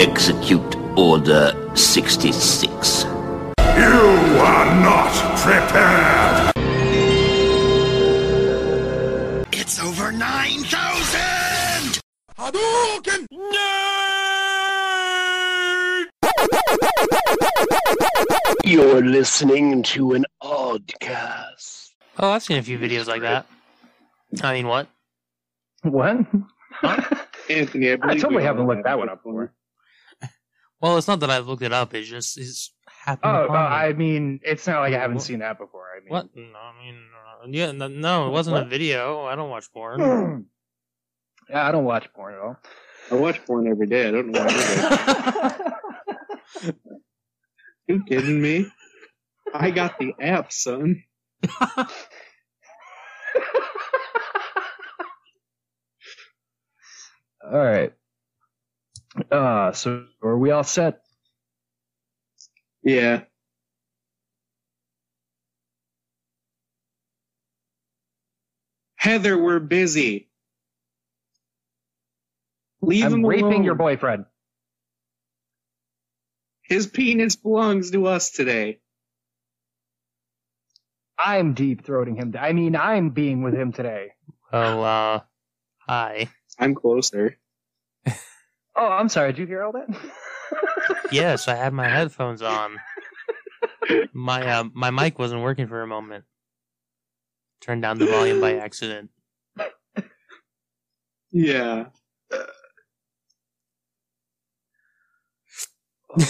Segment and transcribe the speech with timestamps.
[0.00, 3.02] Execute Order 66.
[3.02, 6.52] You are not prepared!
[9.52, 12.00] It's over 9,000!
[12.38, 13.26] Hadouken!
[18.64, 21.88] You're listening to an oddcast.
[22.20, 23.46] Oh, I've seen a few videos like that.
[24.44, 24.86] I mean, what?
[25.82, 26.18] What?
[27.50, 29.52] Anthony, I, I totally we haven't looked that one up before.
[30.80, 31.92] Well, it's not that I've looked it up.
[31.94, 32.72] It's just it's
[33.04, 33.36] happened.
[33.36, 33.56] Oh, upon.
[33.72, 35.24] I mean, it's not like I haven't What?
[35.24, 35.86] seen that before.
[35.96, 36.28] I mean, What?
[36.36, 36.96] No, I mean,
[37.42, 39.24] uh, yeah, no, no, it wasn't a video.
[39.24, 40.46] I don't watch porn.
[41.50, 42.56] yeah, I don't watch porn at all.
[43.10, 44.06] I watch porn every day.
[44.08, 45.60] I don't know why.
[47.88, 48.66] you kidding me?
[49.54, 51.02] I got the app, son.
[51.76, 51.86] all
[57.42, 57.92] right.
[59.30, 61.02] Uh, so are we all set?
[62.84, 63.22] Yeah.
[68.96, 70.28] Heather, we're busy.
[72.82, 73.64] Leave I'm him raping alone.
[73.64, 74.26] your boyfriend.
[76.64, 78.80] His penis belongs to us today.
[81.18, 82.34] I'm deep throating him.
[82.38, 84.12] I mean, I'm being with him today.
[84.52, 85.20] well, uh,
[85.88, 86.28] hi.
[86.58, 87.36] I'm closer.
[88.78, 89.32] Oh, I'm sorry.
[89.32, 89.88] Did you hear all that?
[91.10, 92.78] Yes, I had my headphones on.
[94.12, 96.24] My uh, my mic wasn't working for a moment.
[97.60, 99.10] Turned down the volume by accident.
[101.30, 101.86] Yeah.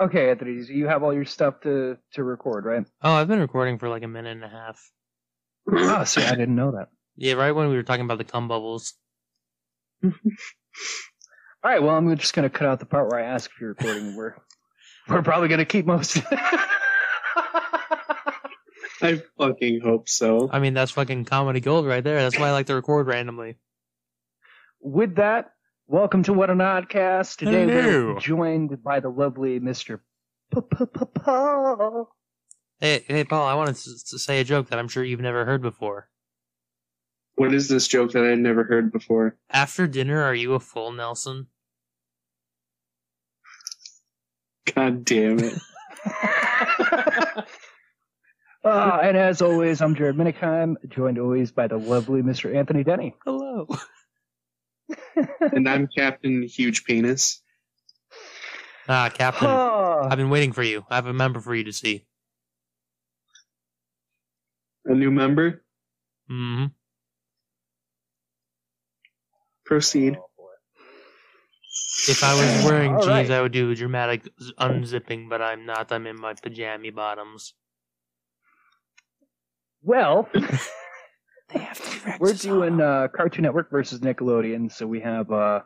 [0.00, 2.86] okay, Anthony, so you have all your stuff to to record, right?
[3.02, 4.80] Oh, I've been recording for like a minute and a half.
[5.70, 6.88] Oh, see, I didn't know that.
[7.16, 8.94] Yeah, right when we were talking about the cum bubbles.
[11.64, 13.70] All right, well, I'm just gonna cut out the part where I ask if you're
[13.70, 14.14] recording.
[14.14, 14.34] We're
[15.08, 16.16] we're probably gonna keep most.
[16.18, 16.38] of it.
[19.00, 20.50] I fucking hope so.
[20.52, 22.20] I mean, that's fucking comedy gold right there.
[22.20, 23.56] That's why I like to record randomly.
[24.82, 25.52] With that,
[25.86, 27.38] welcome to What an Oddcast.
[27.38, 28.12] Today Hello.
[28.12, 30.04] we're joined by the lovely Mister
[30.52, 32.10] Paul.
[32.78, 35.46] Hey, hey, Paul, I wanted to, to say a joke that I'm sure you've never
[35.46, 36.10] heard before.
[37.36, 39.38] What is this joke that I'd never heard before?
[39.48, 41.46] After dinner, are you a full Nelson?
[44.72, 45.58] God damn it.
[48.64, 52.54] Uh, and as always, I'm Jared Minikheim, joined always by the lovely Mr.
[52.54, 53.14] Anthony Denny.
[53.24, 53.68] Hello.
[55.40, 57.42] and I'm Captain Huge Penis.
[58.88, 59.48] Ah, Captain.
[59.48, 60.84] Oh, I've been waiting for you.
[60.90, 62.06] I have a member for you to see.
[64.86, 65.62] A new member?
[66.30, 66.64] Mm hmm.
[69.64, 70.18] Proceed.
[72.08, 73.30] If I was wearing jeans, right.
[73.30, 74.28] I would do a dramatic
[74.60, 75.90] unzipping, but I'm not.
[75.92, 77.54] I'm in my pajama bottoms.
[79.82, 80.28] well,
[81.54, 85.30] They have we're doing uh, Cartoon Network versus Nickelodeon, so we have.
[85.30, 85.60] Uh,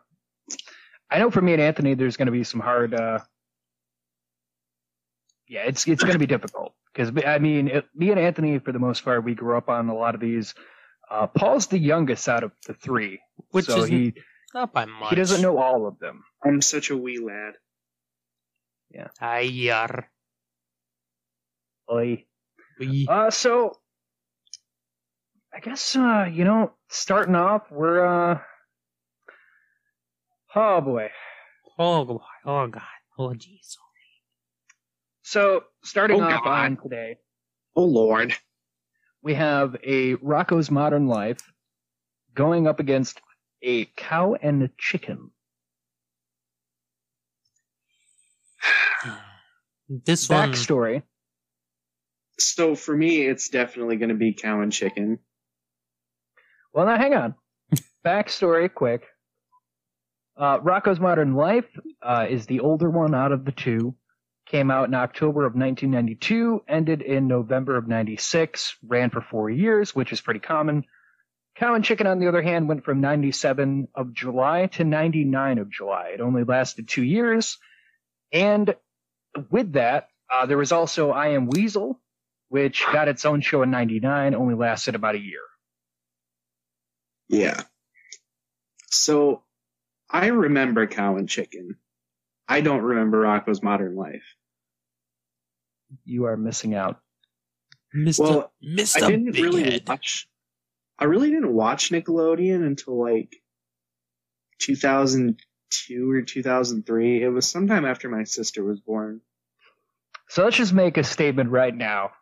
[1.11, 2.95] I know for me and Anthony, there's going to be some hard.
[2.95, 3.21] Uh,
[5.47, 8.73] yeah, it's it's going to be difficult because I mean, it, me and Anthony, for
[8.73, 10.55] the most part, we grew up on a lot of these.
[11.11, 13.21] Uh, Paul's the youngest out of the three,
[13.53, 14.15] Which so is he
[14.55, 15.11] not by much.
[15.11, 16.25] he doesn't know all of them.
[16.45, 17.55] I'm such a wee lad.
[19.21, 20.11] Ay, yar.
[21.93, 22.25] Oi.
[22.79, 23.77] We- Uh, so
[25.55, 28.41] I guess uh, you know, starting off, we're uh,
[30.55, 31.11] oh boy.
[31.79, 32.21] Oh, God.
[32.45, 32.83] oh God.
[33.19, 33.77] Oh, jeez.
[35.23, 36.65] So starting Oh, off God.
[36.65, 37.17] on today,
[37.77, 38.35] Oh lord.
[39.23, 41.41] we have a Rocko's Modern Life
[42.35, 43.21] going up against
[43.63, 45.31] a cow and a chicken.
[49.89, 50.53] This one.
[50.53, 51.03] Backstory.
[52.39, 55.19] So for me, it's definitely going to be cow and chicken.
[56.75, 57.35] Well, now hang on.
[58.05, 59.05] Backstory, quick.
[60.37, 61.65] Uh, Rocko's Modern Life
[62.03, 63.95] uh, is the older one out of the two.
[64.47, 69.95] Came out in October of 1992, ended in November of 96, ran for four years,
[69.95, 70.85] which is pretty common.
[71.59, 75.71] Cow and Chicken, on the other hand, went from 97 of July to 99 of
[75.71, 76.11] July.
[76.15, 77.59] It only lasted two years.
[78.33, 78.75] And
[79.51, 82.01] with that, uh, there was also I Am Weasel,
[82.49, 85.41] which got its own show in 99, only lasted about a year.
[87.29, 87.63] Yeah.
[88.91, 89.43] So
[90.09, 91.77] I remember cow and chicken.
[92.47, 94.25] I don't remember Rocko's Modern Life.
[96.05, 97.01] You are missing out.
[97.95, 98.21] Mr.
[98.21, 99.03] Well, Mr.
[99.03, 99.89] I didn't Big really Head.
[99.89, 100.29] watch.
[100.99, 103.35] I really didn't watch Nickelodeon until like
[104.61, 105.37] 2002
[105.71, 107.23] 2002 or 2003.
[107.23, 109.21] It was sometime after my sister was born.
[110.29, 112.13] So let's just make a statement right now.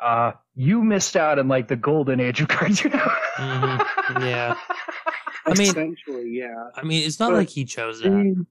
[0.00, 2.92] Uh, you missed out on like the golden age of cartoon.
[2.92, 3.86] Mhm,
[4.20, 4.54] yeah.
[5.46, 6.54] I mean- Essentially, yeah.
[6.76, 8.46] I mean, it's not But- like he chose that.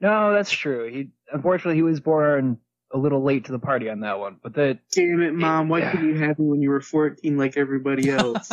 [0.00, 0.90] no, that's true.
[0.92, 2.58] He unfortunately he was born
[2.92, 4.36] a little late to the party on that one.
[4.42, 5.68] But the Damn it, mom!
[5.68, 8.50] Why couldn't you have me when you were 14 like everybody else?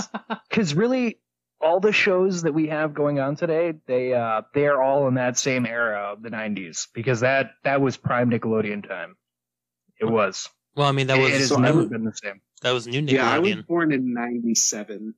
[0.50, 1.19] because really
[1.62, 5.13] all the shows that we have going on today, they uh they are all in
[5.15, 9.15] that same era of the '90s because that that was prime Nickelodeon time.
[10.00, 10.50] It was.
[10.75, 12.41] Well, I mean, that was it was has so never would- been the same.
[12.63, 13.12] that was new Nickelodeon.
[13.12, 15.13] yeah, I was born in '97.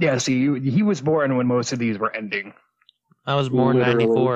[0.00, 2.54] Yeah, see, you, he was born when most of these were ending.
[3.26, 4.06] I was born in Literally.
[4.06, 4.34] '94.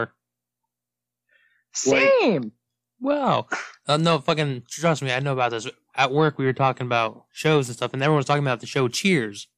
[1.87, 2.53] Like- Same.
[3.01, 3.47] Wow.
[3.87, 5.69] Uh, no, fucking trust me, I know about this.
[5.95, 8.67] At work, we were talking about shows and stuff, and everyone was talking about the
[8.67, 9.49] show Cheers.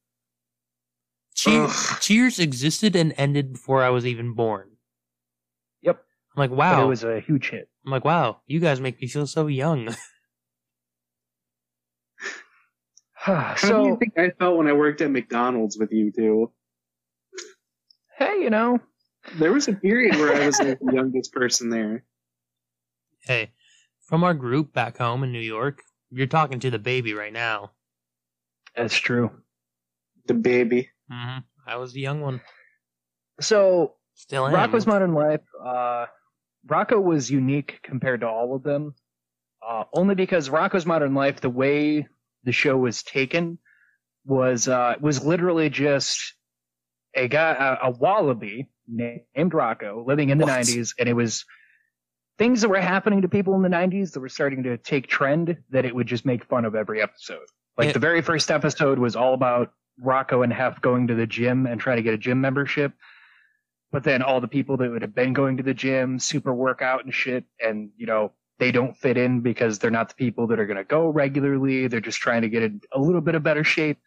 [1.35, 4.70] Cheers, Cheers existed and ended before I was even born.
[5.82, 6.02] Yep.
[6.37, 6.85] I'm like, But wow.
[6.85, 7.69] it was a huge hit.
[7.87, 8.40] I'm like, wow.
[8.46, 9.94] You guys make me feel so young.
[13.12, 16.50] How do you so think I felt when I worked at McDonald's with you two?
[18.19, 18.81] hey, you know,
[19.38, 22.05] There was a period where I was like the youngest person there.
[23.29, 23.51] Hey,
[24.07, 27.73] from our group back home in New York, you're talking to the baby right now.
[28.75, 29.31] that's true.
[30.27, 30.89] The baby.
[31.11, 32.41] hmm I was the young one.
[33.41, 34.55] So Still am.
[34.55, 36.07] Rocko's Modern Life, uh,
[36.67, 38.95] Rocko was unique compared to all of them,
[39.67, 42.09] uh, only because Rocko's Modern Life, the way
[42.45, 43.59] the show was taken,
[44.25, 46.35] was uh, was literally just
[47.15, 47.53] a guy,
[47.83, 50.55] a, a wallaby named Rocko, living in the What?
[50.61, 51.45] '90s, and it was
[52.38, 55.56] things that were happening to people in the '90s that were starting to take trend
[55.70, 57.46] that it would just make fun of every episode.
[57.76, 57.93] Like Yeah.
[57.93, 59.73] the very first episode was all about
[60.05, 62.93] Rocko and Hef going to the gym and trying to get a gym membership
[63.90, 67.05] but then all the people that would have been going to the gym, super workout
[67.05, 70.58] and shit, and you know they don't fit in because they're not the people that
[70.61, 71.87] are going to go regularly.
[71.87, 73.99] They're just trying to get in a little bit of better shape.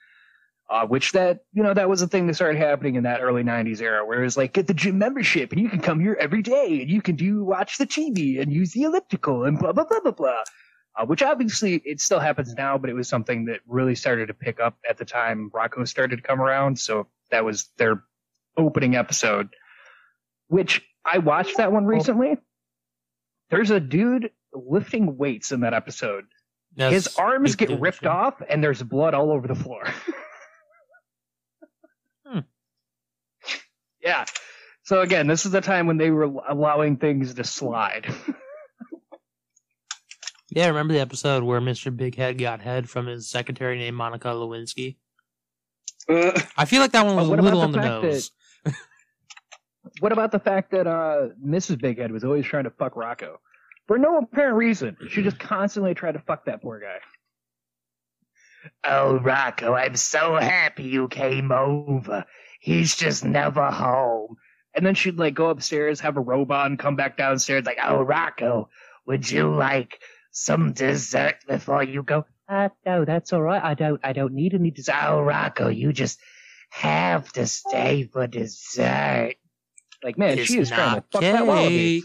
[0.71, 3.43] Uh, which that you know that was a thing that started happening in that early
[3.43, 6.15] '90s era, where it was like get the gym membership and you can come here
[6.17, 9.73] every day and you can do watch the TV and use the elliptical and blah
[9.73, 10.43] blah blah blah blah.
[10.97, 14.33] Uh, which obviously it still happens now, but it was something that really started to
[14.33, 16.79] pick up at the time Rocko started to come around.
[16.79, 18.03] So that was their
[18.57, 19.49] opening episode
[20.47, 22.37] which I watched that one recently.
[23.49, 26.25] There's a dude lifting weights in that episode.
[26.75, 29.83] That's- His arms get ripped off and there's blood all over the floor.
[34.03, 34.25] Yeah.
[34.83, 38.13] So again, this is the time when they were allowing things to slide.
[40.53, 41.95] Yeah, remember the episode where Mr.
[41.95, 44.97] Big Head got head from his secretary named Monica Lewinsky?
[46.09, 48.31] Uh, I feel like that one was a little about on the the fact nose.
[50.01, 51.79] what about the fact that uh, Mrs.
[51.79, 53.37] Big Head was always trying to fuck Rocko?
[53.87, 54.97] For no apparent reason.
[55.09, 56.97] She just constantly tried to fuck that poor guy.
[58.83, 62.25] Oh, Rocco, I'm so happy you came over.
[62.61, 64.37] He's just never home.
[64.75, 68.05] And then she'd like go upstairs, have a robot, on, come back downstairs, like, oh,
[68.05, 68.67] Rocko,
[69.07, 69.99] would you like
[70.31, 72.23] some dessert before you go?
[72.47, 73.63] Uh, no, that's all right.
[73.63, 74.93] I don't, I don't need any dessert.
[75.01, 76.19] Oh, Rocko, you just
[76.69, 79.33] have to stay for dessert.
[80.03, 82.03] Like, man, It's she is trying to fuck that wallaby.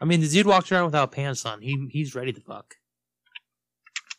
[0.00, 1.62] I mean, the dude walks around without pants on.
[1.62, 2.76] He he's ready to fuck.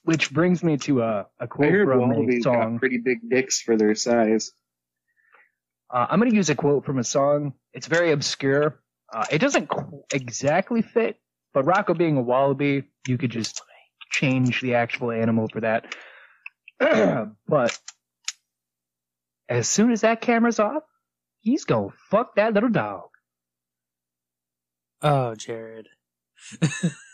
[0.03, 2.79] Which brings me to a quote heard from a wallabies got song.
[2.79, 4.51] pretty big dicks for their size.
[5.91, 7.53] Uh, I'm going to use a quote from a song.
[7.73, 8.79] It's very obscure.
[9.11, 11.17] Uh, it doesn't qu- exactly fit,
[11.53, 13.61] but Rocko being a wallaby, you could just
[14.11, 15.95] change the actual animal for that.
[17.47, 17.79] but
[19.49, 20.83] as soon as that camera's off,
[21.39, 23.09] he's going to fuck that little dog.
[25.01, 25.87] Oh, Jared.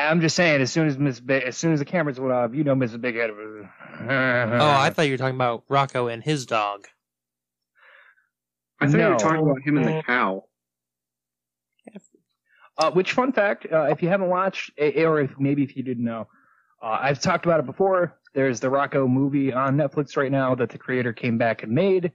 [0.00, 2.54] I'm just saying, as soon as Miss, Ba- as soon as the cameras went off,
[2.54, 3.00] you know Mrs.
[3.00, 3.30] Big Head.
[3.30, 6.86] Oh, I thought you were talking about Rocko and his dog.
[8.80, 10.44] I thought you were talking about him and the cow.
[12.78, 16.04] Uh, which fun fact, uh, if you haven't watched, or if maybe if you didn't
[16.04, 16.28] know,
[16.82, 18.18] uh, I've talked about it before.
[18.32, 22.12] There's the Rocko movie on Netflix right now that the creator came back and made,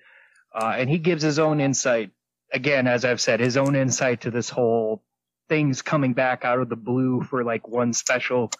[0.59, 2.11] uh, and he gives his own insight.
[2.51, 5.03] Again, as I've said, his own insight to this whole
[5.47, 8.51] things coming back out of the blue for like one special.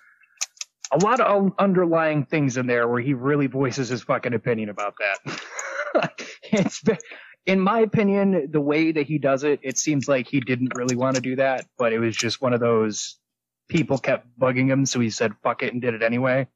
[0.92, 4.96] A lot of underlying things in there where he really voices his fucking opinion about
[5.00, 6.22] that.
[6.44, 6.98] it's ve-
[7.46, 10.96] in my opinion, the way that he does it, it seems like he didn't really
[10.96, 13.18] want to do that, but it was just one of those
[13.68, 16.48] people kept bugging him, so he said fuck it and did it anyway.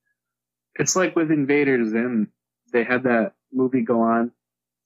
[0.75, 2.31] It's like with Invader Zim.
[2.71, 4.31] They had that movie go on.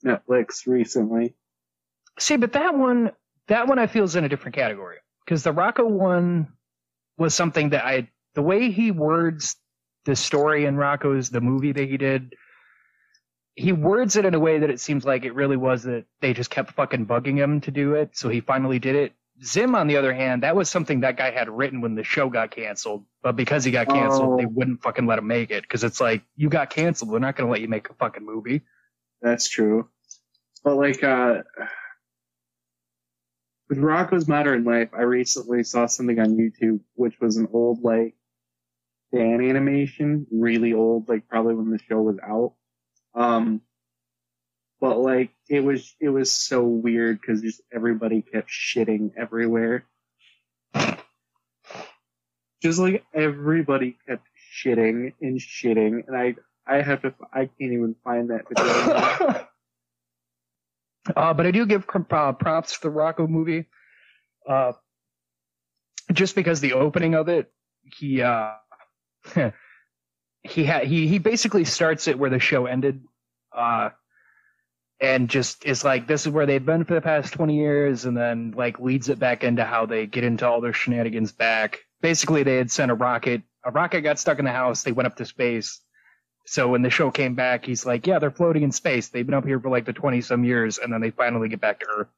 [0.06, 1.36] Netflix recently.
[2.20, 3.12] See, but that one,
[3.48, 6.50] that one I feel is in a different category because the Rocko one
[7.18, 9.56] was something that I, the way he words
[10.06, 12.34] the story in Rocko's the movie that he did,
[13.56, 16.34] he words it in a way that it seems like it really was that they
[16.34, 19.14] just kept fucking bugging him to do it, so he finally did it.
[19.44, 22.30] Zim, on the other hand, that was something that guy had written when the show
[22.30, 24.38] got canceled, but because he got canceled, Oh.
[24.38, 27.36] they wouldn't fucking let him make it because it's like you got canceled, they're not
[27.36, 28.62] going to let you make a fucking movie.
[29.22, 29.90] That's true.
[30.64, 31.42] But like uh
[33.70, 38.16] with Rocko's Modern Life, I recently saw something on YouTube which was an old like
[39.12, 42.54] fan animation, really old, like probably when the show was out.
[43.16, 43.62] Um
[44.84, 49.86] but like it was it was so weird because just everybody kept shitting everywhere.
[52.62, 56.36] Just like everybody kept shitting and shitting, and I
[56.68, 59.48] I have to I can't even find that video.
[61.16, 63.68] Uh, but I do give uh, props to the Rocko movie,
[64.50, 64.74] uh,
[66.14, 67.52] just because the opening of it,
[67.98, 68.54] he uh,
[70.44, 73.04] he had he he basically starts it where the show ended,
[73.56, 73.92] uh,
[75.02, 78.18] and just is like this is where they've been for the past twenty years, and
[78.18, 81.82] then like leads it back into how they get into all their shenanigans back.
[82.02, 83.44] Basically, they had sent a rocket.
[83.66, 84.84] A rocket got stuck in the house.
[84.84, 85.82] They went up to space.
[86.46, 89.10] So when the show came back, he's like, "Yeah, they're floating in space.
[89.10, 91.62] They've been up here for like the twenty some years, and then they finally get
[91.62, 92.10] back to Earth."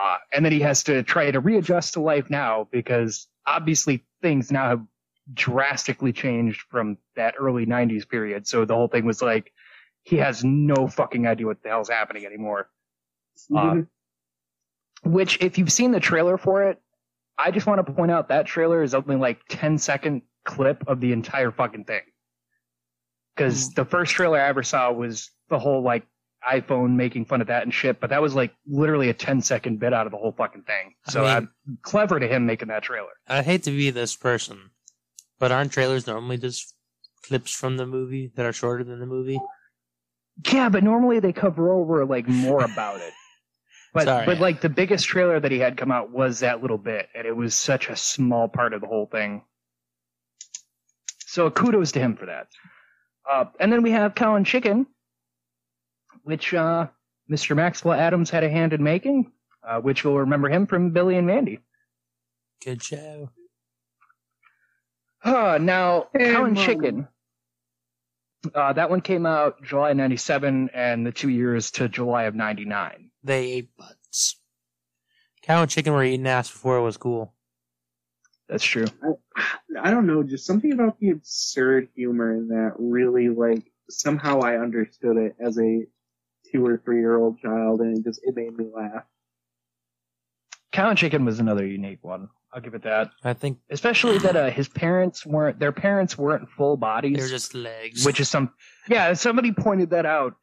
[0.00, 4.50] Uh, and then he has to try to readjust to life now because obviously things
[4.52, 4.86] now have
[5.34, 8.46] drastically changed from that early '90s period.
[8.46, 9.52] So the whole thing was like,
[10.02, 12.68] he has no fucking idea what the hell's happening anymore.
[13.54, 13.82] Uh,
[15.02, 16.80] which, if you've seen the trailer for it,
[17.38, 21.00] I just want to point out that trailer is only like 10 second clip of
[21.00, 22.02] the entire fucking thing.
[23.34, 23.74] Because mm.
[23.74, 26.06] the first trailer I ever saw was the whole like
[26.48, 29.78] iPhone making fun of that and shit, but that was like literally a 10 second
[29.78, 30.94] bit out of the whole fucking thing.
[31.08, 31.48] So I mean-
[31.82, 33.12] clever to him making that trailer.
[33.28, 34.70] I hate to be this person,
[35.38, 36.74] but aren't trailers normally just
[37.22, 39.40] clips from the movie that are shorter than the movie?
[40.50, 43.12] Yeah, but normally they cover over like more about it.
[43.92, 44.24] But Sorry.
[44.24, 47.26] but like the biggest trailer that he had come out was that little bit, and
[47.26, 49.42] it was such a small part of the whole thing.
[51.26, 52.46] So kudos to him for that.
[53.30, 54.86] Uh, and then we have Cow and Chicken,
[56.24, 56.88] which uh,
[57.30, 57.54] Mr.
[57.54, 59.30] Maxwell Atoms had a hand in making,
[59.66, 61.60] uh, which you'll remember him from Billy and Mandy.
[62.64, 63.30] Good show.
[65.22, 66.64] Uh, now, Hey, Cow and Mom.
[66.66, 67.08] Chicken.
[68.54, 73.10] Uh, that one came out July 97 and the two years to July of 99.
[73.22, 74.36] They ate butts.
[75.42, 77.34] Cow and chicken were eating ass before it was cool.
[78.50, 78.86] That's true.
[79.80, 84.58] I don't know, just something about the absurd humor in that really like somehow I
[84.58, 85.86] understood it as a
[86.50, 89.04] two or three year old child and it just it made me laugh.
[90.72, 92.28] Cow and Chicken was another unique one.
[92.52, 93.10] I'll give it that.
[93.22, 97.16] I think Especially that uh, his parents weren't, their parents weren't full bodies.
[97.16, 98.04] they're just legs.
[98.04, 98.52] which is some,
[98.88, 100.34] yeah, somebody pointed that out.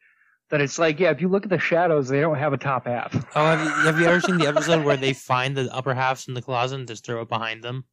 [0.49, 2.87] That it's like, yeah, if you look at the shadows, they don't have a top
[2.87, 3.13] half.
[3.35, 6.29] oh, have you, have you ever seen the episode where they find the upper halves
[6.29, 7.83] in the closet and just throw it behind them?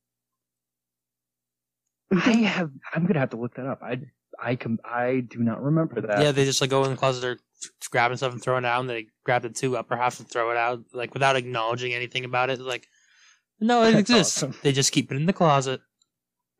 [2.13, 3.81] I have, I'm gonna have to look that up.
[3.83, 4.01] I,
[4.43, 6.23] I can, I do not remember that.
[6.23, 7.39] yeah, they just like go in the closet, they're
[7.91, 10.51] grabbing stuff and throwing it out, and they grab the two upper halves and throw
[10.51, 12.61] it out, like without acknowledging anything about it.
[12.61, 12.87] Like,
[13.61, 14.43] no, it That's exists.
[14.43, 14.55] awesome.
[14.63, 15.81] They just keep it in the closet.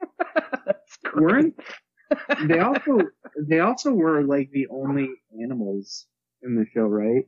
[0.67, 1.23] That's great.
[1.25, 1.55] Weren't
[2.49, 2.99] they also
[3.49, 5.11] they also were like the only
[5.43, 6.07] animals
[6.43, 7.25] in the show, right?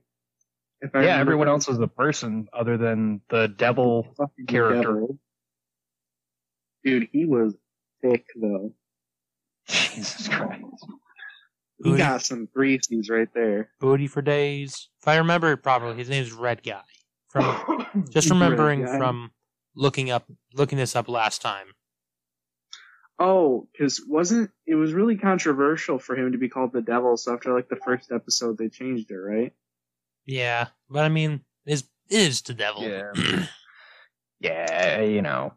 [0.82, 4.14] If I Yeah, remember everyone else was a person other than the devil.
[4.16, 4.92] Fucking character.
[4.92, 5.18] devil.
[6.84, 7.54] Dude, he was
[8.02, 8.72] thick though.
[9.68, 10.62] Jesus Christ.
[11.78, 13.68] He Booty, got some greasies right there.
[13.80, 14.88] booty for days.
[15.02, 16.80] If I remember it properly, his name's Red Guy.
[17.28, 18.96] From just remembering Guy.
[18.98, 19.32] from
[19.74, 20.24] looking up,
[20.54, 21.66] looking this up last time.
[23.18, 27.16] Oh, because wasn't it was really controversial for him to be called the devil?
[27.16, 29.52] So after like the first episode, they changed it, right?
[30.26, 32.82] Yeah, but I mean, is is the devil?
[32.82, 33.12] Yeah.
[34.40, 35.54] yeah, you know.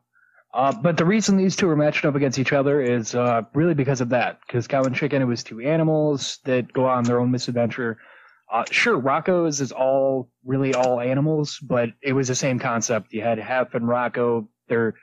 [0.54, 3.76] Uh, but the reason these two are matched up against each other is uh, really
[3.76, 4.40] because of that.
[4.46, 8.00] Because Cow and Chicken, it was two animals that go on their own misadventure.
[8.52, 13.14] Uh, sure, Rocko's is all really all animals, but it was the same concept.
[13.14, 14.48] You had Hef and Rocko.
[14.68, 14.96] They're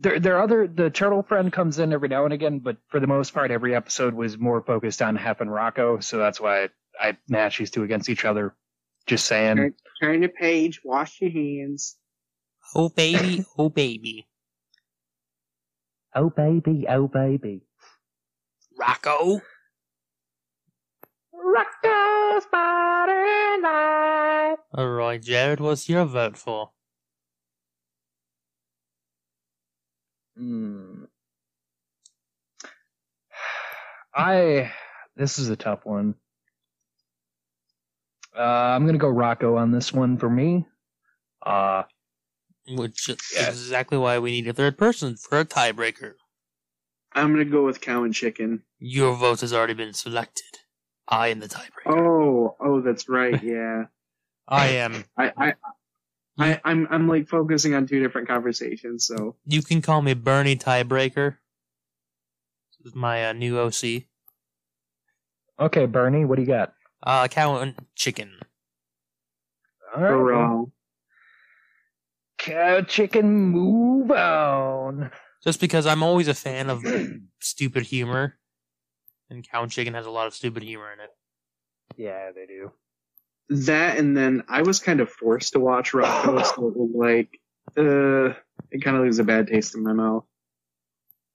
[0.00, 3.06] their their other the turtle friend comes in every now and again, but for the
[3.06, 6.02] most part, every episode was more focused on Hef and Rocko.
[6.02, 8.56] So that's why I match these two against each other.
[9.06, 9.58] Just saying.
[9.58, 9.72] Right.
[10.02, 11.96] Turn the page, wash your hands.
[12.74, 14.26] Oh baby, oh baby,
[16.12, 17.62] Oh baby, oh baby.
[18.80, 19.40] Rocko.
[21.32, 22.46] Rocko's
[24.76, 26.70] Alright, Jared, what's your vote for?
[30.36, 31.04] Hmm.
[34.12, 34.72] I.
[35.16, 36.14] This is a tough one.
[38.36, 40.66] Uh, I'm gonna go Rocko on this one for me.
[41.44, 41.84] Uh,
[42.70, 46.14] Which is exactly why we need a third person for a tiebreaker.
[47.12, 48.62] I'm gonna go with cow and chicken.
[48.78, 50.44] Your vote has already been selected.
[51.08, 51.86] I am the tiebreaker.
[51.86, 53.42] Oh, oh, that's right.
[53.42, 53.86] Yeah,
[54.46, 55.04] I am.
[55.16, 55.54] I, I,
[56.38, 59.06] I, I'm, I'm like focusing on two different conversations.
[59.06, 61.36] So You can call me Bernie Tiebreaker.
[62.78, 64.04] This is my uh, new OC.
[65.58, 66.72] okay, Bernie, what do you got?
[67.02, 68.30] Uh, cow and chicken.
[69.94, 70.64] All right, hurrah!
[72.40, 75.10] Cow chicken, move on.
[75.44, 76.82] Just because I'm always a fan of
[77.40, 78.38] stupid humor,
[79.28, 81.10] and cow chicken has a lot of stupid humor in it.
[81.96, 82.72] Yeah, they do.
[83.50, 87.40] That and then I was kind of forced to watch Rocko, so it was like,
[87.76, 88.34] uh,
[88.70, 90.24] it kind of leaves a bad taste in my mouth.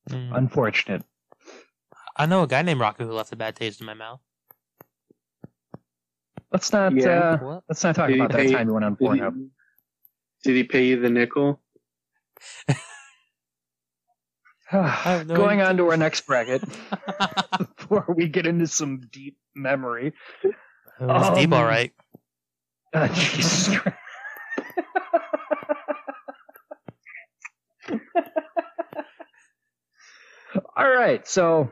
[0.09, 0.35] Mm.
[0.35, 1.03] Unfortunate.
[2.17, 4.21] I know a guy named Rocco who left a bad taste in my mouth.
[6.51, 6.95] Let's not.
[6.95, 7.37] Yeah.
[7.41, 9.49] Uh, let's not talk Did about that pay- time you went on Pornhub.
[10.45, 11.59] Did he pay you the nickel?
[14.73, 15.69] no Going idea.
[15.69, 16.63] on to our next bracket
[17.77, 20.13] before we get into some deep memory.
[20.43, 20.53] It
[20.99, 21.91] was deep, Um, alright.
[22.93, 23.97] Uh, Jesus Christ.
[30.77, 31.71] All right, so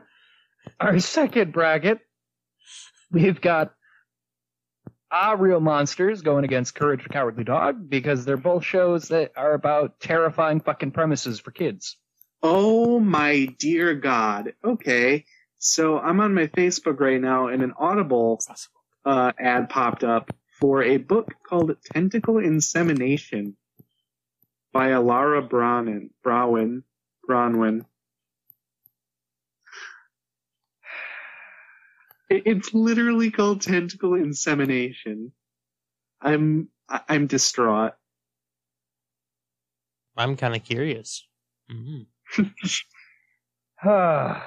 [0.80, 1.98] our second bracket,
[3.10, 3.72] we've got
[5.16, 9.54] Ah Real Monsters going against Courage the Cowardly Dog because they're both shows that are
[9.54, 11.96] about terrifying fucking premises for kids.
[12.42, 14.54] Oh my dear God.
[14.64, 15.24] Okay.
[15.60, 18.40] So I'm on my Facebook right now and an Audible
[19.04, 23.56] uh, ad popped up for a book called Tentacle Insemination
[24.72, 26.82] by Alara Brown Browen.
[27.30, 27.84] Bronwyn.
[32.30, 35.32] It's literally called Tentacle Insemination.
[36.20, 37.92] I'm I- I'm distraught.
[40.16, 41.26] I'm kind of curious.
[41.70, 42.06] Mhm.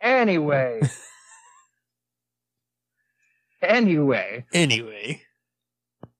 [0.00, 0.80] anyway.
[3.62, 4.44] anyway.
[4.52, 5.22] Anyway,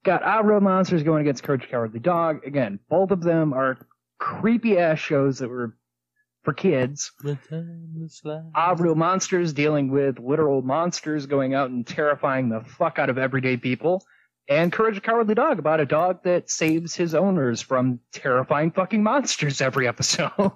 [0.05, 2.45] Got Real Monsters going against Courage Cowardly Dog.
[2.47, 3.79] Again, both of them are
[4.19, 5.77] creepy ass shows that were
[6.43, 7.13] for kids.
[7.23, 8.51] the time is flying.
[8.55, 13.19] Ah Real Monsters dealing with literal monsters going out and terrifying the fuck out of
[13.19, 14.05] everyday people.
[14.49, 19.03] And Courage the Cowardly Dog about a dog that saves his owners from terrifying fucking
[19.03, 20.33] monsters every episode.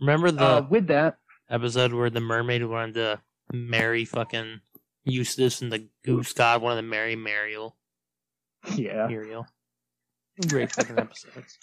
[0.00, 1.18] Remember the uh, with that,
[1.50, 3.20] episode where the mermaid wanted to
[3.52, 4.60] marry fucking
[5.04, 7.76] Eustace and the goose god wanted to marry Mariel?
[8.74, 9.06] yeah.
[9.06, 9.46] Muriel.
[10.48, 11.58] Great fucking episodes.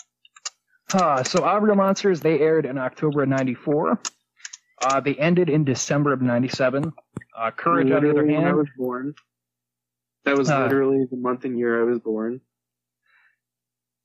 [0.96, 4.00] Uh, so Ah Real Monsters, they aired in October of 94.
[4.82, 6.94] Uh, they ended in December of 97.
[7.38, 9.14] Uh, Courage, on the other Literally when I hand, was born.
[10.24, 10.64] That was Uh.
[10.64, 12.40] literally the month and year I was born.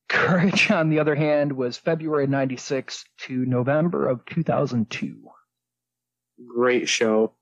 [0.08, 5.16] Courage, on the other hand, was February 96 to November of 2002.
[6.44, 7.32] Great show.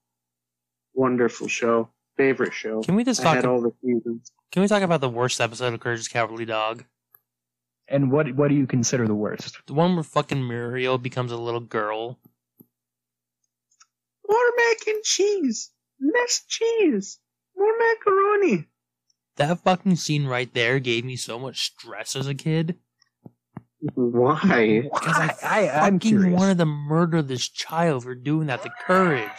[0.92, 1.88] Wonderful show.
[2.18, 2.82] Favorite show.
[2.82, 3.34] Can we just I talk?
[3.36, 4.30] had all the seasons.
[4.52, 6.84] Can we talk about the worst episode of Courage's Cowardly Dog?
[7.90, 9.56] And what what do you consider the worst?
[9.66, 12.18] The one where fucking Muriel becomes a little girl.
[14.28, 15.70] More mac and cheese.
[16.00, 17.18] Less cheese.
[17.56, 18.66] More macaroni.
[19.36, 22.76] That fucking scene right there gave me so much stress as a kid.
[23.94, 24.82] Why?
[24.92, 26.38] Because I, I, I, I'm fucking curious.
[26.38, 29.30] wanted to murder this child for doing that The Courage.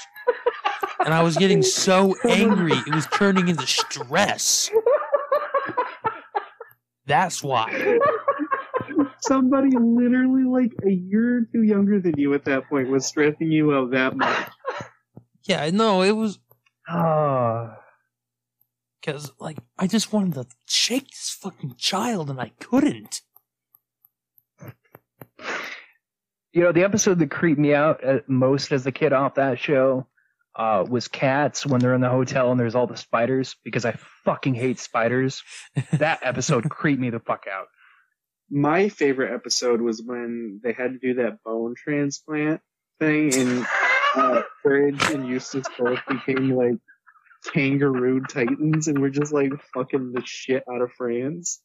[1.06, 4.72] and I was getting so angry, it was turning into stress.
[7.06, 8.00] That's why.
[9.22, 13.52] Somebody literally like a year or two younger than you at that point was stressing
[13.52, 14.50] you out that much.
[15.44, 16.40] Yeah, I know, it was
[19.02, 23.22] because, like, I just wanted to shake this fucking child and I couldn't.
[26.52, 29.60] You know, the episode that creeped me out uh, most as a kid off that
[29.60, 30.08] show
[30.56, 33.94] uh, was Katz when they're in the hotel and there's all the spiders because I
[34.26, 35.44] fucking hate spiders.
[35.94, 37.68] that episode creeped me the fuck out.
[38.52, 42.62] My favorite episode was when they had to do that bone transplant
[43.00, 43.66] thing and
[44.16, 46.76] uh, Courage and Eustace both became like
[47.54, 51.62] kangaroo titans and we're just like fucking the shit out of France.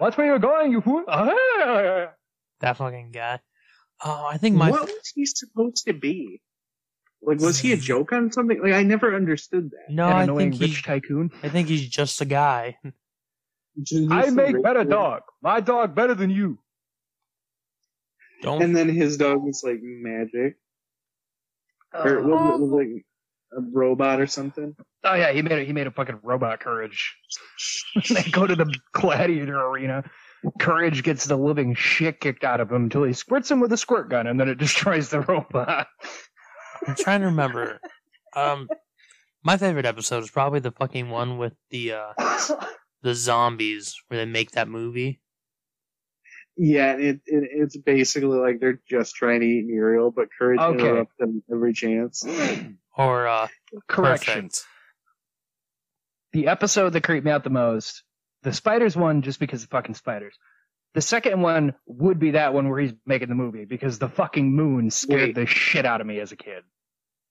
[0.00, 1.04] Watch where you're going, you fool!
[1.06, 2.12] Ah!
[2.60, 3.40] That fucking guy.
[4.04, 6.40] Oh, I think my what was he supposed to be?
[7.24, 8.60] Like, was he a joke on something?
[8.60, 9.94] Like, I never understood that.
[9.94, 11.30] No, An I annoying think he, rich tycoon.
[11.42, 12.78] I think he's just a guy.
[14.10, 15.22] I make better dog.
[15.42, 16.58] My dog better than you.
[18.42, 20.56] Don't And then his dog was like magic,
[21.94, 23.06] or Uh, was it, like
[23.52, 24.74] a robot or something.
[25.04, 27.16] Oh yeah, he made a, he made a fucking robot courage.
[28.10, 30.04] they go to the gladiator arena.
[30.58, 33.76] Courage gets the living shit kicked out of him until he squirts him with a
[33.76, 35.86] squirt gun, and then it destroys the robot.
[36.86, 37.80] I'm trying to remember.
[38.34, 38.68] Um,
[39.44, 42.12] my favorite episode is probably the fucking one with the uh
[43.02, 45.20] the zombies where they make that movie.
[46.56, 50.78] Yeah, it, it it's basically like they're just trying to eat Muriel, but Courage Okay.
[50.78, 52.24] interrupts them every chance.
[52.94, 53.48] Or uh,
[53.88, 54.34] Correction.
[54.50, 54.64] Perfect.
[56.34, 58.02] The episode that creeped me out the most,
[58.42, 60.34] the spiders one, just because of fucking spiders.
[60.92, 64.54] The second one would be that one where he's making the movie because the fucking
[64.54, 65.34] moon scared Wait.
[65.34, 66.64] the shit out of me as a kid.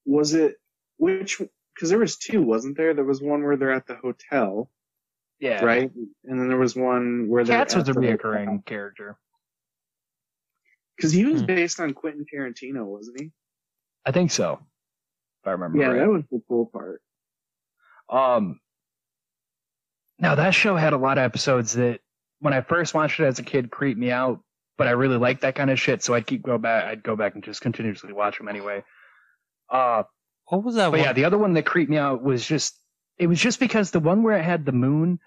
[0.06, 0.56] Was it
[0.98, 1.40] which?
[1.76, 2.96] Because there was two, wasn't there?
[2.96, 4.72] There was one where they're at the hotel,
[5.42, 5.92] Yeah, right?
[6.26, 9.18] And then there was one where they're Katz was a at the reoccurring character.
[10.96, 11.48] Because he was Hmm.
[11.48, 13.32] based on Quentin Tarantino, wasn't he?
[14.06, 14.60] I think so.
[15.42, 16.00] If I remember Yeah, right.
[16.00, 17.02] that was the cool part.
[18.08, 18.60] Um,
[20.20, 22.02] now that show had a lot of episodes that
[22.40, 24.44] when I first watched it as a kid creeped me out,
[24.78, 26.86] but I really liked that kind of shit, so I'd keep go back.
[26.86, 28.84] I'd go back and just continuously watch them anyway.
[29.70, 30.04] Uh,
[30.48, 31.00] what was that but one?
[31.00, 32.78] yeah, the other one that creeped me out was just
[33.18, 35.20] it was just because the one where it had the moon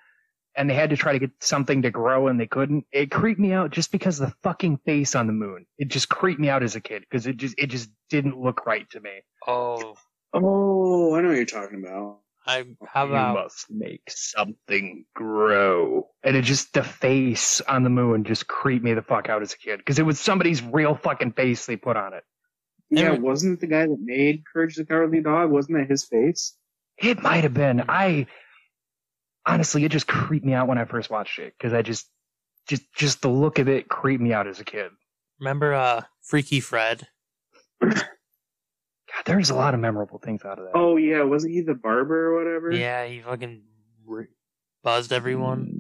[0.57, 2.85] and they had to try to get something to grow and they couldn't.
[2.93, 5.67] It creeped me out just because of the fucking face on the moon.
[5.79, 8.67] It just creeped me out as a kid because it just it just didn't look
[8.67, 9.11] right to me.
[9.47, 9.95] oh,
[10.33, 12.19] Oh, I know what you're talking about.
[12.47, 16.09] I how about you must make something grow.
[16.23, 19.55] And it just the face on the moon just creeped me the fuck out as
[19.55, 22.25] a kid because it was somebody's real fucking face they put on it.
[22.91, 25.51] Yeah, Every- wasn't it the guy that made Courage the Cowardly Dog?
[25.51, 26.55] Wasn't that his face?
[26.99, 27.85] It might have been.
[27.89, 28.27] I
[29.47, 32.07] honestly, it just creeped me out when I first watched it because I just,
[32.69, 34.91] just, just the look of it creeped me out as a kid.
[35.41, 37.07] remember uh Freaky Fred?
[37.83, 40.73] God, there's a lot of memorable things out of that.
[40.75, 42.73] Oh yeah, wasn't he the barber or whatever?
[42.73, 43.63] Yeah, he fucking
[44.11, 44.29] r-
[44.83, 45.71] buzzed everyone.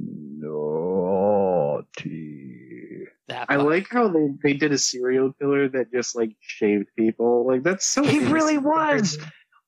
[1.94, 3.06] Naughty.
[3.28, 6.88] That I fuck- like how they, they did a serial killer that just like shaved
[6.96, 7.46] people.
[7.46, 8.02] Like that's so.
[8.04, 9.18] He really was.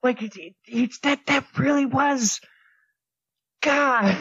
[0.03, 2.41] Like it, it, it's that that really was.
[3.67, 4.17] God,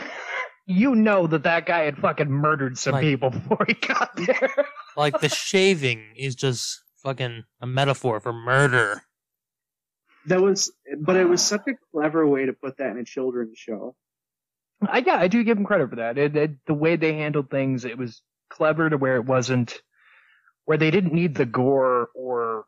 [0.66, 4.50] you know that that guy had fucking murdered some Like- people before he got there.
[4.98, 9.04] like the shaving is just fucking a metaphor for murder.
[10.28, 13.58] That was, but it was such a clever way to put that in a children's
[13.60, 13.96] show.
[14.82, 16.18] I yeah, I do give him credit for that.
[16.18, 19.80] It, it, the way they handled things, it was clever to where it wasn't,
[20.66, 22.66] where they didn't need the gore or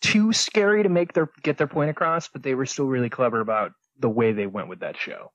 [0.00, 3.40] too scary to make their get their point across, but they were still really clever
[3.40, 5.32] about the way they went with that show.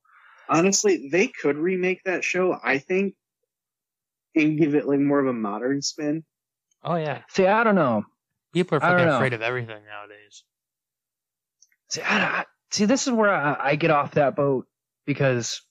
[0.49, 2.57] Honestly, they could remake that show.
[2.63, 3.15] I think,
[4.35, 6.23] and give it like more of a modern spin.
[6.83, 8.03] Oh yeah, See, I don't know.
[8.53, 10.43] people are fucking afraid of everything nowadays.
[11.89, 14.65] See, I, I, see, this is where I, I get off that boat
[15.05, 15.61] because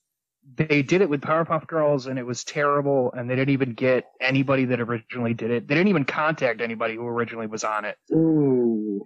[0.55, 4.05] they did it with Powerpuff Girls and it was terrible, and they didn't even get
[4.21, 5.67] anybody that originally did it.
[5.67, 9.03] They didn't even contact anybody who originally was on it, Ooh.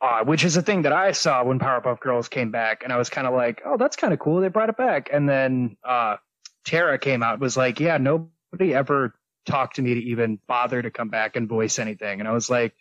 [0.00, 2.96] Uh, which is a thing that I saw when Powerpuff Girls came back, and I
[2.96, 4.40] was kind of like, oh, that's kind of cool.
[4.40, 6.16] They brought it back, and then uh,
[6.64, 9.14] Tara came out was like, yeah, nobody ever
[9.46, 12.48] talked to me to even bother to come back and voice anything, and I was
[12.48, 12.74] like,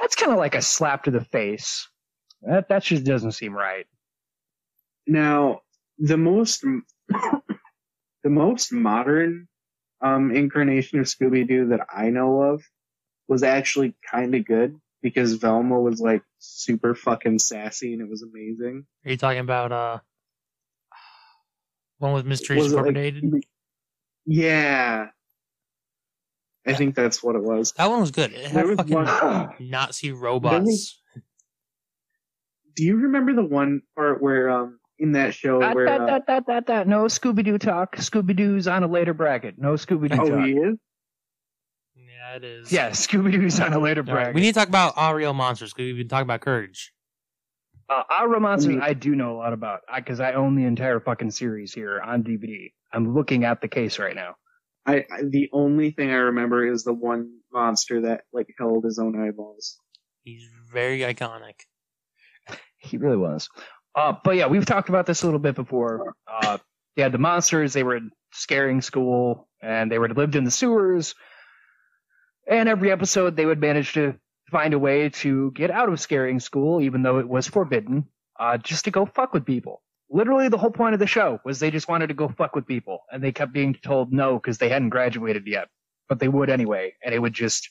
[0.00, 1.88] that's kind of like a slap to the face.
[2.42, 3.86] That that just doesn't seem right.
[5.06, 5.60] Now,
[5.98, 6.62] the most
[7.08, 9.46] the most modern
[10.00, 12.64] um, incarnation of Scooby Doo that I know of
[13.28, 18.22] was actually kind of good because Velma was like super fucking sassy and it was
[18.22, 18.86] amazing.
[19.04, 19.98] Are you talking about uh
[21.98, 23.44] one with Mysteries Was like, Incorporated?
[24.26, 25.06] Yeah,
[26.66, 27.72] I think that's what it was.
[27.72, 28.32] that one was good.
[28.32, 31.00] It had fucking one- Nazi robots.
[32.76, 36.06] Do you remember the one part where um in that show That, where that, uh,
[36.06, 36.88] that, that, that, that.
[36.88, 37.96] No Scooby Doo talk.
[37.96, 39.54] Scooby Doo's on a later bracket.
[39.58, 40.44] No Scooby Doo oh talk.
[40.46, 40.76] he is
[42.20, 42.70] Yeah, it is.
[42.72, 44.34] Yeah, Scooby Doo's on a later All right, bracket.
[44.34, 46.92] we need to talk about Our Real Monsters because we've been talking about Courage.
[47.88, 48.82] uh, Our Monsters, Mm.
[48.82, 52.22] I do know a lot about because I, own the entire fucking series here on
[52.22, 52.72] DVD.
[52.92, 54.34] I'm looking at the case right now.
[54.86, 58.98] I, I the only thing I remember is the one monster that like held his
[58.98, 59.76] own eyeballs.
[60.22, 61.54] He's very iconic.
[62.82, 63.48] He really was.
[63.94, 66.14] Uh, but yeah, we've talked about this a little bit before.
[66.26, 66.56] Uh,
[66.96, 67.72] they had the monsters.
[67.74, 68.00] They were
[68.32, 71.14] scaring school, and they were lived in the sewers.
[72.50, 74.16] And every episode, they would manage to
[74.50, 78.08] find a way to get out of scaring school, even though it was forbidden,
[78.40, 79.82] uh, just to go fuck with people.
[80.10, 82.66] Literally, the whole point of the show was they just wanted to go fuck with
[82.66, 85.68] people, and they kept being told no because they hadn't graduated yet,
[86.08, 87.70] but they would anyway, and it would just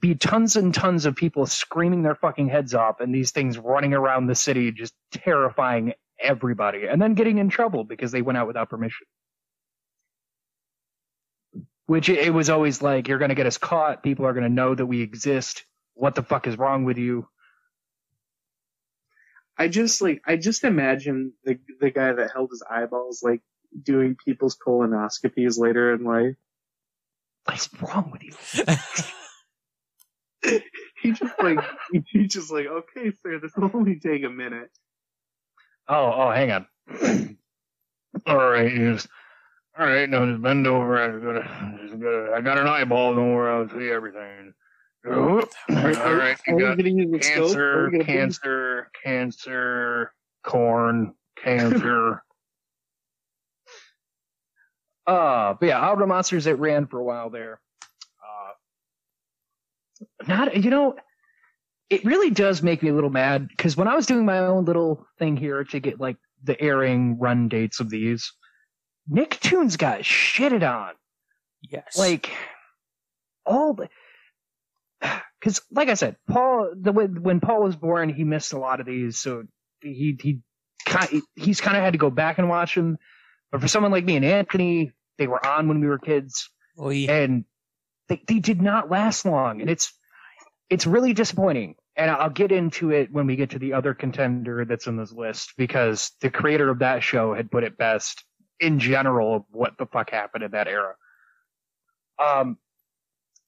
[0.00, 3.94] be tons and tons of people screaming their fucking heads off, and these things running
[3.94, 8.48] around the city, just terrifying everybody, and then getting in trouble because they went out
[8.48, 9.06] without permission.
[11.86, 14.86] Which it was always like, you're gonna get us caught, people are gonna know that
[14.86, 17.28] we exist, what the fuck is wrong with you?
[19.56, 23.40] I just like I just imagine the the guy that held his eyeballs like
[23.80, 26.36] doing people's colonoscopies later in life.
[27.44, 28.32] What's wrong with you?
[31.02, 31.58] He just like
[32.06, 34.70] he just like okay, sir, this will only take a minute.
[35.86, 36.66] Oh, oh, hang on.
[38.26, 39.06] all right, yes.
[39.76, 40.96] All right, now just bend over.
[40.96, 43.14] I got, a, just got I got an eyeball.
[43.14, 44.54] Don't worry, I'll see everything.
[45.06, 45.74] Oh, all
[46.14, 47.56] right, you got gonna use the scope?
[47.56, 50.12] Are cancer, we gonna put- cancer, cancer,
[50.44, 52.22] corn, cancer.
[55.08, 57.60] uh, but yeah, Out of the Monsters it ran for a while there.
[58.22, 58.52] Uh,
[60.28, 60.94] not, you know,
[61.90, 64.64] it really does make me a little mad because when I was doing my own
[64.64, 68.32] little thing here to get like the airing run dates of these,
[69.10, 70.92] Nicktoons got shitted on.
[71.70, 71.96] Yes.
[71.96, 72.30] like
[73.46, 73.88] all the
[75.40, 78.80] because like i said paul the when when paul was born he missed a lot
[78.80, 79.18] of these.
[79.18, 79.44] So
[79.80, 80.40] he he
[81.36, 82.98] he's kind of had to go back and watch them.
[83.50, 86.50] But for someone like me and anthony they were on when we were kids.
[86.78, 87.06] Oh, Oy.
[87.08, 87.44] and
[88.08, 89.60] they, they did not last long.
[89.60, 89.92] And it's
[90.68, 91.76] it's really disappointing.
[91.96, 95.12] And i'll get into it when we get to the other contender that's in this
[95.12, 98.24] list because the creator of that show had put it best
[98.60, 100.94] in general of what the fuck happened in that era
[102.22, 102.56] um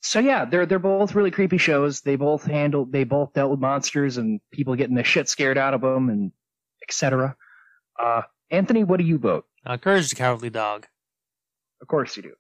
[0.03, 3.61] so yeah they're they're both really creepy shows they both handled they both dealt with
[3.61, 6.33] monsters and people getting the shit scared out of them and
[6.83, 7.37] etc
[8.01, 10.87] uh anthony what do you vote Uh, Courage the Cowardly Dog.
[11.81, 12.33] of course you do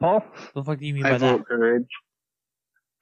[0.00, 1.38] paul What the fuck do you mean by I that?
[1.38, 1.88] vote courage.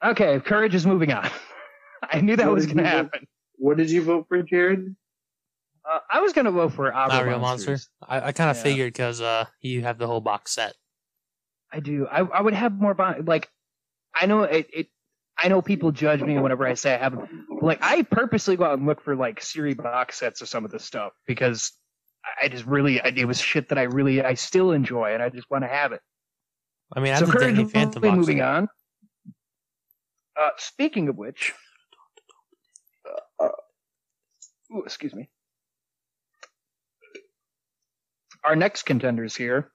[0.05, 1.31] Okay, courage is moving on.
[2.11, 2.97] I knew that What was going to you vote?
[2.97, 3.27] happen.
[3.57, 4.95] What did you vote for, Jared?
[5.91, 7.89] Uh, I was going to vote for Not real Monsters.
[8.01, 8.25] monster.
[8.27, 8.63] I, I kind of Yeah.
[8.63, 10.75] figured because uh, you have the whole box set.
[11.73, 12.07] I do.
[12.11, 13.49] I, I would have more bon- like.
[14.19, 14.87] I know it, it.
[15.37, 17.19] I know people judge me whenever I say I have.
[17.61, 20.71] like I purposely go out and look for like series box sets of some of
[20.71, 21.73] this stuff because
[22.41, 25.29] I- just really I, it was shit that I really I still enjoy and I
[25.31, 26.01] just want to have it.
[26.97, 28.17] I mean, I so have the courage Danny is Phantom box.
[28.17, 28.47] moving set.
[28.47, 28.69] on.
[30.41, 31.53] Uh, speaking of which,
[33.41, 33.49] uh,
[34.73, 35.29] ooh, excuse me.
[38.45, 39.71] Our next contenders here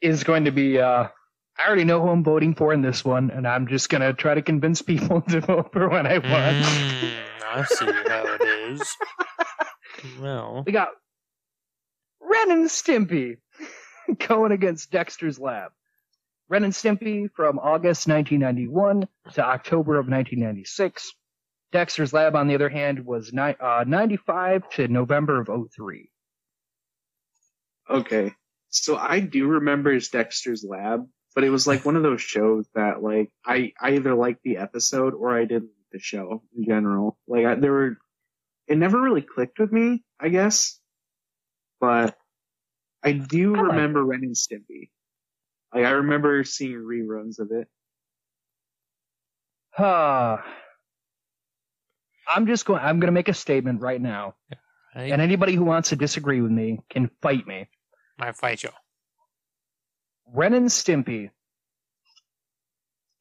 [0.00, 0.78] is going to be.
[0.78, 1.08] Uh,
[1.56, 4.34] I already know who I'm voting for in this one, and I'm just gonna try
[4.34, 6.64] to convince people to vote for what I want.
[6.64, 7.12] Mm,
[7.46, 8.96] I see how it is.
[10.20, 10.88] Well, We got
[12.20, 13.36] Ren and Stimpy
[14.28, 15.70] going against Dexter's Lab.
[16.50, 21.12] Ren and Stimpy from August 1991 to October of 1996.
[21.72, 26.10] Dexter's Lab, on the other hand, was ni- uh, 95 to November of 03.
[27.88, 28.32] Okay.
[28.70, 32.66] So I do remember his Dexter's Lab, but it was like one of those shows
[32.74, 36.64] that like I, I either liked the episode or I didn't like the show in
[36.64, 37.16] general.
[37.28, 37.98] Like I, there were,
[38.66, 40.80] it never really clicked with me, I guess.
[41.80, 42.16] But
[43.02, 44.90] I do I liked remember Ren and Stimpy.
[45.72, 47.68] Like I remember seeing reruns of it.
[49.76, 50.38] Uh,
[52.32, 54.34] I'm just going, I'm going to make a statement right now.
[54.94, 57.68] I, And anybody who wants to disagree with me can fight me.
[58.18, 58.70] I fight you.
[60.32, 61.30] Ren and Stimpy.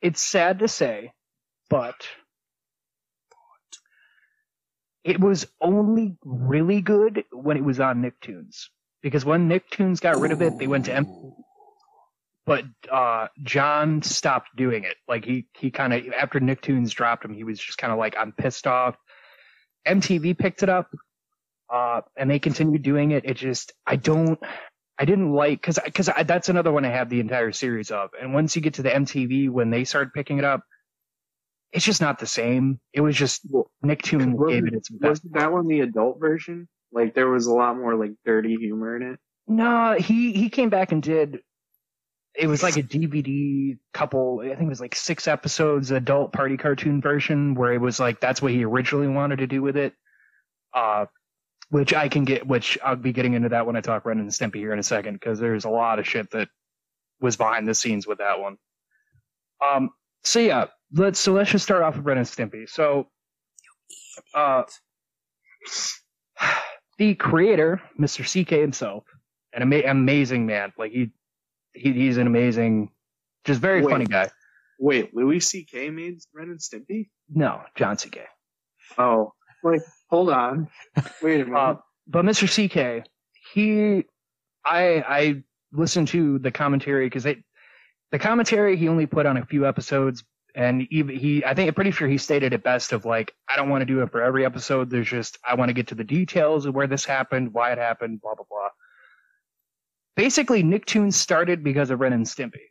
[0.02, 1.14] It's sad to say,
[1.70, 2.08] but
[5.04, 8.68] it was only really good when it was on Nicktoons.
[9.02, 11.34] Because when Nicktoons got rid of it, they went to M.
[12.46, 14.96] But uh, John stopped doing it.
[15.08, 18.16] Like he he kind of after Nicktoons dropped him, he was just kind of like
[18.18, 18.96] I'm pissed off.
[19.88, 20.90] MTV picked it up,
[21.74, 23.26] uh, and they continued doing it.
[23.26, 24.40] It just I don't
[25.00, 28.12] I didn't like because because that's another one I have the entire series of.
[28.22, 30.62] And once you get to the MTV when they started picking it up,
[31.72, 32.80] it's just not the same.
[32.94, 33.42] It was just
[33.84, 35.10] Nicktoon Wasn't- gave it its best.
[35.10, 36.68] Wasn't that one the adult version?
[36.92, 39.20] Like there was a lot more like dirty humor in it.
[39.48, 41.40] No, he he came back and did.
[42.36, 44.42] It was like a DVD couple.
[44.44, 48.20] I think it was like six episodes adult party cartoon version where it was like
[48.20, 49.94] that's what he originally wanted to do with it.
[50.74, 51.06] Uh,
[51.74, 52.46] which I can get.
[52.46, 54.84] Which I'll be getting into that when I talk Ren and Stimpy here in a
[54.84, 56.48] second because there's a lot of shit that
[57.20, 58.58] was behind the scenes with that one.
[59.66, 59.90] Um.
[60.24, 62.70] So yeah, let's so let's just start off with Ren and Stimpy.
[62.70, 63.08] So,
[64.36, 64.64] uh,
[67.00, 68.24] the creator, Mr.
[68.24, 69.06] CK himself,
[69.52, 70.74] an ama- amazing man.
[70.78, 71.10] Like he,
[71.74, 72.92] he he's an amazing,
[73.46, 73.92] just very Wait.
[73.92, 74.30] funny guy.
[74.80, 75.90] Wait, Louis C.K.
[75.90, 77.10] made Ren and Stimpy?
[77.30, 78.20] No, John CK.
[78.98, 79.34] Oh,
[79.64, 79.82] like
[80.14, 80.68] hold on.
[81.24, 81.58] Wait a minute.
[81.58, 82.46] Uh, but Mr.
[82.46, 83.08] CK,
[83.52, 84.06] he,
[84.64, 87.44] I, I listened to the commentary because they,
[88.12, 90.24] the commentary he only put on a few episodes,
[90.54, 93.56] and even he, I think I'm pretty sure he stated it best of like, I
[93.56, 94.92] don't want to do it for every episode.
[94.92, 97.80] There's just I want to get to the details of where this happened, why it
[97.80, 98.70] happened, blah blah blah.
[100.16, 102.68] Basically, Nicktoons started because of Ren and Stimpy.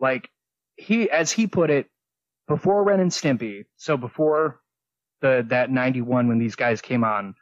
[0.00, 0.28] Like
[0.74, 1.86] he, as he put it,
[2.48, 4.59] before Ren and Stimpy, so before
[5.20, 7.34] the that 91 when these guys came on.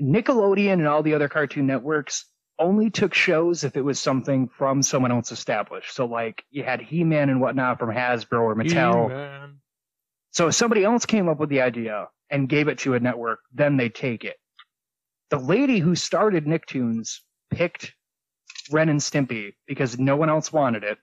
[0.00, 2.24] Nickelodeon and all the other cartoon networks
[2.58, 5.94] only took shows if it was something from someone else established.
[5.94, 9.08] So like you had he-man and whatnot from hasbro or mattel.
[9.08, 9.60] He-Man.
[10.30, 13.40] so if somebody else came up with the idea and gave it to a network
[13.52, 14.36] then they take it.
[15.30, 17.94] The lady who started nicktoons picked
[18.70, 20.98] ren and stimpy because no one else wanted it.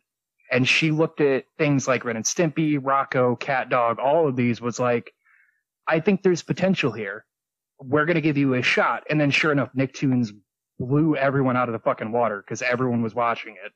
[0.51, 4.61] And she looked at things like ren and stimpy Rocko cat dog all of these
[4.61, 5.11] was like
[5.87, 7.25] I think there's potential here.
[7.79, 9.03] We're going to give you a shot.
[9.09, 10.29] And then sure enough, Nicktoons
[10.79, 13.71] blew everyone out of the fucking water because everyone was watching it.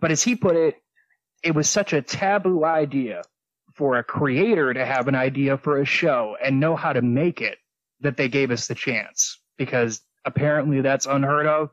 [0.00, 0.76] But as he put it,
[1.42, 3.22] it was such a taboo idea
[3.74, 7.40] for a creator to have an idea for a show and know how to make
[7.40, 7.58] it
[8.00, 11.70] that they gave us the chance because apparently that's unheard of,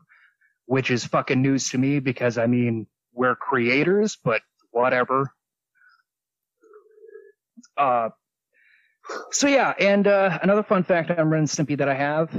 [0.65, 5.33] which is fucking news to me because I mean, we're creators, but whatever.
[7.75, 8.09] Uh,
[9.31, 12.29] so yeah, and uh, another fun fact on Ren and Stimpy that I have,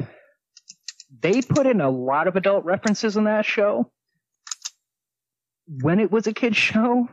[1.21, 3.91] they put in a lot of adult references in that show
[5.83, 7.09] when it was a kid's show,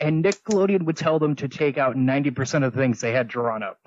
[0.00, 3.62] and Nickelodeon would tell them to take out 90% of the things they had drawn
[3.62, 3.78] up.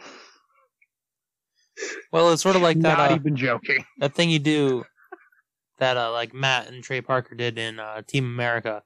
[2.11, 2.97] Well, it's sort of like that.
[2.97, 3.83] Not uh, even joking.
[3.99, 4.83] that thing you do
[5.79, 8.83] that uh, like Matt and Trey Parker did in uh, Team America,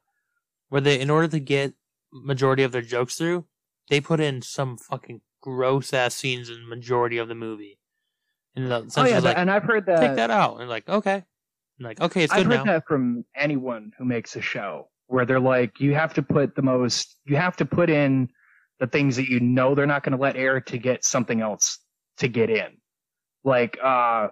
[0.70, 1.74] where they, in order to get
[2.14, 3.46] majority of their jokes through,
[3.90, 7.80] they put in some fucking gross ass scenes in the majority of the movie.
[8.56, 10.00] And the Oh yeah, like, and I've heard that.
[10.00, 10.60] take that out.
[10.60, 11.24] And like, okay.
[11.78, 12.74] And like, okay, it's I've good heard now.
[12.74, 16.64] that from anyone who makes a show where they're like, you have to put the
[16.64, 18.30] most, you have to put in
[18.80, 21.80] the things that you know they're not going to let air to get something else
[22.18, 22.78] to get in.
[23.44, 24.30] Like, uh,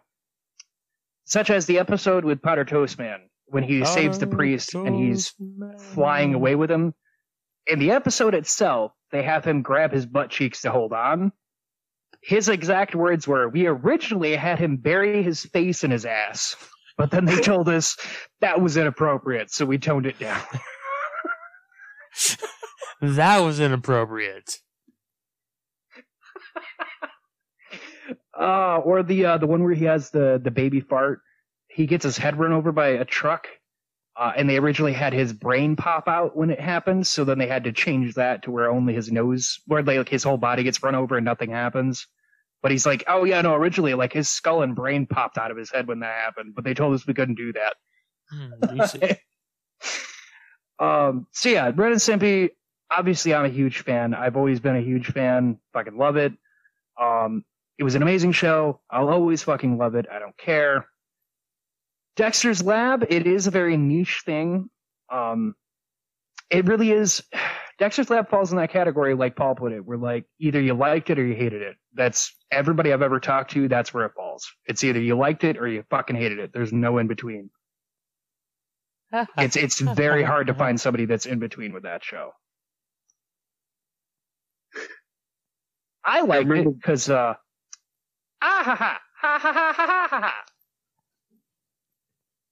[1.26, 5.34] such as the episode with Powdered Toastman when he saves the priest and he's
[5.94, 6.94] flying away with him.
[7.68, 11.32] In the episode itself, they have him grab his butt cheeks to hold on.
[12.22, 16.56] His exact words were, we originally had him bury his face in his ass,
[16.98, 17.96] but then they told us
[18.42, 20.42] that was inappropriate, so we toned it down.
[23.02, 24.60] That was inappropriate.
[28.40, 31.20] Uh, or the, uh, the one where he has the, the baby fart.
[31.68, 33.48] He gets his head run over by a truck.
[34.16, 37.48] Uh, and they originally had his brain pop out when it happened, so then they
[37.48, 40.84] had to change that to where only his nose, where like his whole body gets
[40.84, 42.06] run over and nothing happens.
[42.62, 45.58] But he's like, oh yeah, no, originally like his skull and brain popped out of
[45.58, 48.90] his head when that happened, but they told us we couldn't do that.
[48.90, 49.18] See.
[50.80, 52.50] um, so yeah, Ren and Stimpy.
[52.92, 54.14] Obviously, I'm a huge fan.
[54.14, 55.58] I've always been a huge fan.
[55.74, 56.34] Fucking love it.
[57.02, 57.44] Um,
[57.80, 58.82] it was an amazing show.
[58.92, 60.06] I'll always fucking love it.
[60.12, 60.86] I don't care.
[62.16, 63.06] Dexter's Lab.
[63.10, 64.70] It is a very niche thing.
[65.12, 65.56] Um,
[66.50, 67.24] it really is.
[67.80, 71.10] Dexter's Lab falls in that category, like Paul put it, where like either you liked
[71.10, 71.76] it or you hated it.
[71.96, 73.68] That's everybody I've ever talked to.
[73.68, 74.48] That's where it falls.
[74.66, 76.52] It's either you liked it or you fucking hated it.
[76.54, 77.50] There's no in between.
[79.38, 82.32] It's it's very hard to find somebody that's in between with that show.
[86.04, 87.36] I liked remember- it because uh,
[88.42, 90.44] ah ha ha ha ha ha ha ha ha.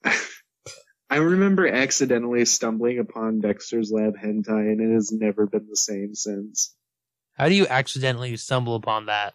[1.09, 6.15] I remember accidentally stumbling upon Dexter's Lab hentai, and it has never been the same
[6.15, 6.73] since.
[7.33, 9.33] How do you accidentally stumble upon that?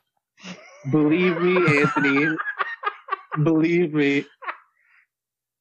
[0.90, 2.36] Believe me, Anthony.
[3.42, 4.24] believe me,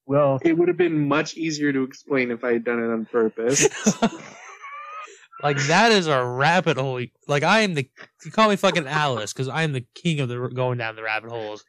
[0.06, 3.06] Well, it would have been much easier to explain if I had done it on
[3.06, 3.68] purpose.
[5.44, 7.02] like that is a rabbit hole.
[7.28, 7.90] Like I am the
[8.24, 11.04] you call me fucking Alice because I am the king of the going down the
[11.04, 11.64] rabbit holes.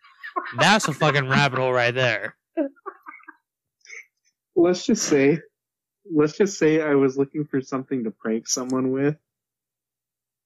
[0.59, 2.37] That's a fucking rabbit hole right there.
[4.57, 5.39] Let's just say,
[6.11, 9.17] let's just say I was looking for something to prank someone with,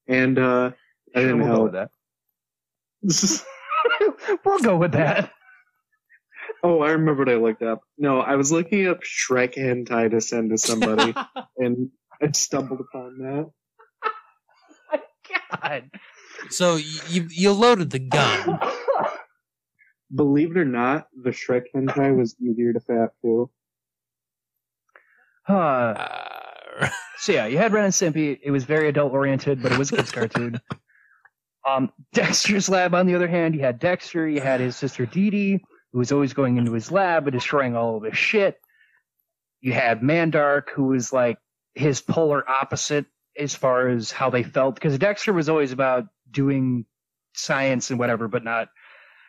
[0.07, 0.71] and uh,
[1.15, 1.89] I didn't we'll go with that.
[4.45, 5.31] we'll go with that.
[6.63, 7.81] oh, I remember what I looked up.
[7.97, 11.13] No, I was looking up Shrek hentai to send to somebody,
[11.57, 11.89] and
[12.21, 13.51] I stumbled upon that.
[15.61, 15.89] God.
[16.49, 18.59] So you you, you loaded the gun.
[20.13, 23.49] Believe it or not, the Shrek hentai was easier to fap too.
[25.47, 28.39] Uh, Uh, so yeah, you had Ren and Stimpy.
[28.43, 30.59] It was very adult oriented, but it was a kids cartoon.
[31.63, 34.27] Um, Dexter's Lab, on the other hand, you had Dexter.
[34.27, 35.63] You had his sister Dee Dee,
[35.93, 38.59] who was always going into his lab and destroying all of his shit.
[39.59, 41.37] You had Mandark, who was like
[41.75, 43.05] his polar opposite
[43.37, 46.85] as far as how they felt, because Dexter was always about doing
[47.35, 48.69] science and whatever, but not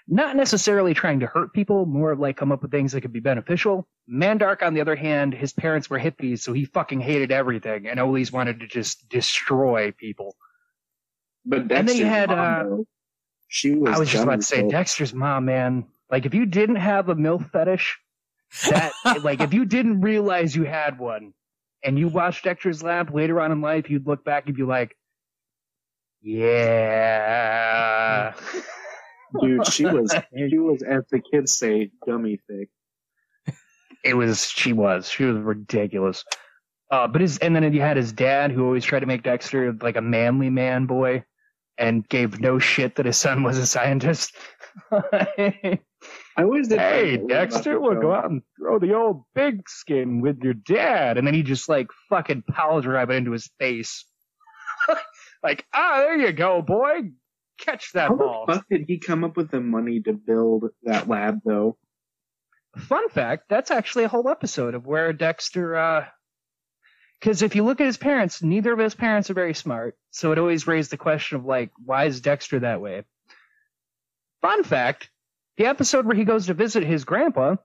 [0.08, 3.12] not necessarily trying to hurt people, more of like come up with things that could
[3.12, 3.86] be beneficial.
[4.10, 8.00] Mandark, on the other hand, his parents were hippies, so he fucking hated everything and
[8.00, 10.36] always wanted to just destroy people.
[11.44, 12.84] But then you had, mom, uh,
[13.48, 13.94] she was.
[13.94, 14.68] I was just about to say.
[14.68, 15.86] Dexter's mom, man.
[16.10, 17.98] Like if you didn't have a MILF fetish,
[18.68, 18.92] that
[19.22, 21.32] like if you didn't realize you had one
[21.82, 24.96] and you watched Dexter's Lab later on in life, you'd look back and be like,
[26.22, 27.12] Yeah.
[29.40, 30.14] Dude, she was.
[30.36, 32.68] She was, as the kids say, dummy thick.
[34.04, 35.08] It was she was.
[35.08, 36.24] She was ridiculous.
[36.90, 39.72] Uh, but his and then you had his dad who always tried to make Dexter
[39.80, 41.24] like a manly man boy
[41.78, 44.34] and gave no shit that his son was a scientist.
[44.92, 45.78] I
[46.38, 46.78] always did.
[46.80, 51.18] hey, Dexter, we'll go out and throw the old pigskin with your dad.
[51.18, 54.04] And then he just like fucking power drive it into his face.
[55.42, 57.10] like, ah, there you go, boy.
[57.62, 58.44] Catch that How ball.
[58.46, 61.76] the fuck did he come up with the money to build that lab, though?
[62.76, 66.06] Fun fact, that's actually a whole episode of where Dexter, uh,
[67.20, 69.96] because if you look at his parents, neither of his parents are very smart.
[70.10, 73.04] So it always raised the question of like, why is Dexter that way?
[74.40, 75.08] Fun fact,
[75.56, 77.56] the episode where he goes to visit his grandpa,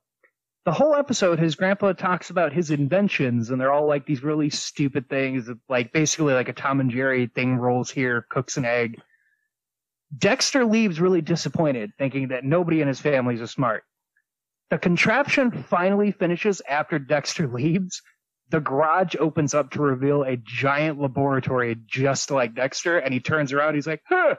[0.66, 4.50] the whole episode, his grandpa talks about his inventions, and they're all like these really
[4.50, 9.02] stupid things, like basically like a Tom and Jerry thing rolls here, cooks an egg.
[10.16, 13.84] Dexter leaves really disappointed, thinking that nobody in his family is smart.
[14.70, 18.02] The contraption finally finishes after Dexter leaves.
[18.50, 23.52] The garage opens up to reveal a giant laboratory just like Dexter, and he turns
[23.52, 23.76] around.
[23.76, 24.36] He's like, huh,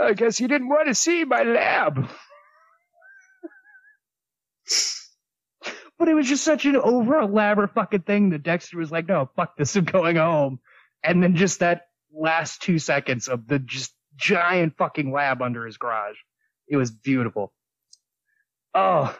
[0.00, 2.08] I guess you didn't want to see my lab.
[5.98, 9.28] but it was just such an over elaborate fucking thing that Dexter was like, no,
[9.34, 10.60] fuck this, I'm going home.
[11.02, 15.76] And then just that last two seconds of the just giant fucking lab under his
[15.78, 16.16] garage.
[16.68, 17.52] It was beautiful.
[18.74, 19.16] Oh.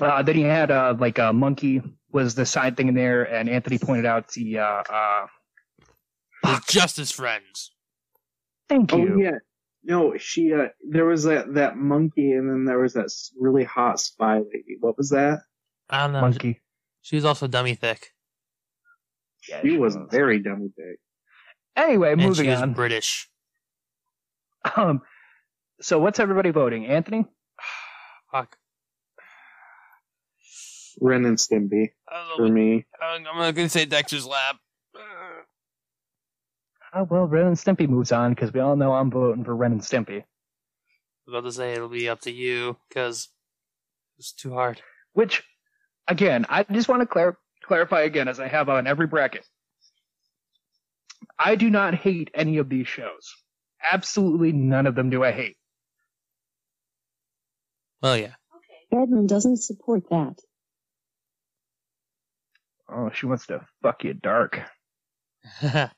[0.00, 3.48] Uh, then he had, uh, like a monkey was the side thing in there, and
[3.48, 5.26] Anthony pointed out the, uh, uh,
[6.44, 7.72] the Justice Friends.
[8.68, 9.14] thank you.
[9.14, 9.38] Oh yeah.
[9.84, 10.52] No, she.
[10.52, 14.76] Uh, there was that that monkey, and then there was that really hot spy lady.
[14.80, 15.40] What was that?
[15.90, 16.20] I don't know.
[16.20, 16.60] Monkey.
[17.02, 18.08] She was also dummy thick,
[19.48, 20.06] Yeah, She was was.
[20.10, 20.98] very dummy thick.
[21.76, 22.74] Anyway, and moving she was on.
[22.74, 23.28] British.
[24.76, 25.02] Um,
[25.80, 26.86] so what's everybody voting?
[26.86, 27.24] Anthony?
[28.32, 28.56] Fuck.
[31.00, 32.54] Ren and Stimpy I for don't know.
[32.54, 32.86] me.
[33.00, 34.56] I'm I'm gonna say Dexter's Lab.
[36.94, 39.72] Oh, well, Ren and Stimpy moves on because we all know I'm voting for Ren
[39.72, 40.22] and Stimpy.
[40.22, 40.24] I
[41.26, 43.28] was about to say it'll be up to you because
[44.18, 44.80] it's too hard.
[45.12, 45.42] Which,
[46.08, 49.46] again, I just want to clar- clarify again, as I have on every bracket.
[51.38, 53.34] I do not hate any of these shows.
[53.92, 55.56] Absolutely none of them do I hate.
[58.02, 58.34] Well, yeah.
[58.92, 60.38] Edmund doesn't support that.
[62.90, 64.60] Oh, she wants to fuck you dark.
[65.62, 65.90] yeah,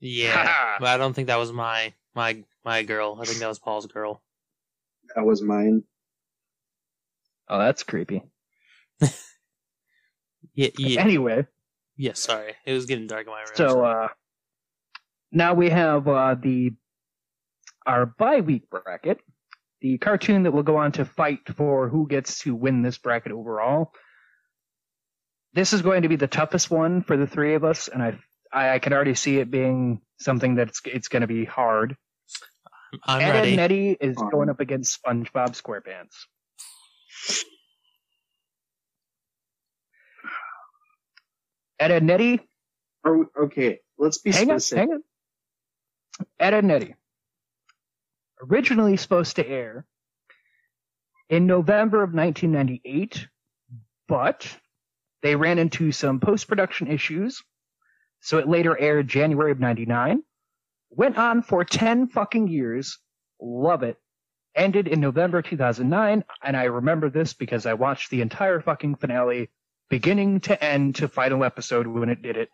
[0.80, 3.18] but I don't think that was my my my girl.
[3.20, 4.22] I think that was Paul's girl.
[5.16, 5.82] That was mine.
[7.48, 8.22] Oh, that's creepy.
[10.54, 11.46] Yeah, yeah, Anyway,
[11.96, 12.14] yeah.
[12.14, 13.52] Sorry, it was getting dark in my room.
[13.54, 14.08] so uh,
[15.32, 16.72] now we have uh, the
[17.86, 19.20] our bye week bracket,
[19.80, 23.32] the cartoon that will go on to fight for who gets to win this bracket
[23.32, 23.92] overall.
[25.54, 28.18] This is going to be the toughest one for the three of us, and I
[28.52, 31.96] I, I can already see it being something that's it's going to be hard.
[33.06, 33.50] I'm Ed, Ed ready.
[33.52, 36.14] and Eddy is Um, going up against SpongeBob SquarePants.
[41.78, 42.40] Ed, Ed and Eddy
[43.04, 44.78] Are we, okay, let's be hang on, specific.
[44.78, 45.02] hang on.
[46.20, 46.94] Ed, Ed and Eddy.
[48.42, 49.84] Originally supposed to air
[51.28, 53.28] in November of 1998,
[54.06, 54.56] but
[55.22, 57.42] they ran into some post-production issues,
[58.20, 60.22] so it later aired January of 99.
[60.90, 62.98] Went on for 10 fucking years.
[63.40, 63.96] Love it.
[64.54, 69.50] Ended in November 2009, and I remember this because I watched the entire fucking finale,
[69.90, 72.48] beginning to end to final episode when it did it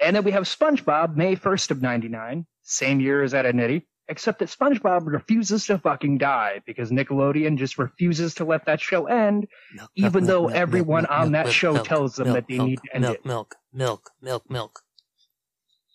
[0.00, 3.86] And then we have SpongeBob, May 1st of 99, same year as Ed and Eddy,
[4.08, 9.06] except that SpongeBob refuses to fucking die because Nickelodeon just refuses to let that show
[9.06, 11.86] end, Milk, even milk, though milk, milk, everyone milk, on milk, that milk, show milk,
[11.86, 13.24] tells them milk, that they milk, need to end milk, it.
[13.26, 14.80] Milk, milk, milk, milk, milk.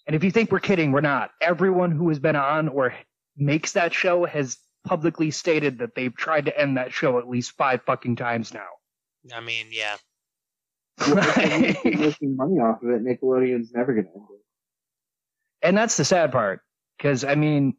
[0.07, 1.31] And if you think we're kidding, we're not.
[1.41, 2.93] Everyone who has been on or
[3.35, 7.53] makes that show has publicly stated that they've tried to end that show at least
[7.53, 8.67] five fucking times now.
[9.33, 9.95] I mean, yeah.
[11.85, 13.03] making money off of it.
[13.03, 14.41] Nickelodeon's never gonna end it.
[15.61, 16.61] and that's the sad part
[16.97, 17.75] because i mean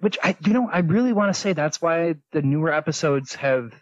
[0.00, 3.72] which i you know i really want to say that's why the newer episodes have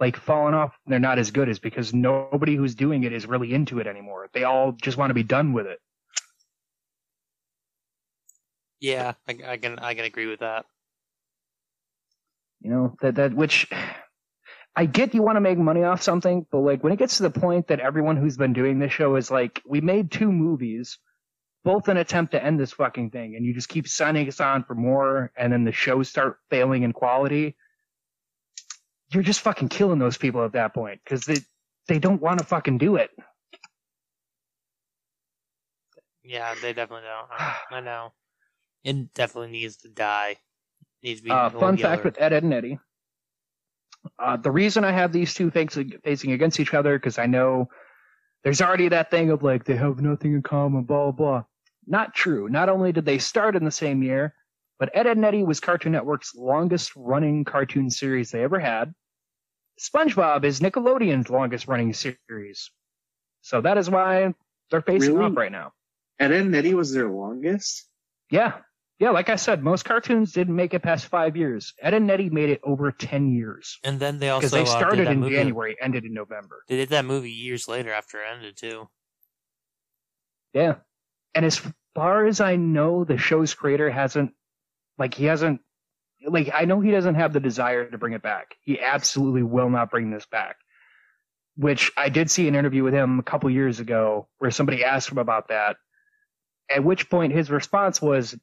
[0.00, 3.54] like fallen off they're not as good is because nobody who's doing it is really
[3.54, 5.80] into it anymore they all just want to be done with it
[8.80, 10.66] Yeah, I, I can I can agree with that.
[12.60, 13.68] you know that that which
[14.76, 17.22] i get you want to make money off something but like when it gets to
[17.22, 20.98] the point that everyone who's been doing this show is like we made two movies
[21.64, 24.64] both an attempt to end this fucking thing and you just keep signing us on
[24.64, 27.56] for more and then the shows start failing in quality
[29.12, 31.38] you're just fucking killing those people at that point because they
[31.88, 33.10] they don't want to fucking do it
[36.24, 37.28] Yeah, they definitely don't.
[37.70, 38.12] I, know.
[38.82, 40.38] It definitely needs to die.
[41.02, 42.78] Needs to be Uh, fun fact with Ed, Ed, and Eddy.
[44.18, 47.68] Uh, the reason I have these two facing, facing against each other, because I know
[48.42, 51.44] there's already that thing of like, they have nothing in common, blah, blah, blah.
[51.86, 52.48] Not true.
[52.48, 54.34] Not only did they start in the same year,
[54.78, 58.94] but Ed, Ed, and Eddy was Cartoon Network's longest running cartoon series they ever had.
[59.80, 62.70] SpongeBob is Nickelodeon's longest running series.
[63.42, 64.34] So that is why
[64.70, 65.30] they're facing Really?
[65.30, 65.72] off right now.
[66.18, 67.88] Ed and Eddy was their longest.
[68.30, 68.58] Yeah.
[69.00, 71.74] Yeah, like I said, most cartoons didn't make it past five years.
[71.82, 73.78] Ed and Eddy made it over 10 years.
[73.82, 76.62] And then they also Because they uh, started that in movie- January, ended in November.
[76.68, 78.88] They did that movie years later after it ended too.
[80.52, 80.76] Yeah.
[81.34, 81.60] And as
[81.96, 84.32] far as I know, the show's creator hasn't,
[84.96, 85.60] like, he hasn't,
[86.24, 88.54] like, I know he doesn't have the desire to bring it back.
[88.62, 90.56] He absolutely will not bring this back.
[91.56, 95.10] Which I did see an interview with him a couple years ago where somebody asked
[95.10, 95.76] him about that.
[96.70, 98.36] At which point his response was,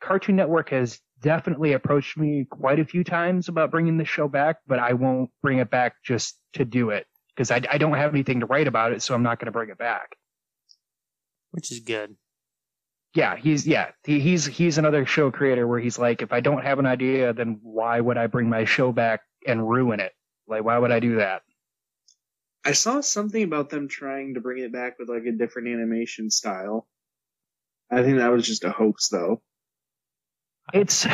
[0.00, 4.58] Cartoon Network has definitely approached me quite a few times about bringing the show back,
[4.66, 8.12] but I won't bring it back just to do it because I, I don't have
[8.12, 10.16] anything to write about it, so I'm not going to bring it back.
[11.50, 12.16] Which is good.
[13.14, 16.62] Yeah, he's yeah he, he's he's another show creator where he's like, if I don't
[16.62, 20.12] have an idea, then why would I bring my show back and ruin it?
[20.46, 21.42] Like, why would I do that?
[22.64, 26.30] I saw something about them trying to bring it back with like a different animation
[26.30, 26.86] style.
[27.90, 29.40] I think that was just a hoax, though.
[30.72, 31.06] It's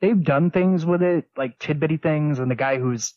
[0.00, 3.14] they've done things with it, like tidbitty things, and the guy who's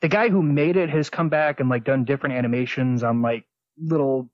[0.00, 3.44] the guy who made it has come back and like done different animations on like
[3.78, 4.30] little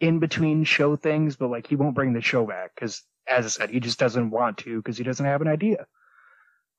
[0.00, 3.48] in between show things, but like he won't bring the show back because, as I
[3.48, 5.86] said, he just doesn't want to because he doesn't have an idea.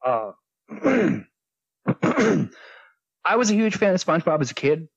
[0.05, 0.31] Uh,
[3.25, 4.87] I was a huge fan of SpongeBob as a kid.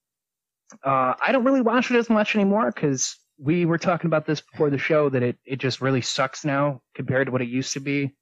[0.83, 4.41] Uh, I don't really watch it as much anymore because we were talking about this
[4.41, 7.73] before the show that it, it just really sucks now compared to what it used
[7.73, 8.15] to be.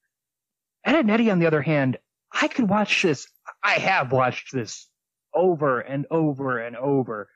[0.83, 1.99] Ed and Eddy, on the other hand,
[2.33, 3.29] I could watch this.
[3.63, 4.89] I have watched this
[5.35, 7.29] over and over and over.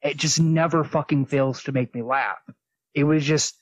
[0.00, 2.38] It just never fucking fails to make me laugh.
[2.94, 3.54] It was just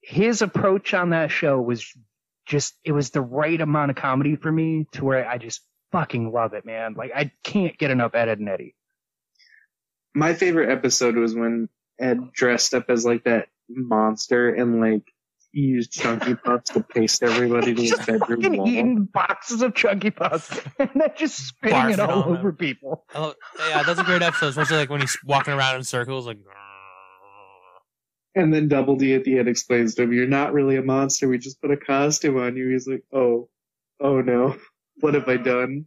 [0.00, 1.84] his approach on that show was
[2.46, 5.60] just it was the right amount of comedy for me to where I just
[5.90, 6.94] fucking love it, man.
[6.94, 8.76] Like I can't get enough Ed, Ed and Eddy.
[10.14, 11.68] My favorite episode was when
[12.00, 15.02] Ed dressed up as like that monster and like
[15.52, 18.68] used Chunky Puffs to paste everybody to his just bedroom fucking wall.
[18.68, 22.38] eating boxes of Chunky Puffs and then just spitting Barfing it all on them.
[22.38, 23.04] over people.
[23.14, 23.34] Oh,
[23.68, 26.38] yeah, that's a great episode, especially like when he's walking around in circles, like.
[28.36, 31.26] And then Double D at the end explains to him, "You're not really a monster.
[31.28, 33.48] We just put a costume on you." He's like, "Oh,
[34.00, 34.56] oh no,
[35.00, 35.86] what have I done?"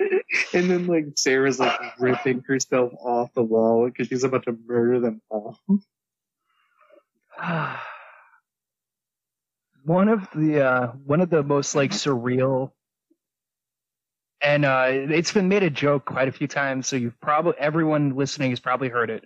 [0.54, 5.00] and then like Sarah's like ripping herself off the wall because she's about to murder
[5.00, 5.58] them all.
[9.84, 12.72] one of the uh, one of the most like surreal
[14.42, 18.16] and uh, it's been made a joke quite a few times so you've probably everyone
[18.16, 19.24] listening has probably heard it.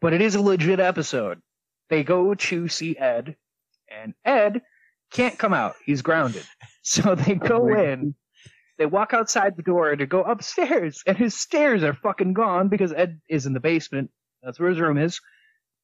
[0.00, 1.40] But it is a legit episode.
[1.90, 3.36] They go to see ed
[3.90, 4.62] and ed
[5.12, 5.74] can't come out.
[5.84, 6.44] He's grounded.
[6.82, 8.14] So they go in
[8.80, 12.94] they walk outside the door to go upstairs and his stairs are fucking gone because
[12.94, 14.10] ed is in the basement.
[14.42, 15.20] That's where his room is.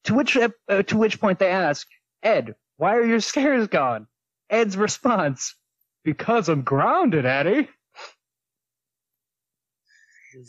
[0.04, 1.86] To which uh, to which point they ask
[2.22, 4.06] ed why are your stairs gone?
[4.48, 5.54] Ed's response
[6.04, 7.68] because i'm grounded eddy.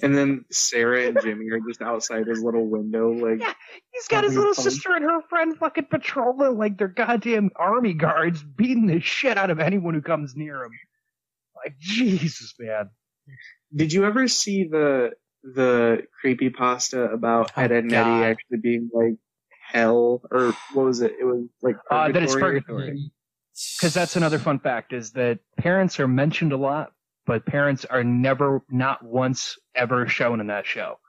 [0.01, 3.53] And then Sarah and Jimmy are just outside his little window, like Yeah,
[3.91, 8.43] He's got his little sister and her friend fucking patrolling like they're goddamn army guards,
[8.43, 10.71] beating the shit out of anyone who comes near him.
[11.65, 12.89] Like Jesus, man.
[13.75, 15.11] Did you ever see the
[15.43, 19.15] the creepy pasta about Oh, Ed, and Eddy actually being like
[19.71, 21.13] hell or what was it?
[21.19, 22.61] It was like Uh, that it's purgatory.
[22.61, 23.11] purgatory.
[23.77, 26.91] Because that's another fun fact is that parents are mentioned a lot,
[27.25, 30.99] but parents are never, not once, ever shown in that show.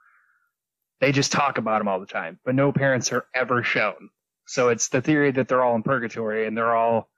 [0.99, 4.09] They just talk about them all the time, but no parents are ever shown.
[4.47, 7.09] So it's the theory that they're all in purgatory and they're all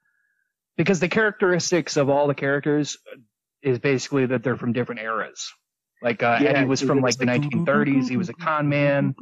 [0.81, 2.97] because the characteristics of all the characters
[3.61, 5.53] is basically that they're from different eras.
[6.01, 8.09] Like uh, Yeah, Eddy was from like the 1930s.
[8.09, 9.13] He was a con man.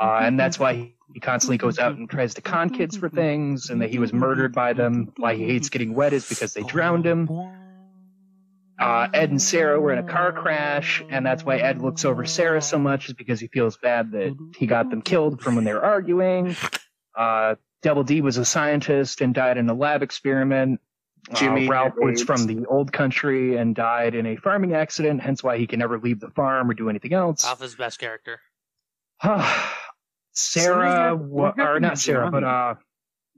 [0.00, 3.08] Uh, and that's why he, he constantly goes out and tries to con kids for
[3.08, 5.12] things, and that he was murdered by them.
[5.16, 7.28] Why he hates getting wet is because they drowned him.
[8.78, 12.24] Uh, Ed and Sarah were in a car crash, and that's why Ed looks over
[12.24, 15.64] Sarah so much, is because he feels bad that he got them killed from when
[15.64, 16.54] they were arguing.
[17.16, 20.80] Uh, Double D was a scientist and died in a lab experiment.
[21.34, 25.42] Jimmy uh, Rolf was from the old country and died in a farming accident, hence
[25.44, 27.44] why he can never leave the farm or do anything else.
[27.46, 28.40] Rolf's best character.
[29.22, 29.60] Sarah,
[30.32, 32.74] Somebody got- wa- or not Sarah, but uh,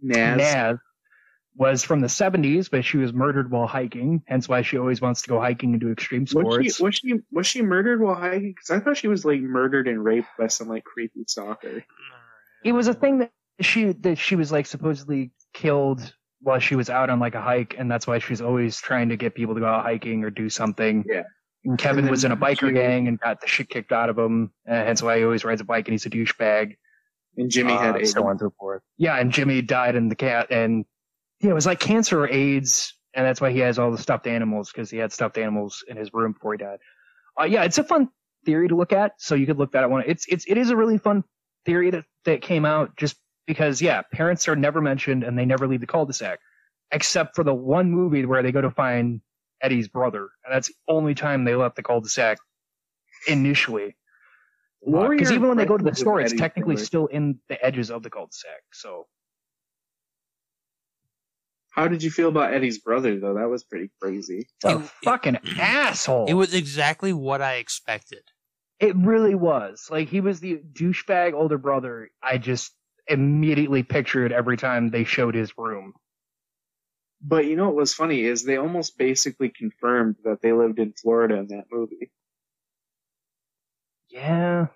[0.00, 0.38] Nazz.
[0.38, 0.78] Nazz
[1.56, 4.22] was from the 70s, but she was murdered while hiking.
[4.26, 6.76] Hence why she always wants to go hiking and do extreme Was sports.
[6.76, 8.52] she was she was she murdered while hiking?
[8.54, 11.84] Because I thought she was like murdered and raped by some like creepy stalker.
[12.64, 16.90] it was a thing that she that she was like supposedly killed while she was
[16.90, 19.60] out on like a hike, and that's why she's always trying to get people to
[19.60, 21.04] go out hiking or do something.
[21.08, 21.22] Yeah.
[21.64, 24.08] And Kevin And was in a biker she- gang and got the shit kicked out
[24.10, 26.76] of him, and hence why he always rides a bike and he's a douchebag.
[27.36, 28.12] And Jimmy uh, had AIDS.
[28.12, 28.82] so on and so forth.
[28.96, 30.84] Yeah, and Jimmy died in the cat, and
[31.40, 34.26] yeah, it was like cancer or AIDS, and that's why he has all the stuffed
[34.26, 36.78] animals because he had stuffed animals in his room before he died.
[37.38, 38.08] Uh, yeah, it's a fun
[38.46, 40.04] theory to look at, so you could look that at one.
[40.06, 41.24] It's it's it is a really fun
[41.66, 45.66] theory that that came out just because yeah, parents are never mentioned and they never
[45.66, 46.38] leave the cul-de-sac,
[46.92, 49.20] except for the one movie where they go to find
[49.62, 52.38] Eddy's brother, and that's the only time they left the cul-de-sac
[53.26, 53.96] initially.
[54.86, 56.74] Uh, because your even when they go to the impressions of store, it's Eddy's technically
[56.74, 56.84] brother?
[56.84, 58.60] still in the edges of the cul-de-sac.
[58.72, 59.06] So
[61.70, 63.34] How did you feel about Eddy's brother though?
[63.34, 64.48] That was pretty crazy.
[64.64, 66.26] a It- it- fucking asshole.
[66.26, 68.22] It was exactly what I expected.
[68.80, 69.88] It really was.
[69.90, 72.10] Like he was the douchebag older brother.
[72.22, 72.72] I just
[73.08, 75.94] immediately pictured every time they showed his room.
[77.22, 80.92] But you know what was funny is they almost basically confirmed that they lived in
[80.92, 82.10] Florida in that movie.
[84.10, 84.68] Yeah.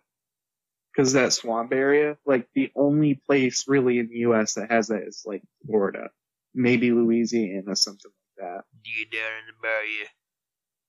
[0.93, 4.55] Because that swamp area, like the only place really in the U.S.
[4.55, 6.11] that has that is like Florida,
[6.55, 8.65] maybe Louisiana, something like that.
[8.85, 10.07] You get down in the barrier,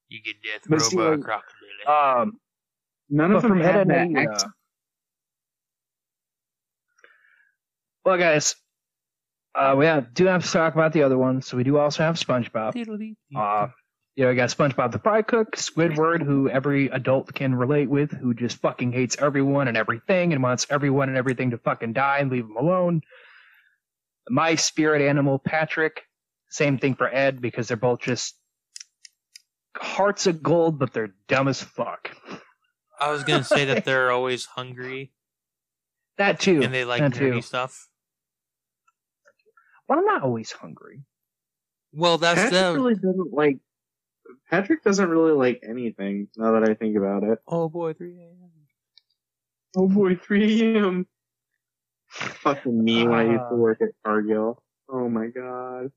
[0.09, 1.87] you get death But row see, by a crocodile.
[1.87, 2.39] Um.
[3.09, 4.53] None But of them had and that Eddy, uh, accent.
[8.05, 8.55] Well, guys,
[9.53, 11.41] uh, we have, do have to talk about the other one.
[11.41, 12.75] So we do also have SpongeBob.
[13.35, 13.67] Uh,
[14.15, 18.11] you know, we got SpongeBob the Fry Cook, Squidward, who every adult can relate with,
[18.11, 22.19] who just fucking hates everyone and everything and wants everyone and everything to fucking die
[22.19, 23.01] and leave him alone.
[24.29, 26.01] My spirit animal, Patrick.
[26.49, 28.35] Same thing for Ed because they're both just
[29.77, 32.11] hearts of gold, but they're dumb as fuck.
[32.99, 35.13] I was gonna say that they're always hungry
[36.17, 36.61] That too.
[36.61, 37.41] and they like that nerdy too.
[37.41, 37.87] stuff.
[39.91, 41.03] Well, I'm not always hungry.
[41.91, 42.75] Well, that's Patrick them.
[42.75, 43.57] really doesn't like.
[44.49, 46.29] Patrick doesn't really like anything.
[46.37, 47.39] Now that I think about it.
[47.45, 48.37] Oh boy, 3 a.m.
[49.75, 51.07] Oh boy, 3 a.m.
[52.07, 53.55] Fucking me when I used to Ah.
[53.55, 54.63] work at Cargill.
[54.87, 55.91] Oh my god.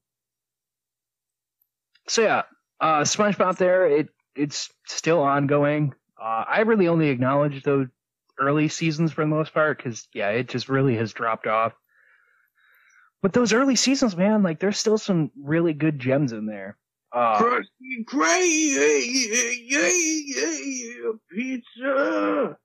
[2.09, 2.43] So yeah,
[2.81, 5.95] uh, SpongeBob there, it it's still ongoing.
[6.21, 7.87] Uh, I really only acknowledge those
[8.41, 11.75] early seasons for the most part because yeah, it just really has dropped off.
[13.25, 16.77] But those early seasons, man, like there's still some really good gems in there.
[17.11, 18.37] Uh, Krusty Krab,
[21.33, 22.59] pizza.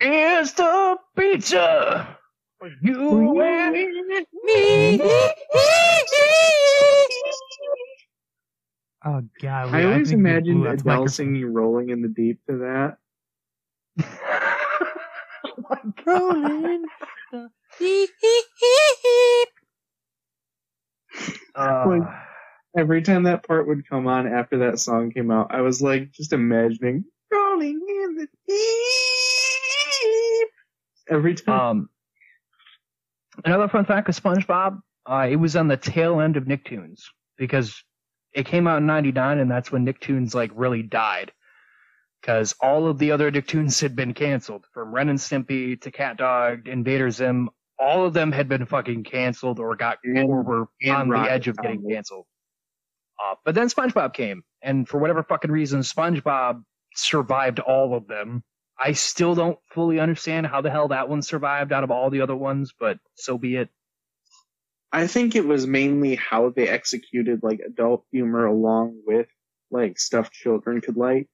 [0.00, 2.16] it's the pizza.
[2.58, 3.74] for You and
[4.44, 5.02] me.
[9.04, 12.96] Oh god, I always imagined Adele singing "Rolling in the Deep" to that.
[15.44, 15.76] oh my
[16.06, 16.86] rolling.
[21.54, 22.00] Uh,
[22.76, 26.12] Every time that part would come on after that song came out, I was like
[26.12, 30.48] just imagining "Rolling in the Deep."
[31.08, 31.60] Every time.
[31.60, 31.88] Um,
[33.44, 37.00] another fun fact of SpongeBob, uh, it was on the tail end of Nicktoons
[37.36, 37.82] because
[38.32, 41.32] it came out in '99, and that's when Nicktoons like really died.
[42.20, 46.18] because all of the other Nicktoons had been canceled, from Ren and Stimpy to Cat
[46.18, 47.48] Dog, Invader Zim.
[47.80, 51.48] All of them had been fucking canceled or got And- or were on the edge
[51.48, 52.26] of getting canceled.
[53.22, 56.62] Uh, but then SpongeBob came, and for whatever fucking reason, SpongeBob
[56.94, 58.42] survived all of them.
[58.78, 62.22] I still don't fully understand how the hell that one survived out of all the
[62.22, 63.68] other ones, but so be it.
[64.92, 69.28] I think it was mainly how they executed like adult humor along with
[69.70, 71.28] like stuff children could like.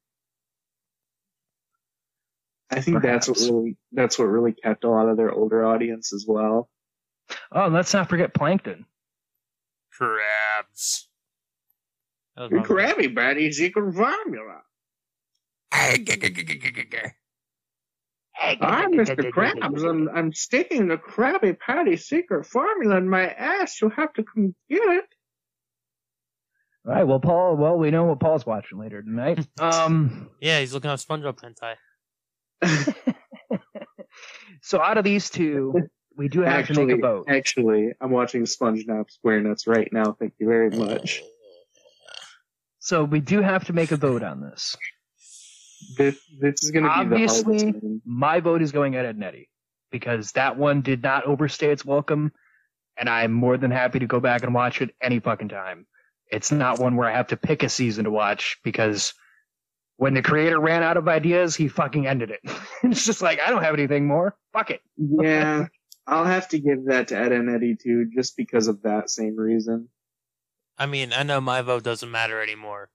[2.70, 6.12] I think that's what really that's what really kept a lot of their older audience
[6.12, 6.68] as well.
[7.52, 8.86] Oh, let's not forget Plankton.
[9.92, 11.08] Crabs.
[12.36, 14.62] That was my- Krabby Patty secret formula.
[18.42, 19.30] I'm Mr.
[19.32, 19.88] Krabs.
[19.88, 23.80] I'm I'm sticking the Krabby Patty secret formula in my ass.
[23.80, 25.04] You'll have to come get it.
[26.86, 27.56] All right, well, Paul.
[27.56, 29.46] Well, we know what Paul's watching later tonight.
[29.60, 31.74] Um, Yeah, he's looking at SpongeBob hentai.
[34.62, 37.26] so out of these two, we do have to Actually, make a vote.
[37.28, 40.16] actually, I'm watching SpongeBob SquareNuts right now.
[40.18, 41.22] Thank you very much.
[42.78, 44.76] So we do have to make a vote on this.
[45.98, 48.00] This this is going to be the Obviously-.
[48.04, 49.50] My vote is going at Ed and Eddy
[49.90, 52.32] because that one did not overstay its welcome,
[52.96, 55.86] and I'm more than happy to go back and watch it any fucking time.
[56.30, 59.14] It's not one where I have to pick a season to watch because
[59.96, 62.40] when the creator ran out of ideas, he fucking ended it.
[62.82, 64.36] it's just like I don't have anything more.
[64.52, 64.80] Fuck it.
[64.96, 65.66] Yeah,
[66.06, 69.36] I'll have to give that to Ed and Eddy too, just because of that same
[69.36, 69.88] reason.
[70.78, 72.90] I mean, I know my vote doesn't matter anymore,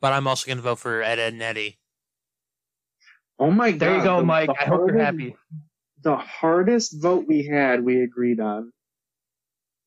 [0.00, 1.78] but I'm also going to vote for Ed, Ed, and Eddy.
[3.38, 3.80] Oh my god!
[3.80, 4.48] There you go, the- Mike.
[4.48, 5.36] the I hope you're happy.
[6.02, 8.72] The hardest vote we had, we agreed on.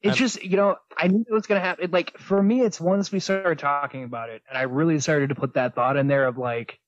[0.05, 1.89] It's I'm- just, you know, I knew it was going to happen.
[1.91, 5.35] Like, for me, it's once we started talking about it, and I really started to
[5.35, 6.79] put that thought in there of like,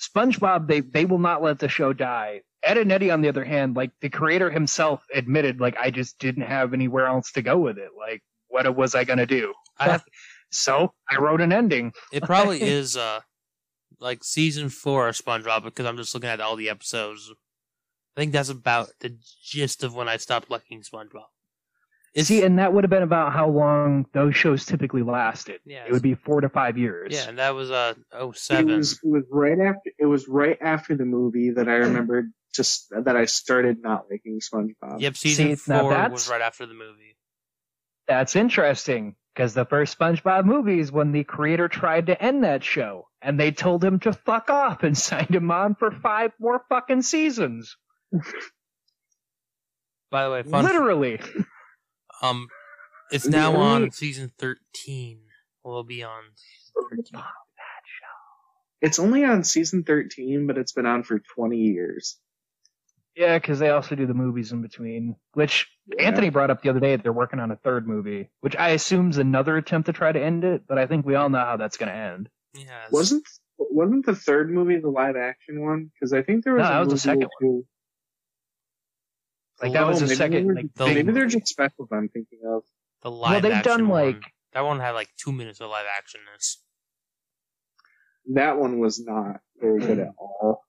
[0.00, 2.42] SpongeBob, they, they will not let the show die.
[2.62, 6.18] Ed and Eddy, on the other hand, like, the creator himself admitted, like, I just
[6.18, 7.90] didn't have anywhere else to go with it.
[7.98, 9.54] Like, what was I going to do?
[9.78, 10.00] I
[10.50, 11.92] So, I wrote an ending.
[12.12, 13.20] it probably is uh
[13.98, 17.30] like season four of SpongeBob because I'm just looking at all the episodes.
[18.16, 21.26] I think that's about the gist of when I stopped liking SpongeBob.
[22.16, 25.60] It's, See, and that would have been about how long those shows typically lasted.
[25.66, 27.12] Yeah, It would be four to five years.
[27.12, 30.56] yeah, and that was uh oh It was it was right after it was right
[30.60, 35.00] after the movie that I remembered just that I started not liking SpongeBob.
[35.02, 37.16] Yep, season See, now four that's- was right after the movie.
[38.08, 42.64] That's interesting because the first SpongeBob movie is when the creator tried to end that
[42.64, 46.62] show, and they told him to fuck off and signed him on for five more
[46.70, 47.76] fucking seasons.
[50.10, 51.20] By the way, fun Literally.
[52.22, 52.48] Um,
[53.10, 55.20] it's now only- on season thirteen.
[55.64, 56.22] We'll be on
[58.82, 62.18] It's only on season thirteen, but it's been on for twenty years.
[63.16, 65.66] Yeah, because they also do the movies in between, which
[65.98, 68.70] Anthony brought up the other day that they're working on a third movie, which I
[68.70, 71.38] assume is another attempt to try to end it, but I think we all know
[71.38, 72.28] how that's going to end.
[72.54, 73.24] Yeah, Wasn't
[73.58, 75.90] wasn't the third movie the live action one?
[75.94, 77.66] Because I think there was No, a that was the movie second or two.
[79.62, 80.46] Like that was the maybe second.
[80.46, 82.62] they're- Like, the- maybe they're just specials I'm thinking of.
[83.02, 84.06] the live Well, they've action done, one.
[84.12, 86.56] like- that one had like two minutes of live actionness.
[88.34, 90.62] That one was not very good at all.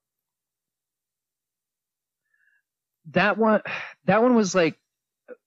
[3.12, 3.62] that one
[4.06, 4.78] that one was like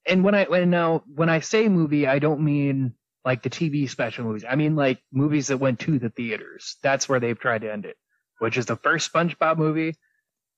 [0.07, 3.87] and when i when now when i say movie i don't mean like the tv
[3.87, 7.61] special movies i mean like movies that went to the theaters that's where they've tried
[7.61, 7.95] to end it
[8.39, 9.93] which is the first spongebob movie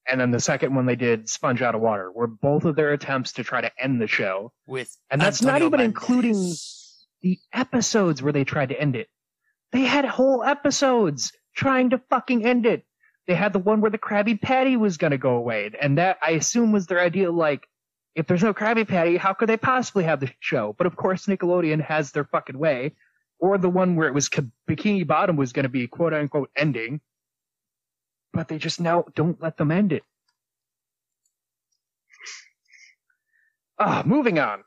[0.07, 2.91] and then the second one they did sponge out of water were both of their
[2.91, 5.83] attempts to try to end the show With And that's not even Banderas.
[5.85, 6.53] including-
[7.21, 9.07] the episodes where they tried to end it
[9.71, 12.85] they had whole episodes trying to fucking end it
[13.25, 16.17] they had the one where the Krabby Patty was going to go away, and that
[16.21, 17.31] I assume was their idea.
[17.31, 17.65] Like,
[18.15, 20.75] if there's no Krabby Patty, how could they possibly have the show?
[20.77, 22.95] But of course, Nickelodeon has their fucking way.
[23.39, 26.99] Or the one where it was Bikini Bottom was going to be quote unquote ending,
[28.33, 30.03] but they just now don't let them end it.
[33.79, 34.63] Ah, moving on.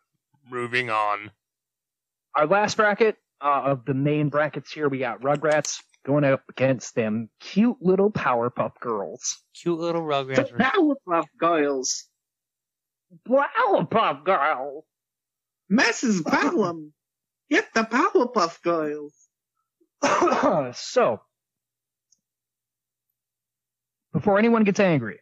[0.51, 1.31] Moving on.
[2.35, 6.95] Our last bracket uh, of the main brackets here, we got Rugrats going up against
[6.95, 9.39] them cute little Powerpuff Girls.
[9.61, 10.53] Cute little The Rugrats.
[10.53, 10.59] were-
[11.09, 12.05] Powerpuff Girls,
[13.29, 14.85] Powerpuff Girls.
[15.73, 16.23] Mrs.
[16.25, 16.93] Bellum,
[17.51, 19.15] get the Powerpuff Girls.
[20.77, 21.21] so,
[24.27, 25.21] before anyone gets angry,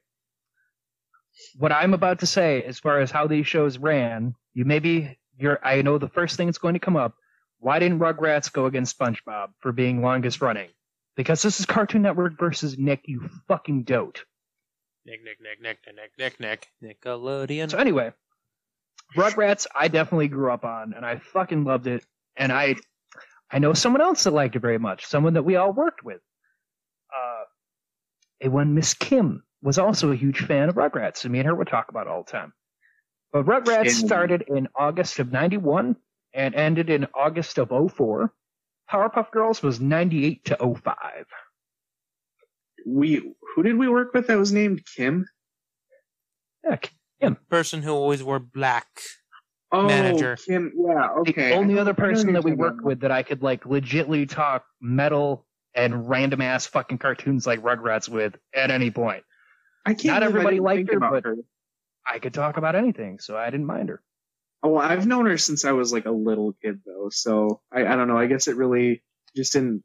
[1.59, 5.61] what I'm about to say as far as how these shows ran, you maybe you're
[5.63, 7.13] I know the first thing that's going to come up.
[7.59, 10.71] Why didn't Rugrats go against SpongeBob for being longest running?
[11.19, 14.25] Because this is Cartoon Network versus Nick, you fucking dote.
[15.05, 15.79] Nick, Nick, Nick, Nick,
[16.19, 17.71] Nick, Nick, Nick, Nickelodeon.
[17.71, 18.11] So anyway,
[19.15, 22.07] Rugrats, I definitely grew up on, and I fucking loved it.
[22.39, 22.77] And I,
[23.53, 26.23] I know someone else that liked it very much, someone that we all worked with.
[28.45, 31.55] A one Miss Kim was also a huge fan of Rugrats, and me and her
[31.55, 32.53] would talk about it all the time.
[33.33, 34.07] But Rugrats Kim.
[34.07, 35.97] started in August of '91
[36.35, 38.33] and ended in August of 04.
[38.91, 40.97] Powerpuff Girls was 98 to 05.
[42.87, 45.27] We who did we work with that was named Kim?
[46.63, 46.77] Yeah,
[47.21, 47.37] Kim.
[47.49, 48.87] Person who always wore black.
[49.73, 50.37] Oh, Manager.
[50.37, 50.73] Kim.
[50.77, 51.09] Yeah.
[51.21, 51.49] Okay.
[51.51, 55.47] the only other person that we worked with that I could like legitly talk metal
[55.75, 59.25] and random ass fucking cartoons like Rugrats with at any point.
[59.85, 60.21] I can't.
[60.21, 61.37] not believe I everybody didn't liked her, but- her.
[62.07, 64.03] I could talk about anything, so I didn't mind her.
[64.63, 67.87] Oh, well, I've known her since I was like a little kid though, so I,
[67.87, 68.19] I don't know.
[68.19, 69.03] I guess it really
[69.35, 69.83] just didn't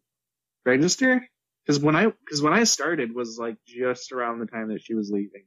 [0.66, 1.26] register
[1.66, 4.94] because when I because when I started was like just around the time that she
[4.96, 5.46] was leaving.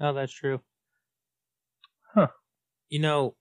[0.00, 0.60] Oh, that's true.
[2.14, 2.28] Huh.
[2.88, 3.36] You know,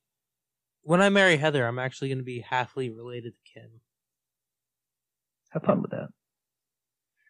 [0.84, 3.70] when I marry Heather, I'm actually going to be halfly related to Kim.
[5.56, 6.10] Have fun with that.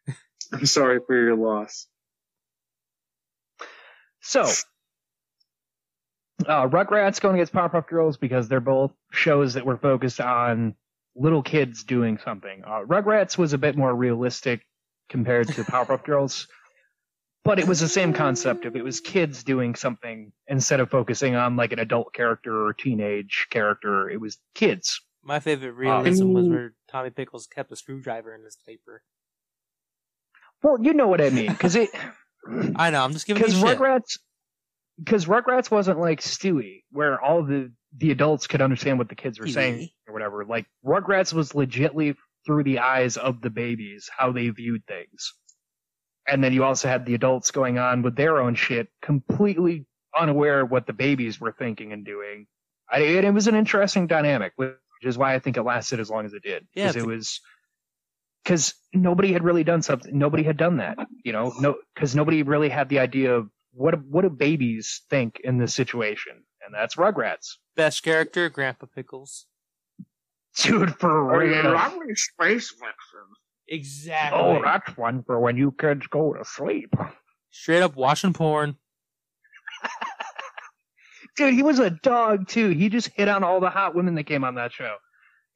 [0.51, 1.87] I'm sorry for your loss.
[4.21, 4.41] So,
[6.47, 10.73] uh, Rugrats going against Powerpuff Girls because they're both shows that were focused on
[11.15, 12.63] little kids doing something.
[12.65, 14.65] Uh, Rugrats was a bit more realistic
[15.09, 16.47] compared to Powerpuff Girls,
[17.43, 21.35] but it was the same concept of it was kids doing something instead of focusing
[21.35, 24.09] on like an adult character or teenage character.
[24.09, 24.99] It was kids.
[25.23, 29.03] My favorite realism Um, was where Tommy Pickles kept a screwdriver in his paper.
[30.63, 31.89] Well, you know what I mean, because it.
[32.77, 33.77] I know, I'm just giving you because shit.
[33.77, 34.19] Rugrats,
[34.97, 39.37] because Rugrats wasn't like Stewie, where all the the adults could understand what the kids
[39.41, 40.45] were saying or whatever.
[40.45, 42.15] Like Rugrats was legitly
[42.45, 45.33] through the eyes of the babies how they viewed things,
[46.25, 49.85] and then you also had the adults going on with their own shit, completely
[50.17, 52.47] unaware of what the babies were thinking and doing.
[52.89, 54.75] I, and it was an interesting dynamic, which
[55.07, 56.67] is why I think it lasted as long as it did.
[56.73, 57.41] Yeah, Because it was
[58.43, 60.17] because nobody had really done something.
[60.17, 61.51] Nobody had done that, you know.
[61.59, 65.73] No, because nobody really had the idea of what what do babies think in this
[65.73, 67.55] situation, and that's Rugrats.
[67.75, 69.47] Best character, Grandpa Pickles.
[70.57, 72.15] Dude, for Oh, real.
[72.15, 73.27] space vixen.
[73.67, 74.39] Exactly.
[74.39, 76.93] Oh, that's one for when you kids go to sleep.
[77.51, 78.77] Straight up watching porn.
[81.35, 82.69] Dude, he was a dog too.
[82.69, 84.95] He just hit on all the hot women that came on that show.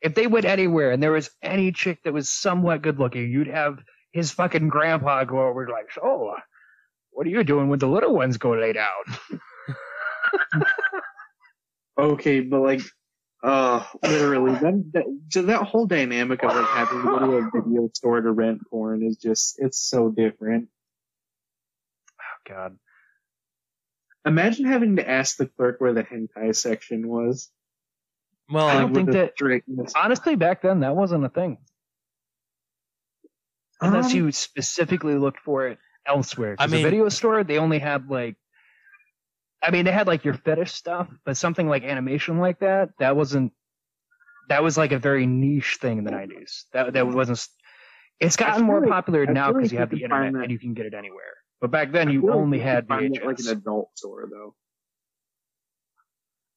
[0.02, 3.48] If they went anywhere and there was any chick that was somewhat good looking, you'd
[3.48, 3.80] have
[4.12, 6.36] his fucking grandpa go over like, "Oh,
[7.12, 9.04] what are you doing when the little ones go lay down?"
[12.00, 12.82] Okay, but like,
[13.44, 17.62] uh, literally, that, that so that whole dynamic of like having to go to a
[17.62, 20.70] video store to rent porn is just it's so different.
[22.22, 22.78] Oh God.
[24.26, 27.50] Imagine having to ask the clerk where the hentai section was.
[28.52, 29.94] Well, I don't think that- strictness.
[29.96, 31.58] Honestly, back then that wasn't a thing.
[33.82, 36.56] Unless Um, you specifically looked for it elsewhere.
[36.60, 38.36] I 'Cause mean- a video store, they only had like,
[39.62, 43.16] I mean, they had like your fetish stuff, but something like animation like that, that
[43.16, 43.54] wasn't.
[44.50, 46.66] That was like a very niche thing in the '90s.
[46.74, 47.46] That that wasn't.
[48.20, 50.34] It's gotten feel more like- popular I now because like you you have the internet
[50.34, 51.36] that- and you can get it anywhere.
[51.62, 54.56] But back then, you only you had could find it like an adult store though.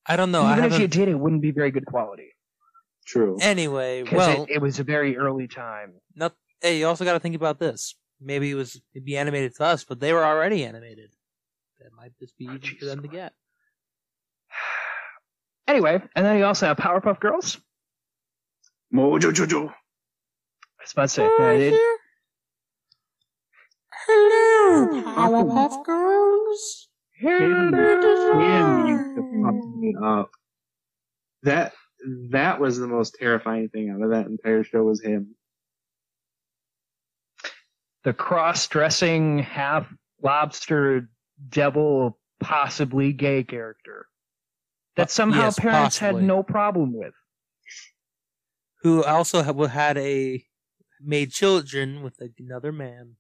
[0.07, 0.43] I don't know.
[0.43, 2.31] I Even if you did, it wouldn't be very good quality.
[3.07, 3.37] True.
[3.41, 5.95] Anyway, well, it, it was a very early time.
[6.15, 7.97] not, hey, you also got to think about this.
[8.21, 11.11] Maybe it was it'd be animated to us, but they were already animated.
[11.81, 13.33] That might just be Oh, easy for them to get.
[15.69, 17.57] Anyway, and then you also have Powerpuff Girls.
[18.93, 19.69] Mojo Jojo.
[19.71, 21.92] I was about to say, yeah, it-
[24.07, 26.89] Hello, Powerpuff Girls.
[27.15, 30.31] Him, him used me up.
[31.43, 31.73] That
[32.31, 35.37] that was the most terrifying thing out of that entire show was him.
[38.05, 39.93] the cross-dressing half
[40.23, 41.09] lobster
[41.49, 44.07] devil possibly gay character
[44.97, 46.21] that somehow yes, parents possibly.
[46.23, 47.15] had no problem with
[48.83, 50.45] Who also had a
[51.01, 53.17] made children with another man.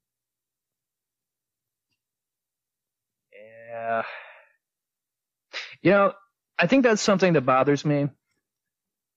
[3.73, 4.05] Yeah
[5.83, 6.15] you know
[6.59, 8.09] i think that's something that bothers me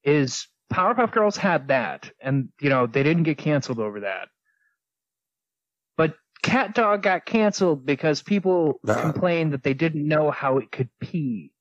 [0.03, 4.29] is powerpuff girls had that and you know they didn't get canceled over that
[5.97, 9.01] but cat dog got canceled because people uh.
[9.01, 11.51] complained that they didn't know how it could pee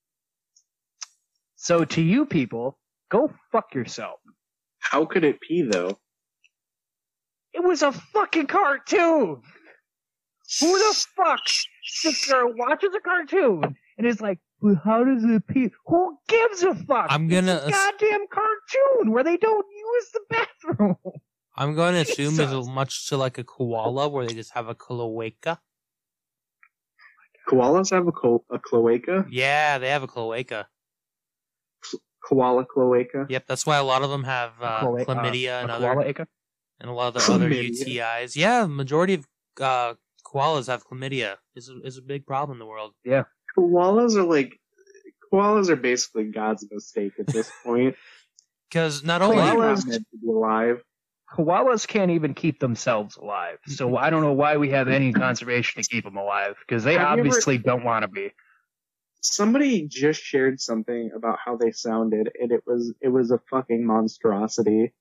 [1.57, 2.79] so to you people
[3.11, 4.21] go fuck yourself
[4.81, 5.99] How could it pee though?
[7.55, 8.23] It, it was a very early time.
[8.25, 9.43] It was a fucking cartoon.
[10.61, 11.41] Who the fuck
[11.85, 15.71] sits there and watches a cartoon and is like, well, how does it pee?
[15.87, 17.07] Who gives a fuck?
[17.11, 20.97] I'm gonna It's a goddamn cartoon where they don't use the bathroom.
[21.57, 22.67] I'm going to assume it's Jesus.
[22.69, 25.61] much to like a koala where they just have a cloaca.
[27.49, 29.27] Koalas have a, co- a cloaca.
[29.31, 30.67] Yeah, they have a cloaca.
[32.27, 33.27] Koala cloaca.
[33.29, 35.93] Yep, that's why a lot of them have uh, Koala- uh, chlamydia and a other
[35.93, 36.27] koala acre?
[36.81, 38.35] and a lot of the other UTIs.
[38.35, 39.27] Yeah, majority of
[39.61, 39.95] uh,
[40.35, 41.37] koalas have chlamydia.
[41.55, 42.93] is a, is a big problem in the world.
[43.05, 43.25] Yeah,
[43.57, 44.59] koalas are like
[45.33, 47.97] koalas are basically God's mistake at this point.
[48.69, 50.83] Because not They're only not Koalas- meant to be alive.
[51.33, 53.97] Koalas can't even keep themselves alive, so mm-hmm.
[53.97, 57.01] I don't know why we have any conservation to keep them alive because they Have
[57.01, 58.31] you ever- obviously don't want to be.
[59.21, 63.87] Somebody just shared something about how they sounded, and it was it was a fucking
[63.87, 64.93] monstrosity.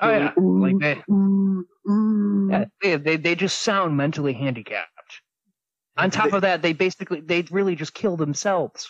[0.00, 2.48] Oh yeah, Ooh, like they, ooh, ooh.
[2.50, 4.88] yeah, they, they they just sound mentally handicapped.
[5.96, 8.88] On top of that, they basically they really just kill themselves.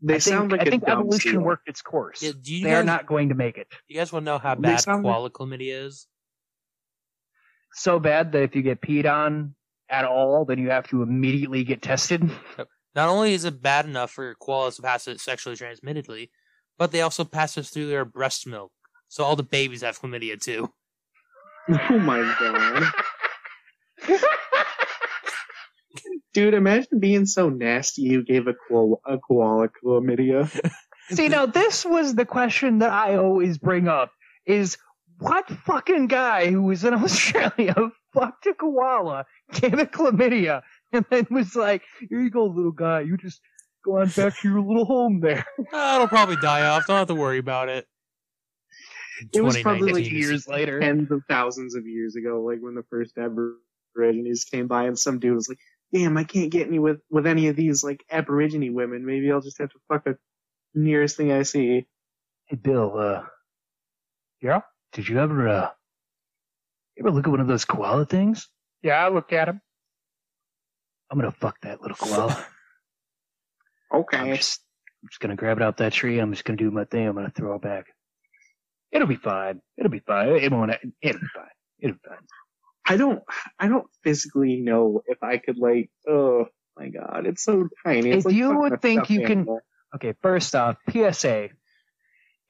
[0.00, 1.40] They I think, sound like I a think dumb evolution seal.
[1.40, 2.22] worked its course.
[2.22, 4.38] Yeah, do you they are not going to make it you guys want to know
[4.38, 6.06] how bad sound like- chlamydia is?
[7.72, 9.54] so bad that if you get peed on
[9.90, 12.22] at all, then you have to immediately get tested.
[12.94, 16.30] Not only is it bad enough for koalas to pass it sexually transmittedly,
[16.78, 18.72] but they also pass it through their breast milk.
[19.08, 20.72] So all the babies have chlamydia too.
[21.90, 22.92] Oh my god.
[26.32, 30.48] Dude, imagine being so nasty you gave a koala, a koala chlamydia.
[31.10, 34.12] See, now this was the question that I always bring up:
[34.44, 34.76] is
[35.18, 37.74] what fucking guy who was in Australia
[38.12, 43.00] fucked a koala, gave it chlamydia, and then was like, "Here you go, little guy.
[43.00, 43.40] You just
[43.84, 46.86] go on back to your little home there." Uh, it'll probably die off.
[46.86, 47.88] Don't have to worry about it.
[49.32, 50.80] It was probably like years later.
[50.80, 55.18] Tens of thousands of years ago, like when the first Aborigines came by and some
[55.18, 55.58] dude was like,
[55.92, 59.06] damn, I can't get any with, with any of these like Aborigine women.
[59.06, 60.18] Maybe I'll just have to fuck the
[60.74, 61.86] nearest thing I see.
[62.46, 62.98] Hey, Bill.
[62.98, 63.22] Uh,
[64.42, 64.60] yeah.
[64.92, 65.70] Did you ever uh,
[66.98, 68.48] ever look at one of those koala things?
[68.82, 69.60] Yeah, I looked at him.
[71.10, 72.44] I'm gonna fuck that little koala.
[73.92, 74.36] I'm Okay.
[74.36, 74.60] just,
[75.02, 76.18] I'm just gonna grab it out that tree.
[76.18, 77.06] I'm just gonna do my thing.
[77.06, 77.86] I'm gonna throw it back.
[78.96, 79.60] It'll be fine.
[79.78, 80.28] It'll be fine.
[80.30, 80.70] It won't.
[81.02, 81.44] It'll be fine.
[81.80, 82.18] It'll be fine.
[82.88, 83.22] I don't,
[83.58, 86.46] I don't physically know if I could like, oh
[86.78, 88.10] my god, it's so tiny.
[88.10, 89.46] It's If like you would think stuffed you can-
[89.94, 90.14] Okay.
[90.22, 91.48] First off, PSA: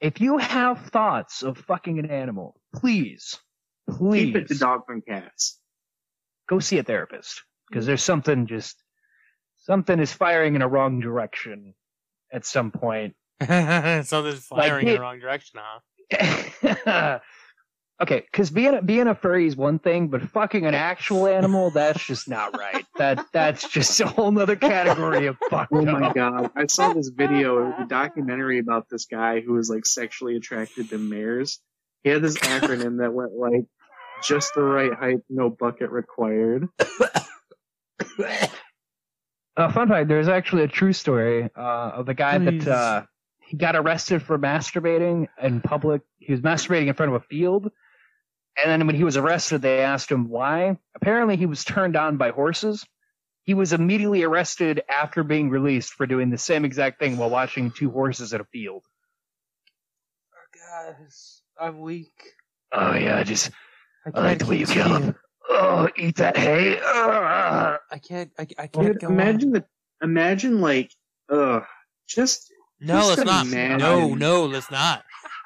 [0.01, 3.37] If you have thoughts of fucking an animal, please,
[3.89, 5.59] please keep it to dog and cats.
[6.49, 8.75] go see a therapist because there's something just
[9.59, 11.73] something is firing in a wrong direction
[12.31, 13.15] at some point.
[13.41, 15.79] so there's firing in it- the wrong direction, huh?
[16.13, 17.21] okay,
[18.01, 22.05] because being a, being a furry is one thing, but fucking an actual animal that's
[22.05, 22.85] just not right.
[22.97, 25.69] That that's just a whole nother category of fuck.
[25.71, 26.51] Oh my god!
[26.55, 30.89] I saw this video, it a documentary about this guy who was like sexually attracted
[30.89, 31.59] to mares.
[32.03, 33.65] He had this acronym that went like,
[34.23, 36.67] "Just the right height, no bucket required."
[39.57, 42.63] Uh, fun fact: there's actually a true story uh, of the guy Please.
[42.65, 43.05] that uh,
[43.47, 46.01] he got arrested for masturbating in public.
[46.19, 47.71] He was masturbating in front of a field,
[48.61, 50.77] and then when he was arrested, they asked him why.
[50.95, 52.85] Apparently, he was turned on by horses.
[53.43, 57.71] He was immediately arrested after being released for doing the same exact thing while watching
[57.71, 58.83] two horses at a field.
[60.33, 62.11] Oh, Guys, I'm weak.
[62.73, 63.51] Oh yeah, just
[64.05, 65.15] I I like the way you kill him.
[65.49, 66.77] Oh, eat that hay.
[66.77, 67.79] Ugh.
[67.89, 68.31] I can't.
[68.37, 69.53] I, I can't Dude, go imagine on.
[69.53, 69.65] the,
[70.03, 70.91] imagine like,
[71.31, 71.63] ugh,
[72.09, 73.45] just No, Just let's not.
[73.47, 73.77] imagine.
[73.79, 75.03] No, no, let's not.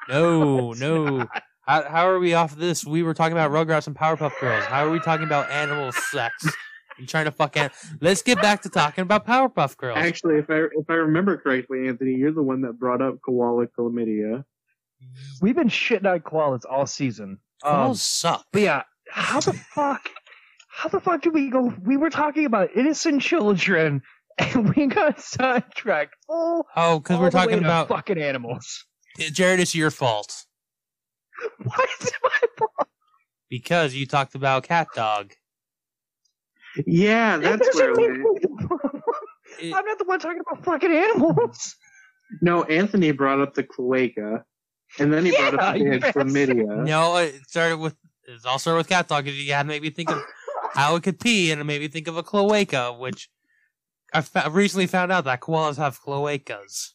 [0.08, 1.26] No, no.
[1.66, 2.84] How, how are we off this?
[2.84, 4.64] We were talking about Rugrats and Powerpuff Girls.
[4.64, 6.44] How are we talking about animal sex?
[6.98, 7.70] You trying to fuck an-
[8.00, 9.96] Let's get back to talking about Powerpuff Girls.
[9.98, 13.66] actually, if I if I remember correctly, Anthony, you're the one that brought up koala
[13.68, 14.44] chlamydia.
[15.40, 17.38] We've been shitting on koalas all season.
[17.64, 18.44] Um, Koalas suck.
[18.52, 20.08] But yeah, how the fuck?
[20.68, 21.72] How the fuck did we go?
[21.84, 24.02] We were talking about innocent children,
[24.38, 26.14] and we got sidetracked.
[26.28, 28.84] Oh, Oh, because we're talking about fucking animals.
[29.18, 29.60] Jared.
[29.60, 30.46] It's your fault
[31.62, 32.88] Why is it my fault?
[33.50, 35.32] because you talked about Cat Dog.
[36.86, 38.08] Yeah, that's doesn't where.
[38.10, 39.02] make we- me the problem.
[39.60, 41.76] It- I'm not the one talking about fucking animals.
[42.40, 44.44] No, Anthony brought up the cloaca,
[44.98, 46.26] and then he brought up the you had bastard.
[46.28, 46.86] chlamydia.
[46.86, 47.94] no, it started with.
[48.24, 49.24] It's all started with Cat Dog.
[49.26, 50.22] 'cause You had to make me think of
[50.72, 53.28] how it could pee, and it made me think of a cloaca, which
[54.14, 56.90] I fa- recently found out that koalas have cloacas.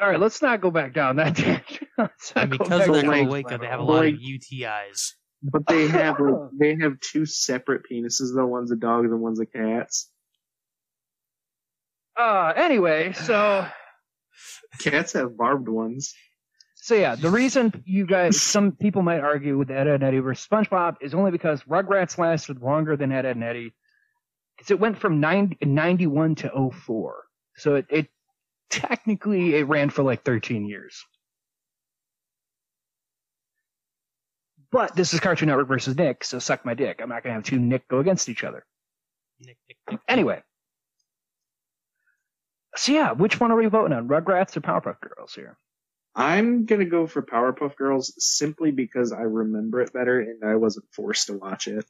[0.00, 1.88] All right, let's not go back down that tangent.
[2.36, 5.12] And because of their that cloaca, they have a lot of UTIs.
[5.42, 9.40] But they have like, they have two separate penises The One's a dog and one's
[9.40, 10.10] a cat's.
[12.18, 13.66] Uh, anyway, so
[14.80, 16.14] Cats have barbed ones.
[16.74, 20.18] so yeah, the reason you guys, some people might argue with Ed, Ed and Eddy
[20.18, 23.74] versus SpongeBob is only because Rugrats lasted longer than Ed, Ed and Eddy,
[24.58, 27.24] because it went from 90, 91 to 04.
[27.56, 28.08] So it, it
[28.68, 31.04] technically it ran for like 13 years.
[34.70, 37.00] But this is Cartoon Network versus Nick, so suck my dick.
[37.02, 38.66] I'm not gonna have two Nick go against each other.
[39.40, 40.00] Nick, Nick, Nick.
[40.08, 40.42] Anyway.
[42.76, 44.08] So yeah, which one are we voting on?
[44.08, 45.56] Rugrats or Powerpuff Girls here?
[46.14, 50.86] I'm gonna go for Powerpuff Girls simply because I remember it better and I wasn't
[50.92, 51.86] forced to watch it.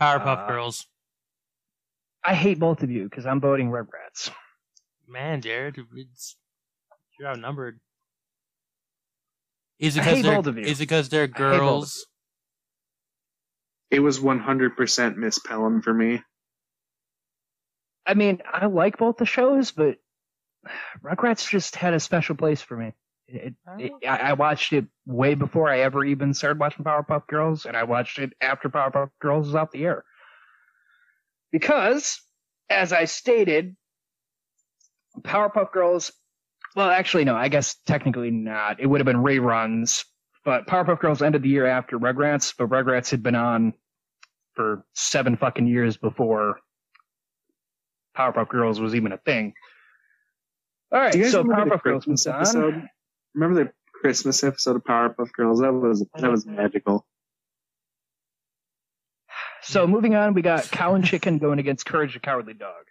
[0.00, 0.86] Powerpuff Uh, Girls.
[2.22, 4.30] I hate both of you because I'm voting Rugrats.
[5.08, 6.36] Man, Jared, it's,
[7.18, 7.80] you're outnumbered.
[9.78, 10.64] Is it I because hate they're both of you.
[10.64, 12.06] is it because they're girls?
[13.90, 16.22] It was 100% Miss Bellum for me.
[18.06, 19.96] I mean, I like both the shows, but
[21.02, 22.92] Rugrats just had a special place for me.
[23.26, 27.66] It, it, I, I watched it way before I ever even started watching Powerpuff Girls,
[27.66, 30.04] and I watched it after Powerpuff Girls was off the air.
[31.52, 32.20] Because,
[32.68, 33.76] as I stated,
[35.22, 36.12] Powerpuff Girls,
[36.76, 38.80] well, actually, no, I guess technically not.
[38.80, 40.04] It would have been reruns,
[40.44, 43.74] but Powerpuff Girls ended the year after Rugrats, but Rugrats had been on
[44.54, 46.60] for seven fucking years before
[48.16, 49.52] Powerpuff Girls was even a thing.
[50.92, 52.34] All right, Do you guys so Powerpuff Girls Christmas was on.
[52.36, 52.82] episode?
[53.34, 55.60] Remember the Christmas episode of Powerpuff Girls?
[55.60, 57.06] That was that was magical.
[59.62, 62.84] So moving on, we got Cow and Chicken going against Courage the Cowardly Dog.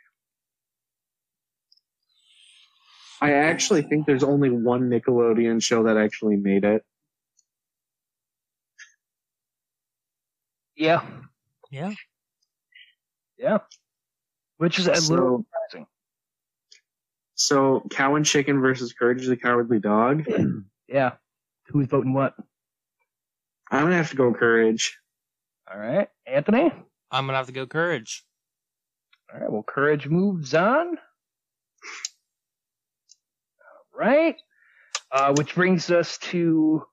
[3.22, 6.84] I actually think there's only one Nickelodeon show that actually made it.
[10.76, 11.06] Yeah,
[11.70, 11.94] Yeah.
[13.38, 13.58] yeah.
[14.58, 15.88] Which is a So- little surprising.
[17.36, 20.26] So Cow and Chicken versus Courage the Cowardly Dog.
[20.88, 21.18] Yeah.
[21.68, 22.36] Who's voting what?
[23.70, 24.98] I'm gonna have to go Courage.
[25.72, 26.72] All right, Anthony.
[27.12, 28.24] I'm gonna have to go courage.
[29.32, 30.88] All right, well, Courage moves on.
[30.88, 30.96] All
[33.94, 34.36] right,
[35.12, 36.84] uh, which brings us to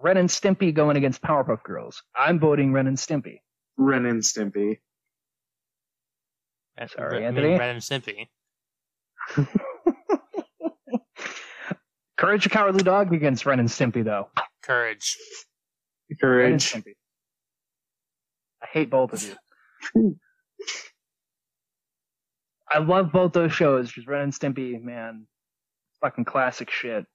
[0.00, 2.02] Ren and Stimpy going against Powerpuff Girls.
[2.16, 3.40] I'm voting Ren and Stimpy.
[3.76, 4.78] Ren and Stimpy.
[6.76, 7.58] That's Sorry, I mean, Anthony.
[7.58, 8.28] Ren and Stimpy.
[12.16, 14.28] Courage the Cowardly Dog against Ren and Stimpy, though.
[14.62, 15.16] Courage.
[16.22, 16.96] Ren and Courage.
[18.64, 18.70] Stimpy.
[18.70, 19.22] I hate both of
[19.94, 20.16] you.
[22.70, 23.92] I love both those shows.
[23.92, 25.26] Just Ren and Stimpy, man,
[26.00, 27.06] fucking classic shit.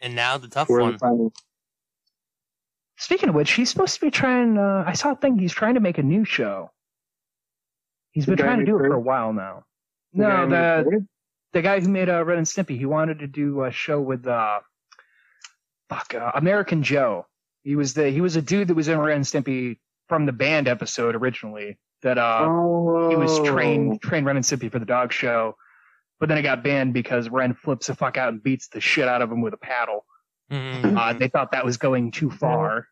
[0.00, 1.30] And now the tough We're one.
[2.98, 4.58] Speaking of which, he's supposed to be trying.
[4.58, 5.38] Uh, I saw a thing.
[5.38, 6.70] He's trying to make a new show.
[8.12, 9.64] He's been guy trying to do it for a while now.
[10.12, 11.06] The No, the
[11.52, 12.78] the guy who made uh, Ren and Stimpy.
[12.78, 14.60] He wanted to do a show with uh,
[15.88, 17.26] fuck, uh, American Joe.
[17.64, 19.78] He was the he was a dude that was in Ren and Stimpy
[20.12, 21.78] from the band episode originally.
[22.02, 25.56] That uh, oh, he was trained trained Ren and Stimpy for the dog show,
[26.20, 29.08] but then it got banned because Ren flips the fuck out and beats the shit
[29.08, 30.04] out of him with a paddle.
[30.50, 30.98] Mhm.
[30.98, 32.88] Uh, they thought that was going too far.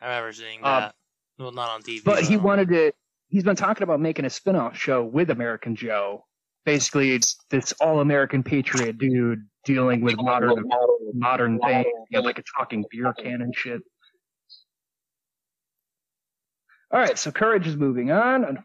[0.00, 0.94] I remember seeing Uh, that.
[1.38, 2.04] Well, not on TV.
[2.04, 2.92] But he wanted to.
[3.28, 6.26] He's been talking about making a spin-off show with American Joe.
[6.64, 10.62] Basically, it's this all-American patriot dude dealing with modern
[11.14, 11.86] modern things.
[12.10, 13.80] You know, like a talking beer can and shit.
[16.96, 18.64] All right, so Courage is moving on,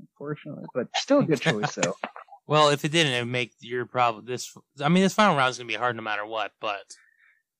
[0.00, 1.94] unfortunately, but still a good choice though.
[2.48, 4.24] Well, if it didn't, it would make your problem.
[4.24, 4.56] This.
[4.80, 6.52] I mean, this final round is gonna be hard no matter what.
[6.62, 6.96] But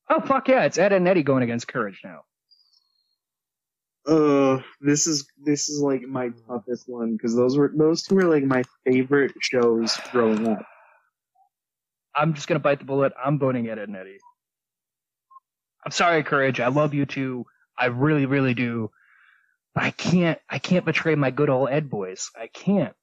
[0.09, 2.23] Oh fuck yeah, it's Ed and Eddy going against Courage now.
[4.07, 8.25] Uh, this is this is like my toughest one because those were those two were
[8.25, 10.65] like my favorite shows growing up.
[12.17, 13.13] I'm just gonna bite the bullet.
[13.23, 14.17] I'm voting Ed and Eddy.
[15.85, 16.61] I'm sorry, Courage.
[16.61, 17.45] I love you too.
[17.79, 18.91] I really, really do.
[19.79, 20.41] But I can't.
[20.51, 22.33] I can't betray my good old Ed boys.
[22.37, 22.95] I can't.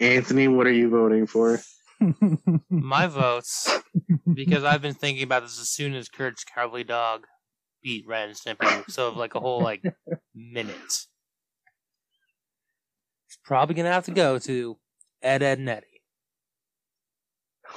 [0.00, 1.60] Anthony, what are you voting for?
[2.68, 3.70] my votes,
[4.34, 7.24] because I've been thinking about this as soon as Courage the Cowardly Dog
[7.84, 8.90] beat Ren and Stimpy.
[8.90, 9.80] So like a whole like
[10.34, 10.74] minute.
[10.74, 11.06] It's
[13.44, 14.76] probably gonna have to go to
[15.22, 15.95] Ed, Ed, and Eddy.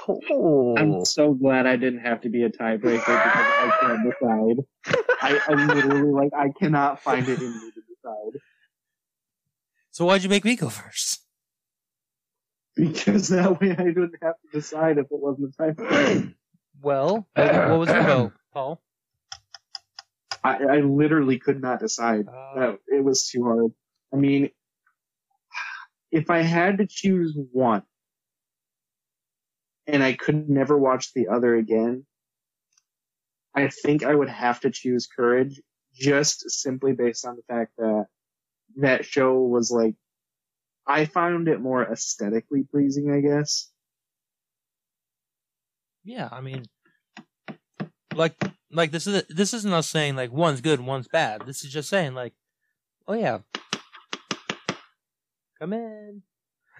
[0.08, 0.74] Oh.
[0.78, 4.96] I'm so glad I didn't have to be a tiebreaker because I can't decide.
[5.22, 8.40] I, I literally like I cannot find it in me to decide
[9.90, 11.20] So why'd you make me go first?
[12.76, 16.34] because that way I didn't have to decide if it wasn't a tiebreaker.
[16.82, 18.80] Well, what, what was your vote, Paul?
[20.42, 22.26] I, I literally could not decide.
[22.26, 23.72] Uh, That it was too hard.
[24.14, 24.48] I mean,
[26.10, 27.82] if I had to choose one,
[29.92, 32.06] and I could never watch the other again,
[33.54, 35.60] I think I would have to choose Courage,
[35.94, 38.06] just simply based on the fact that
[38.76, 39.94] that show was like,
[40.86, 43.70] I found it more aesthetically pleasing, I guess.
[46.04, 46.64] yeah, I mean,
[48.14, 48.34] like,
[48.70, 51.42] like this is this isn't us saying like one's good one's bad.
[51.46, 52.32] This is just saying like,
[53.06, 53.38] oh yeah,
[55.58, 56.22] come in.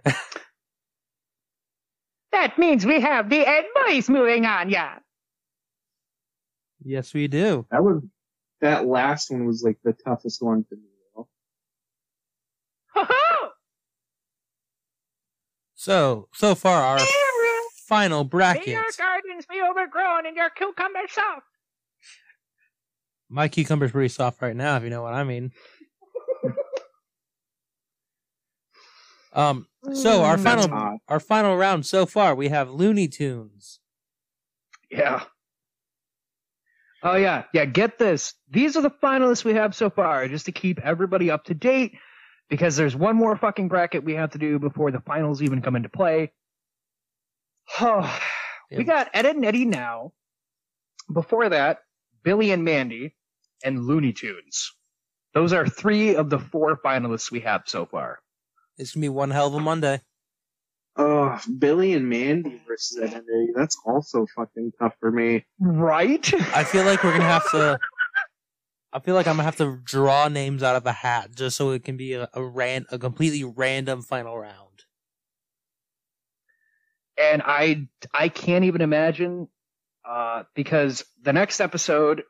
[2.32, 4.98] That means we have the advice moving on, yeah.
[6.82, 7.66] Yes, we do.
[7.70, 8.02] That was
[8.60, 10.82] that last one was like the toughest one for me.
[12.94, 13.48] Ho-ho!
[15.74, 17.00] So so far our
[17.86, 18.68] final May bracket.
[18.68, 21.46] your gardens be overgrown and your cucumbers soft.
[23.28, 25.52] My cucumber's pretty soft right now, if you know what I mean.
[29.32, 29.66] um.
[29.92, 30.98] So our Mm, final odd.
[31.08, 33.80] our final round so far we have Looney Tunes.
[34.90, 35.24] Yeah.
[37.02, 37.64] Oh yeah, yeah.
[37.64, 38.34] Get this.
[38.50, 41.96] These are the finalists we have so far, just to keep everybody up to date,
[42.50, 45.76] because there's one more fucking bracket we have to do before the finals even come
[45.76, 46.32] into play.
[47.80, 48.20] Oh,
[48.70, 50.12] we got Ed and Eddy now.
[51.12, 51.78] Before that,
[52.22, 53.16] Billy and Mandy,
[53.64, 54.72] and Looney Tunes.
[55.34, 58.18] Those are three of the four finalists we have so far.
[58.80, 60.00] It's gonna be one hell of a Monday.
[60.96, 63.52] Oh, Billy and Mandy versus Identity.
[63.54, 65.46] That's also fucking tough for me.
[65.58, 66.32] Right?
[66.54, 67.78] I feel like we're gonna have to.
[68.92, 71.70] I feel like I'm gonna have to draw names out of a hat just so
[71.70, 74.70] it can be a, a ran a completely random final round.
[77.20, 79.48] and I I can't even imagine
[80.08, 82.22] uh, because the next episode,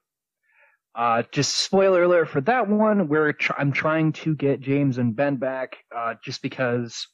[0.94, 5.14] uh, just spoiler alert for that one, where tr- I'm trying to get James and
[5.14, 7.06] Ben back, uh, just because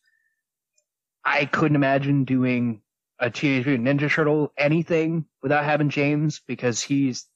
[1.25, 2.83] I couldn't imagine doing
[3.19, 7.27] a Teenage Mutant Ninja Turtle anything without having James because he's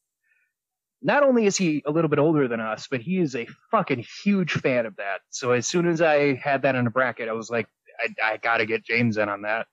[1.03, 4.05] not only is he a little bit older than us, but he is a fucking
[4.23, 5.21] huge fan of that.
[5.31, 7.67] So as soon as I had that in a bracket, I was like,
[7.99, 9.67] I, I gotta get James in on that.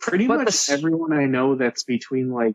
[0.00, 2.54] Pretty But much the everyone I know that's between like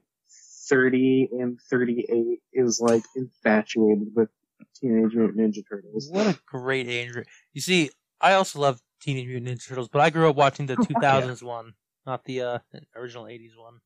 [0.70, 4.30] 30 and 38 is like infatuated with
[4.76, 6.10] Teenage Mutant Ninja Turtles.
[6.12, 7.12] What a great age!
[7.54, 7.90] You see,
[8.22, 11.02] I also love Teenage Mutant Ninja Turtles, but I grew up watching the Oh, fuck
[11.04, 11.74] 2000s one,
[12.06, 12.60] not the uh,
[12.96, 13.80] original 80s one.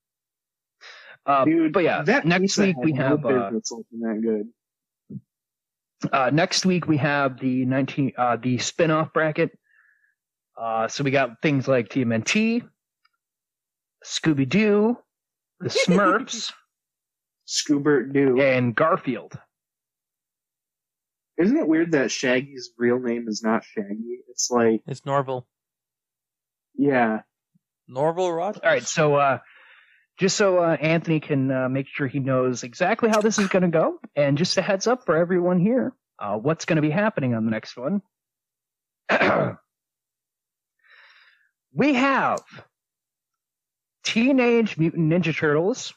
[1.26, 5.20] Uh, Dude, but yeah, that next pizza week we have uh, business that good.
[6.14, 9.52] uh, next week we have the nineteen uh, the spin-off bracket.
[10.60, 12.64] Uh, so we got things like TMNT,
[14.06, 14.98] Scooby Doo,
[15.60, 16.52] the Smurfs,
[17.48, 18.40] Scoobert Doo.
[18.41, 19.38] and Garfield.
[21.38, 24.19] Isn't it weird that Shaggy's real name is not Shaggy?
[24.30, 25.48] It's like, It's Norville.
[26.76, 27.22] yeah.
[27.88, 28.61] Norville Rogers.
[28.64, 29.38] All right, so uh,
[30.19, 33.64] just so uh, Anthony can uh, make sure he knows exactly how this is going
[33.64, 36.90] to go, and just a heads up for everyone here, uh, what's going to be
[36.90, 38.02] happening on the next one.
[41.74, 42.41] we have
[44.03, 45.94] Teenage Mutant Ninja Turtles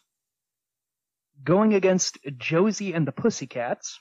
[1.42, 3.98] going against Josie and the Pussycats.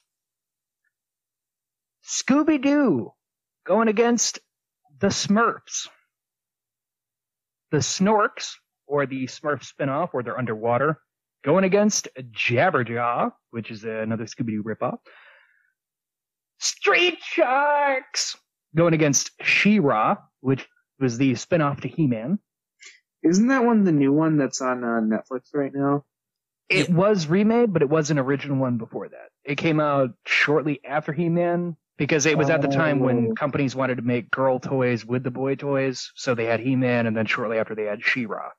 [2.06, 3.12] Scooby Doo
[3.66, 4.40] going against
[5.00, 5.88] the Smurfs.
[7.72, 8.54] The Snorks,
[8.88, 11.00] or the Smurf spinoff, where they're underwater,
[11.44, 14.98] going against Jabberjaw, which is another Scooby Doo ripoff.
[16.60, 18.36] Street Sharks
[18.76, 20.68] going against She-Ra, which
[21.00, 22.40] was the spinoff to He-Man.
[23.24, 26.06] Isn't that one the new one that's on uh, Netflix right now?
[26.70, 29.30] It was remade, but it was an original one before that.
[29.44, 33.34] It came out shortly after He-Man because it was at the time when Oh.
[33.34, 36.12] companies wanted to make girl toys with the boy toys.
[36.16, 38.52] So they had He-Man, and then shortly after they had She-Ra.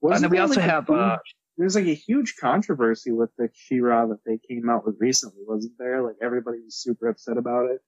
[0.00, 3.10] Wasn't then we there, also like, a have, uh, huge- there's like a huge controversy
[3.12, 6.02] with the She-Ra that they came out with recently, wasn't there?
[6.02, 7.80] Like everybody was super upset about it.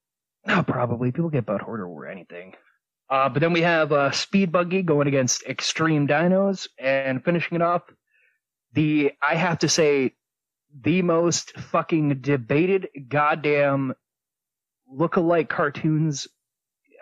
[0.46, 1.12] No, probably.
[1.12, 2.54] People get butthurt over anything.
[3.10, 7.62] Uh, but then we have uh, Speed Buggy going against Extreme Dinos, and finishing it
[7.62, 7.82] off,
[8.76, 10.14] the I have to say,
[10.78, 13.94] the most fucking debated goddamn
[14.86, 16.28] look-alike cartoons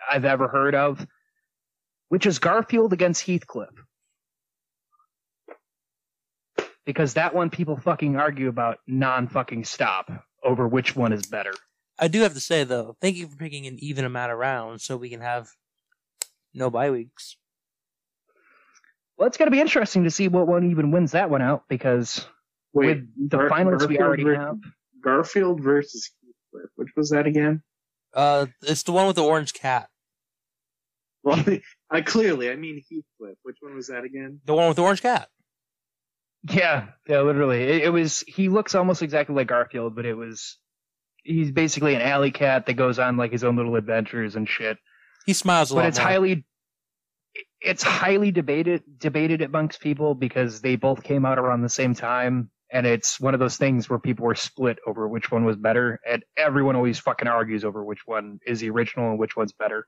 [0.09, 1.05] I've ever heard of,
[2.07, 3.69] which is Garfield against Heathcliff.
[6.85, 10.09] Because that one people fucking argue about non-fucking stop
[10.43, 11.53] over which one is better.
[11.99, 14.85] I do have to say though, thank you for picking an even amount of rounds
[14.85, 15.49] so we can have
[16.53, 17.35] no bye weeks.
[19.17, 21.63] Well, it's going to be interesting to see what one even wins that one out
[21.69, 22.27] because
[22.73, 24.57] Wait, with the Gar- finals we Garfield already versus- have.
[25.03, 26.11] Garfield versus
[26.53, 26.71] Heathcliff.
[26.75, 27.61] Which was that again?
[28.13, 29.87] Uh, it's the one with the orange cat.
[31.23, 31.43] Well,
[31.91, 33.37] I clearly I mean Heathcliff.
[33.43, 34.39] Which one was that again?
[34.45, 35.29] The one with the orange cat.
[36.49, 37.63] Yeah, yeah, literally.
[37.63, 38.23] It, it was.
[38.27, 40.57] He looks almost exactly like Garfield, but it was.
[41.23, 44.77] He's basically an alley cat that goes on like his own little adventures and shit.
[45.25, 46.07] He smiles a but lot But it's more.
[46.07, 46.45] highly.
[47.61, 52.51] It's highly debated debated amongst people because they both came out around the same time,
[52.71, 55.99] and it's one of those things where people were split over which one was better,
[56.07, 59.87] and everyone always fucking argues over which one is the original and which one's better.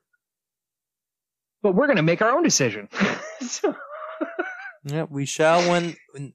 [1.62, 2.88] But we're gonna make our own decision.
[3.40, 3.76] So-
[4.84, 6.34] Yeah, we shall when, when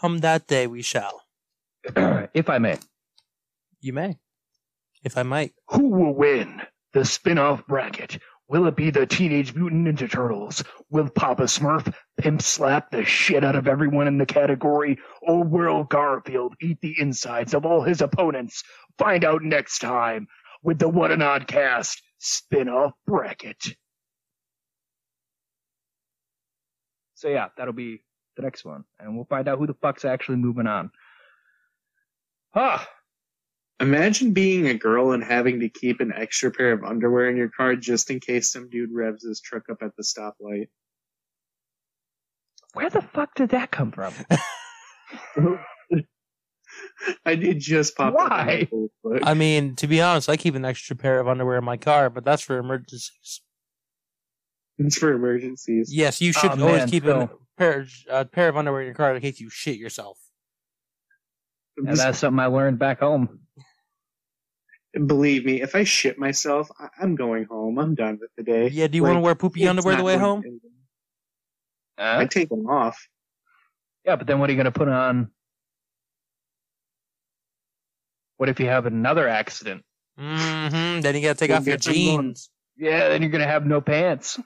[0.00, 0.66] come that day.
[0.68, 1.22] We shall.
[1.84, 2.78] if I may.
[3.80, 4.18] You may,
[5.02, 5.52] if I might.
[5.70, 6.62] Who will win
[6.92, 8.18] the spin-off bracket?
[8.48, 10.62] Will it be the Teenage Mutant Ninja Turtles?
[10.90, 14.98] Will Papa Smurf pimp slap the shit out of everyone in the category?
[15.22, 18.62] Or will Garfield eat the insides of all his opponents?
[18.98, 20.28] Find out next time
[20.62, 23.76] with the What an Odd Cast spin-off bracket.
[27.14, 28.02] So yeah, that'll be
[28.36, 30.90] the next one, and we'll find out who the fuck's actually moving on.
[32.54, 32.86] Ah,
[33.80, 37.48] Imagine being a girl and having to keep an extra pair of underwear in your
[37.50, 40.68] car just in case some dude revs his truck up at the stoplight.
[42.74, 44.12] where the fuck did that come from?
[47.26, 48.68] I did just pop up on my
[49.02, 49.18] Why?
[49.22, 52.10] I mean, to be honest, I keep an extra pair of underwear in my car,
[52.10, 53.40] but that's for emergencies.
[54.78, 55.92] It's for emergencies.
[55.94, 57.22] Yes, you should Oh, always man, keep Phil.
[57.22, 60.18] a pair, a pair of underwear in your car in case you shit yourself.
[61.76, 63.40] And that's something I learned back home.
[65.06, 67.78] Believe me, if I shit myself, I- I'm going home.
[67.78, 68.68] I'm done with the day.
[68.68, 70.42] Yeah, do you want to wear poopy it's underwear the not way going home?
[70.44, 70.60] in-
[71.98, 73.08] Uh, I take them off.
[74.04, 75.30] yeah, but then what are you gonna put on?
[78.36, 79.84] What if you have another accident?
[80.18, 81.00] Mm-hmm.
[81.00, 82.50] Then you gotta take You'll off your get them jeans.
[82.76, 84.38] Yeah, then you're gonna have no pants.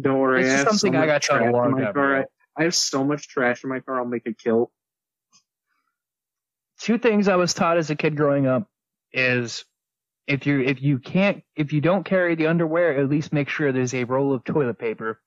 [0.00, 0.42] Don't worry.
[0.42, 1.94] It's I just have something so I much got taught a trash in my time
[1.94, 2.16] car.
[2.16, 2.26] ago.
[2.56, 3.98] I, I have so much trash in my car.
[3.98, 4.72] I'll make a kilt.
[6.84, 8.68] Two things I was taught as a kid growing up
[9.10, 9.64] is
[10.26, 13.72] if you if you can't if you don't carry the underwear, at least make sure
[13.72, 15.18] there's a roll of toilet paper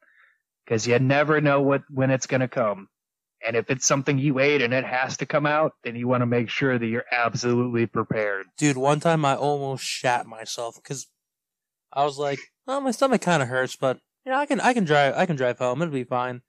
[0.63, 2.89] because you never know what when it's gonna come.
[3.43, 6.21] And if it's something you ate and it has to come out, then you want
[6.21, 8.45] to make sure that you're absolutely prepared.
[8.59, 11.07] Dude, one time I almost shat myself because
[11.91, 14.75] I was like, "Oh, my stomach kind of hurts, but you know, I can, I
[14.75, 15.81] can drive, I can drive home.
[15.81, 16.43] It'll be fine."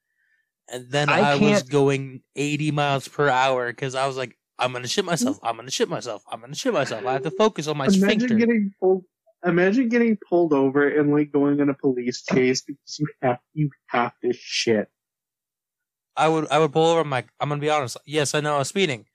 [0.71, 4.73] And then I I, was going 80 miles per hour because I was like, "I'm
[4.73, 5.41] gonna shit myself.
[5.41, 5.49] Mm.
[5.49, 6.25] I'm gonna shit myself.
[6.31, 7.05] I'm gonna shit myself.
[7.07, 9.05] I have to focus on my imagine sphincter." getting pulled.
[9.45, 13.71] Imagine getting pulled over and like going in a police chase because you have you
[13.87, 14.89] have to shit.
[16.17, 17.01] I would, I would pull over.
[17.01, 17.97] I'm like, I'm gonna be honest.
[18.05, 19.07] Yes, I know I'm speeding.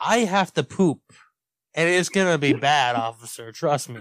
[0.00, 1.00] I have to poop,
[1.74, 3.50] and it's gonna be bad, officer.
[3.50, 4.00] Trust me.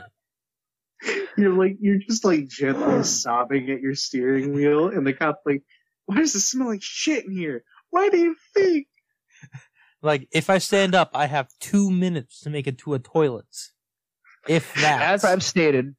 [1.38, 5.64] You're like you're just like gently sobbing at your steering wheel, and the cop's like,
[6.06, 7.64] "Why does it smell like shit in here?
[7.90, 8.88] Why do you think?"
[10.02, 13.46] Like, if I stand up, I have two minutes to make it to a toilet.
[14.48, 15.02] If that.
[15.02, 15.96] As I've stated,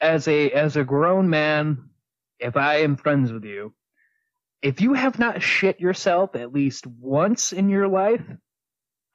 [0.00, 1.90] as a as a grown man,
[2.38, 3.74] if I am friends with you,
[4.62, 8.24] if you have not shit yourself at least once in your life,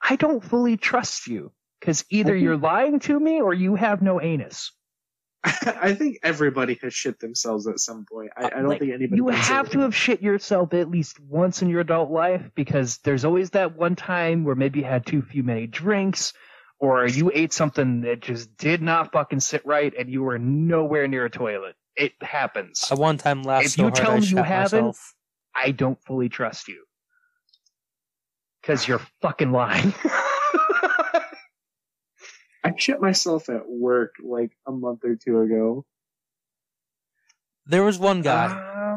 [0.02, 1.52] I don't fully trust you.
[1.80, 4.72] Because either you're lying to me or you have no anus.
[5.44, 8.30] I think everybody has shit themselves at some point.
[8.36, 9.16] I, I don't Like, think anybody.
[9.16, 9.72] You have that.
[9.72, 13.76] to have shit yourself at least once in your adult life because there's always that
[13.76, 16.32] one time where maybe you had too few many drinks
[16.80, 21.06] or you ate something that just did not fucking sit right and you were nowhere
[21.08, 21.74] near a toilet.
[21.94, 22.82] It happens.
[22.90, 25.14] I one time laughed If so you hard tell me you haven't- myself.
[25.54, 26.84] I don't fully trust you.
[28.64, 29.92] Cause you're fucking lying.
[32.64, 35.84] I shit myself at work like a month or two ago.
[37.66, 38.46] There was one guy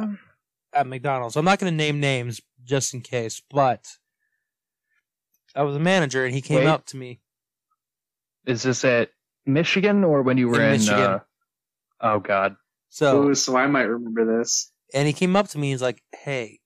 [0.01, 0.19] Um,
[0.73, 1.35] at McDonald's.
[1.35, 3.85] I'm not going to name names just in case, but
[5.55, 6.67] I was a manager and he came Wait.
[6.67, 7.19] up to me.
[8.45, 9.09] is this at
[9.45, 10.99] Michigan or when you were In in, Michigan.
[10.99, 11.19] uh,
[12.01, 12.55] oh god.
[12.89, 14.71] So, Ooh, so I might remember this.
[14.93, 15.71] and he came up to me.
[15.71, 16.59] He's like, "Hey,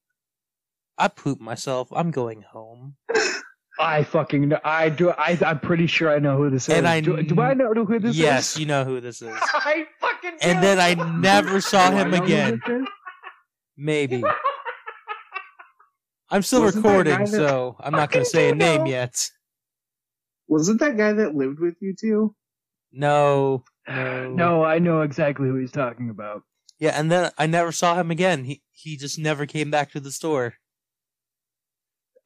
[0.98, 1.90] I pooped myself.
[1.92, 2.96] I'm going home."
[3.82, 4.60] I fucking know.
[4.64, 5.10] I do.
[5.12, 6.76] I, I'm pretty sure I know who this is.
[6.76, 8.56] And I do, do I know who this yes, is?
[8.56, 9.34] Yes, you know who this is.
[9.36, 10.38] I fucking.
[10.42, 12.62] And then I never saw Do I him know again.
[12.68, 12.88] this?
[13.78, 14.24] Maybe.
[16.30, 18.90] I'm still Wasn't recording, guy that- so I'm not going to say a name know.
[18.90, 19.30] yet.
[20.48, 22.36] Wasn't that guy that lived with you too?
[22.94, 26.44] No, no, No, I know exactly who he's talking about.
[26.80, 28.44] Yeah, and then I never saw him again.
[28.46, 30.56] He he just never came back to the store.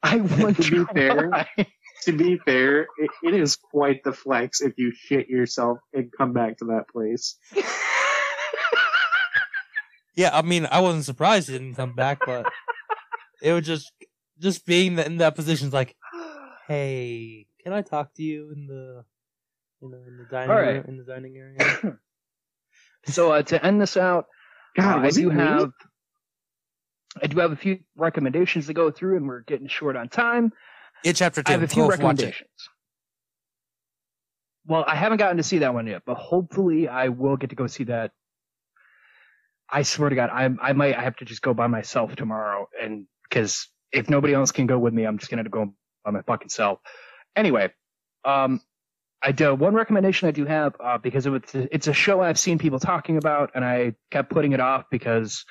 [0.02, 1.66] I want To be fair, try.
[2.04, 6.32] To be fair, it, it is quite the flex if you shit yourself and come
[6.32, 7.36] back to that place.
[10.14, 12.46] Yeah, I mean, I wasn't surprised he didn't come back, but
[13.42, 13.92] it was just
[14.38, 15.94] just being in that position, is like,
[16.66, 19.04] hey, can I talk to you in the
[19.82, 20.76] you know in the dining All right.
[20.76, 21.98] room, in the dining area?
[23.08, 24.24] So uh, to end this out,
[24.76, 25.42] God, uh, I do it me?
[25.42, 25.70] have
[27.22, 30.52] I do have a few recommendations to go through, and we're getting short on time.
[31.04, 31.50] It chapter two.
[31.50, 32.50] I have a few recommendations.
[34.66, 37.56] Well, I haven't gotten to see that one yet, but hopefully I will get to
[37.56, 38.10] go see that.
[39.70, 43.06] I swear to God, I I might have to just go by myself tomorrow, and
[43.28, 45.74] because if nobody else can go with me, I'm just gonna go
[46.04, 46.78] by my fucking self.
[47.34, 47.72] Anyway,
[48.24, 48.60] um,
[49.22, 52.38] I do one recommendation I do have uh, because it's a, it's a show I've
[52.38, 55.44] seen people talking about, and I kept putting it off because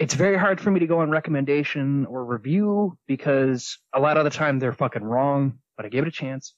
[0.00, 4.24] it's very hard for me to go on recommendation or review because a lot of
[4.24, 5.58] the time they're fucking wrong.
[5.76, 6.54] But I gave it a chance,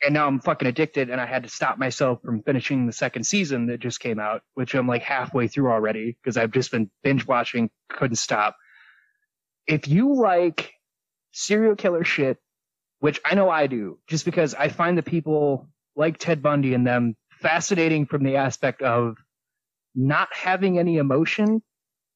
[0.00, 3.24] and now I'm fucking addicted, and I had to stop myself from finishing the second
[3.24, 6.88] season that just came out, which I'm like halfway through already because I've just been
[7.02, 8.56] binge watching, couldn't stop.
[9.66, 10.72] If you like
[11.32, 12.38] serial killer shit,
[13.00, 16.86] which I know I do, just because I find the people like Ted Bundy and
[16.86, 19.16] them fascinating from the aspect of
[19.96, 21.60] not having any emotion,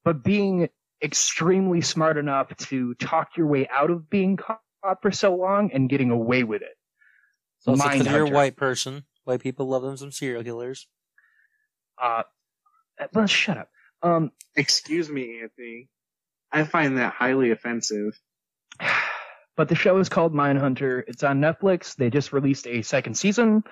[0.04, 0.68] but being
[1.02, 4.60] extremely smart enough to talk your way out of being caught
[5.00, 6.76] for so long and getting away with it.
[7.60, 8.32] So, so if you're a Mindhunter.
[8.32, 10.86] white person, white people love them some serial killers.
[12.00, 12.22] Uh,
[13.12, 13.68] well, shut up.
[14.02, 15.88] Um, Excuse me, Anthony.
[16.50, 18.18] I find that highly offensive.
[19.56, 21.04] but the show is called Mindhunter.
[21.06, 21.96] It's on Netflix.
[21.96, 23.64] They just released a second season.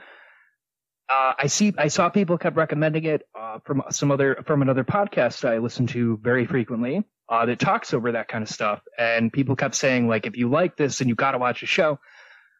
[1.10, 1.74] Uh, I see.
[1.76, 5.88] I saw people kept recommending it uh, from some other from another podcast I listen
[5.88, 10.06] to very frequently uh, that talks over that kind of stuff, and people kept saying
[10.06, 11.98] like, if you like this, and you got to watch the show.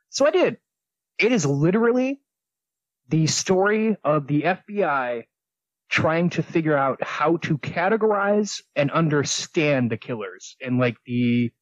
[0.09, 0.57] So I did.
[1.19, 2.21] It is literally
[3.09, 5.25] the story of the FBI
[5.89, 11.53] trying to figure out how to categorize and understand the killers in like the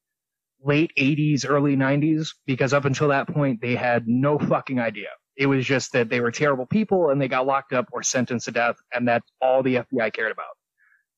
[0.62, 5.08] late 80s, early 90s, because up until that point, they had no fucking idea.
[5.38, 8.46] It was just that they were terrible people and they got locked up or sentenced
[8.46, 10.58] to death, and that's all the FBI cared about.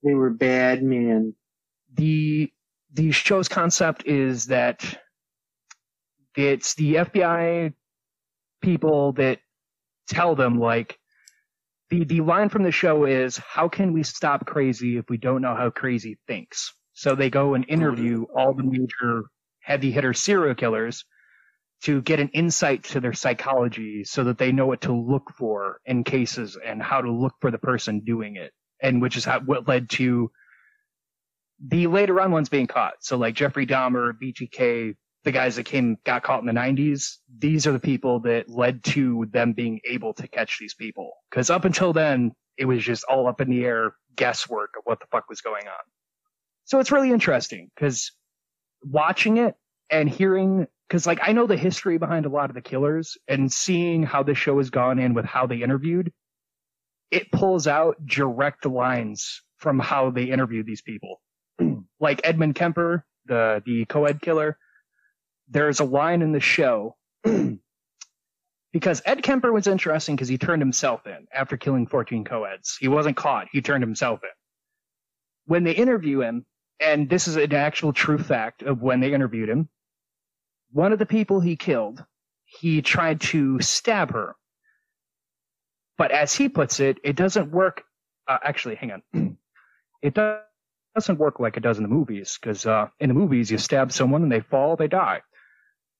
[0.03, 1.35] They were bad men.
[1.95, 2.53] The
[2.93, 4.85] the show's concept is that
[6.37, 7.73] it's the FBI
[8.61, 9.39] people that
[10.09, 10.99] tell them like
[11.89, 15.43] the the line from the show is how can we stop crazy if we don't
[15.43, 19.25] know how crazy thinks so they go and interview all the major
[19.61, 21.05] heavy hitter serial killers
[21.83, 25.81] to get an insight to their psychology so that they know what to look for
[25.87, 28.53] in cases and how to look for the person doing it.
[28.83, 30.31] And which is how, what led to
[31.67, 32.95] the later on ones being caught.
[33.01, 37.67] So like jeffrey dahmer btk the guys that came got caught in the 90s these
[37.67, 41.13] are the people that led to them being able to catch these people.
[41.31, 45.01] Because up until then it was just all up in the air guesswork of what
[45.01, 45.85] the fuck was going on.
[46.65, 48.13] So it's really interesting because
[48.83, 49.55] watching it
[49.91, 53.53] and hearing because like i know the history behind a lot of the killers and
[53.53, 56.13] seeing how the show has gone in with how they interviewed
[57.13, 61.21] it pulls out direct lines from how they interviewed these people
[62.01, 64.59] like edmund kemper the the co-ed killer
[65.49, 66.97] there's a line in the show
[68.73, 72.77] because Ed Kemper was interesting because he turned himself in after killing 14 co-eds.
[72.81, 73.49] He wasn't caught.
[73.51, 74.31] He turned himself in.
[75.47, 76.47] When they interview him,
[76.79, 79.69] and this is an actual true fact of when they interviewed him,
[80.73, 82.05] one of the people he killed,
[82.45, 84.35] he tried to stab her.
[85.99, 87.85] But as he puts it, it doesn't work.
[88.27, 89.37] Uh, actually, hang on.
[90.03, 90.39] It do-
[90.95, 93.93] doesn't work like it does in the movies because uh, in the movies you stab
[93.93, 95.21] someone and they fall, they die.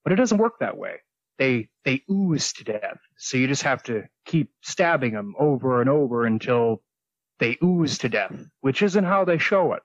[0.03, 1.01] But it doesn't work that way.
[1.37, 2.97] They they ooze to death.
[3.17, 6.81] So you just have to keep stabbing them over and over until
[7.39, 9.83] they ooze to death, which isn't how they show it.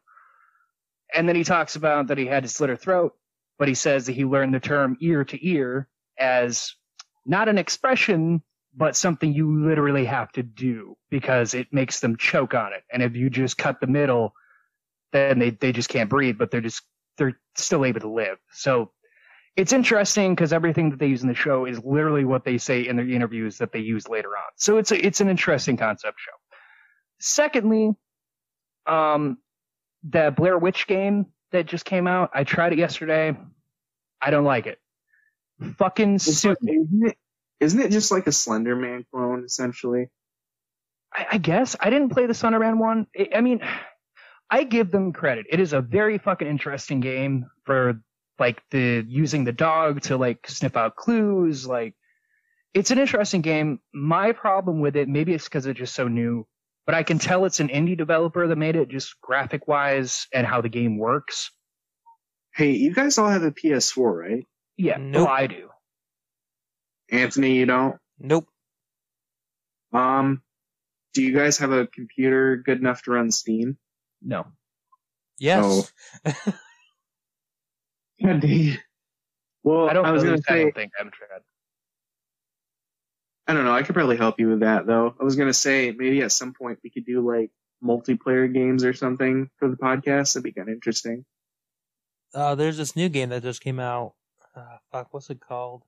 [1.15, 3.15] And then he talks about that he had to slit her throat,
[3.59, 5.89] but he says that he learned the term ear to ear
[6.19, 6.75] as
[7.25, 8.43] not an expression,
[8.77, 12.83] but something you literally have to do because it makes them choke on it.
[12.93, 14.33] And if you just cut the middle,
[15.13, 16.83] then they, they just can't breathe, but they're just,
[17.17, 18.39] they're still able to live.
[18.53, 18.93] So
[19.57, 22.87] it's interesting because everything that they use in the show is literally what they say
[22.87, 24.51] in their interviews that they use later on.
[24.57, 26.37] So it's a, it's an interesting concept show.
[27.19, 27.93] Secondly,
[28.87, 29.39] um,
[30.09, 33.37] the Blair Witch game that just came out, I tried it yesterday.
[34.21, 34.79] I don't like it.
[35.79, 36.59] Fucking suit.
[36.63, 37.19] Isn't it,
[37.61, 40.09] isn't it just like a Slender Man clone, essentially?
[41.15, 43.07] I, I guess I didn't play the Slender Man one.
[43.19, 43.61] I, I mean,
[44.51, 45.47] I give them credit.
[45.51, 48.01] It is a very fucking interesting game for
[48.39, 51.67] like the using the dog to like sniff out clues.
[51.67, 51.95] Like
[52.75, 53.81] it's an interesting game.
[53.95, 56.47] My problem with it, maybe it's because it's just so new,
[56.87, 60.47] but I can tell it's an indie developer that made it, just graphic wise and
[60.47, 61.51] how the game works.
[62.55, 64.45] Hey, you guys all have a PS4, right?
[64.77, 65.27] Yeah, Nope.
[65.27, 65.69] well, I do.
[67.11, 67.97] Anthony, you don't.
[68.19, 68.49] Nope.
[69.93, 70.43] Um,
[71.15, 73.79] do you guys have a computer good enough to run Steam?
[74.23, 74.47] No.
[75.39, 75.93] Yes.
[78.23, 78.79] God dang.
[79.63, 81.41] Well, I don't I was know gonna this, I don't think I haven't tried.
[83.49, 83.73] I don't know.
[83.75, 85.15] I could probably help you with that though.
[85.21, 87.51] I was gonna say maybe at some point we could do like
[87.85, 90.35] multiplayer games or something for the podcast.
[90.35, 91.25] That'd be kind of interesting.
[92.35, 94.15] Uh, there's this new game that just came out.
[94.55, 95.83] Uh, fuck, what's it called?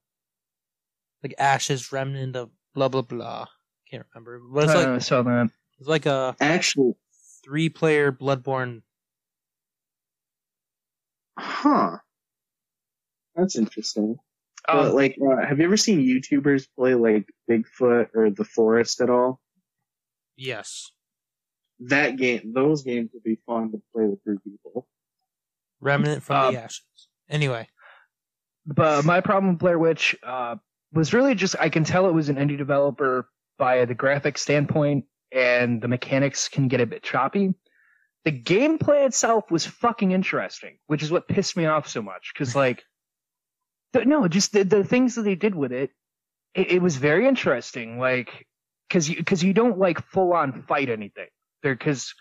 [1.22, 3.47] Like Ashes Remnant of blah blah blah.
[3.90, 4.40] Can't remember.
[4.52, 6.94] But it's like Uh, so that it's like a Actually,
[7.44, 8.82] three player Bloodborne.
[11.39, 11.98] huh?
[13.35, 14.16] That's interesting.
[14.66, 19.01] Oh, But like, uh, have you ever seen YouTubers play like Bigfoot or The Forest
[19.01, 19.40] at all?
[20.36, 20.90] Yes.
[21.80, 24.89] That game, those games would be fun to play with three people.
[25.80, 26.82] Remnant from Um, the Ashes.
[27.30, 27.68] Anyway,
[28.66, 30.56] but my problem with Blair Witch uh,
[30.93, 33.28] was really just I can tell it was an indie developer
[33.59, 37.55] by the graphic standpoint, and the mechanics can get a bit choppy.
[38.24, 42.32] The gameplay itself was fucking interesting, which is what pissed me off so much.
[42.35, 42.82] Because like, the,
[43.94, 45.90] no, just the, the things that they did with it,
[46.55, 47.98] it, it was very interesting.
[47.98, 48.47] Like,
[48.89, 51.28] because you because you don't like full on fight anything
[51.62, 52.15] there because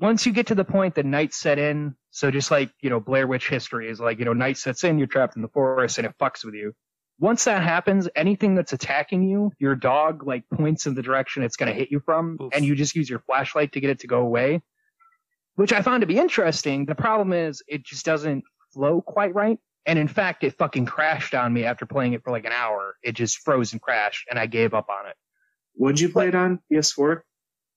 [0.00, 2.98] once you get to the point that night set in, so just like, you know,
[3.00, 5.98] Blair Witch history is like, you know, night sets in, you're trapped in the forest
[5.98, 6.72] and it fucks with you.
[7.20, 11.56] Once that happens, anything that's attacking you, your dog like points in the direction it's
[11.56, 14.08] going to hit you from, and you just use your flashlight to get it to
[14.08, 14.60] go away,
[15.54, 16.86] which I found to be interesting.
[16.86, 18.42] The problem is it just doesn't
[18.72, 19.58] flow quite right.
[19.86, 22.96] And in fact, it fucking crashed on me after playing it for like an hour.
[23.02, 25.16] It just froze and crashed, and I gave up on it.
[25.76, 27.20] Would you play it on PS4?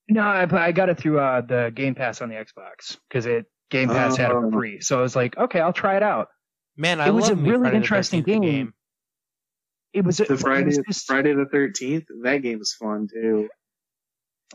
[0.10, 3.46] No, I, I got it through uh, the Game Pass on the Xbox because it
[3.70, 4.52] Game Pass had it for Oh.
[4.52, 4.80] free.
[4.80, 6.30] So I was like, okay, I'll try it out.
[6.78, 8.74] man, I It was love a me really Friday the interesting 13th game.
[9.94, 12.06] It was The it Friday, was just, Friday the Thirteenth.
[12.24, 13.50] That game was fun too.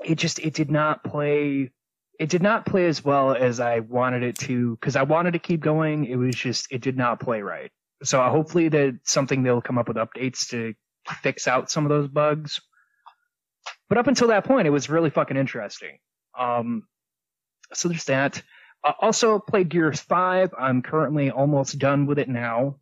[0.04, 1.70] it just it did not play
[2.18, 5.38] it did not play as well as I wanted it to because I wanted to
[5.38, 6.04] keep going.
[6.04, 7.70] It was just it did not play right.
[8.04, 10.74] So hopefully that something they'll come up with updates to
[11.22, 12.60] fix out some of those bugs.
[13.88, 15.98] But up until that point, it was really fucking interesting.
[16.38, 16.84] Um,
[17.72, 18.42] so there's that.
[18.84, 20.54] Uh, also played Gears Five.
[20.58, 22.76] I'm currently almost done with it now,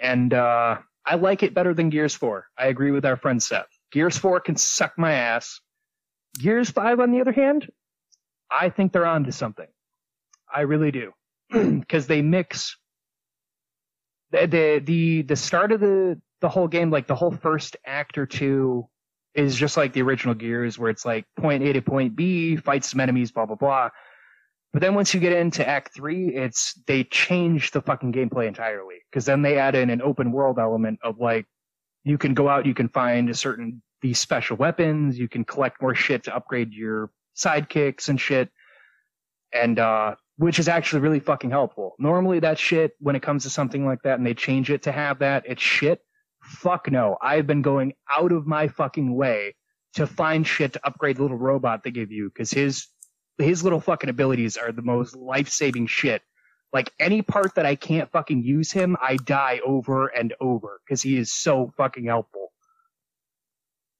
[0.00, 2.46] and uh, I like it better than Gears Four.
[2.56, 3.66] I agree with our friend Seth.
[3.92, 5.60] Gears Four can suck my ass.
[6.38, 7.70] Gears 5, on the other hand,
[8.52, 9.68] I think they're onto something.
[10.52, 11.12] I really do.
[11.80, 12.76] Because they mix
[14.30, 18.18] the, the the the start of the the whole game, like the whole first act
[18.18, 18.88] or two,
[19.34, 22.84] is just like the original Gears, where it's like point A to point B, fight
[22.84, 23.90] some enemies, blah blah blah.
[24.72, 28.96] But then once you get into Act Three, it's they change the fucking gameplay entirely.
[29.10, 31.46] Because then they add in an open world element of like
[32.04, 35.80] you can go out, you can find a certain these special weapons, you can collect
[35.80, 38.50] more shit to upgrade your sidekicks and shit.
[39.52, 41.94] And uh which is actually really fucking helpful.
[41.98, 44.92] Normally that shit, when it comes to something like that and they change it to
[44.92, 46.00] have that, it's shit.
[46.42, 47.16] Fuck no.
[47.22, 49.54] I've been going out of my fucking way
[49.94, 52.88] to find shit to upgrade the little robot they give you, because his
[53.38, 56.22] his little fucking abilities are the most life saving shit.
[56.72, 61.02] Like any part that I can't fucking use him, I die over and over because
[61.02, 62.52] he is so fucking helpful.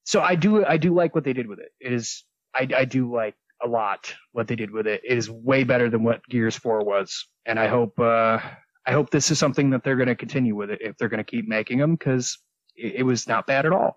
[0.05, 1.71] So I do I do like what they did with it.
[1.79, 3.35] It is I I do like
[3.65, 5.03] a lot what they did with it.
[5.05, 8.39] It is way better than what Gears 4 was, and I hope uh
[8.87, 11.19] I hope this is something that they're going to continue with it if they're going
[11.19, 12.39] to keep making them because
[12.77, 13.97] it, it was not bad at all.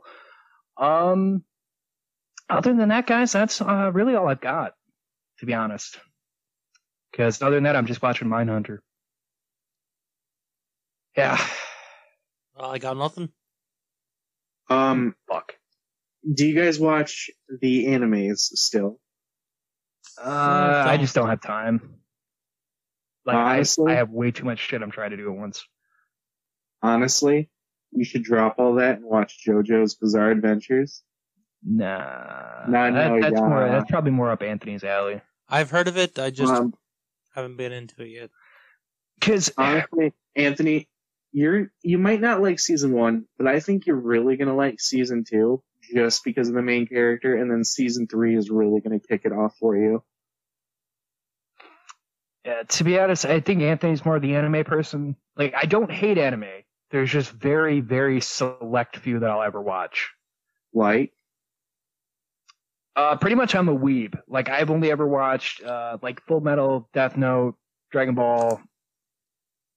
[0.77, 1.43] Um,
[2.49, 4.73] other than that, guys, that's uh, really all I've got,
[5.39, 5.99] to be honest.
[7.11, 8.79] Because other than that, I'm just watching Mindhunter.
[11.17, 11.43] Yeah,
[12.55, 13.29] Well, I got nothing.
[14.69, 15.53] Um, fuck.
[16.33, 17.29] Do you guys watch
[17.61, 18.99] the animes still?
[20.23, 21.95] Uh, I just don't have time.
[23.25, 23.91] Like Honestly?
[23.91, 25.65] I, I have way too much shit I'm trying to do at once.
[26.81, 27.49] Honestly,
[27.91, 31.01] you should drop all that and watch JoJo's Bizarre Adventures.
[31.63, 33.47] Nah, Nah, that, no, that's yeah.
[33.47, 33.67] more.
[33.67, 35.21] That's probably more up Anthony's alley.
[35.49, 36.19] I've heard of it.
[36.19, 36.73] I just Um,
[37.33, 38.29] haven't been into it yet.
[39.19, 40.87] Because honestly, Anthony,
[41.31, 45.23] you're you might not like season one, but I think you're really gonna like season
[45.27, 49.21] two just because of the main character, and then season three is really gonna kick
[49.25, 50.03] it off for you.
[52.45, 55.15] Yeah, to be honest, I think Anthony's more the anime person.
[55.35, 56.45] Like I don't hate anime.
[56.91, 60.11] There's just very, very select few that I'll ever watch.
[60.73, 61.11] Like,
[62.95, 64.13] Uh, pretty much I'm a weeb.
[64.27, 67.55] Like I've only ever watched uh, like Full Metal, Death Note,
[67.91, 68.61] Dragon Ball,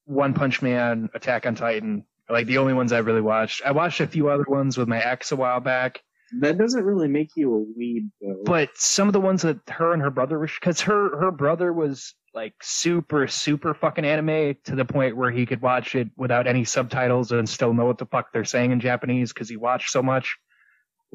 [0.04, 2.04] One Punch Man, Attack on Titan.
[2.30, 3.62] Like the only ones I've really watched.
[3.64, 6.02] I watched a few other ones with my ex a while back,
[6.40, 8.42] that doesn't really make you a weeb, though.
[8.44, 11.72] but some of the ones that her and her brother were, because her her brother
[11.72, 16.46] was like super super fucking anime to the point where he could watch it without
[16.46, 19.90] any subtitles and still know what the fuck they're saying in Japanese because he watched
[19.90, 20.36] so much.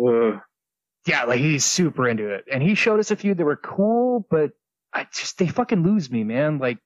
[0.04, 0.40] Ugh.
[1.06, 2.46] Yeah, like he's super into it.
[2.52, 4.52] And he showed us a few that were cool, but
[4.94, 6.58] I just they fucking lose me, man.
[6.58, 6.80] Like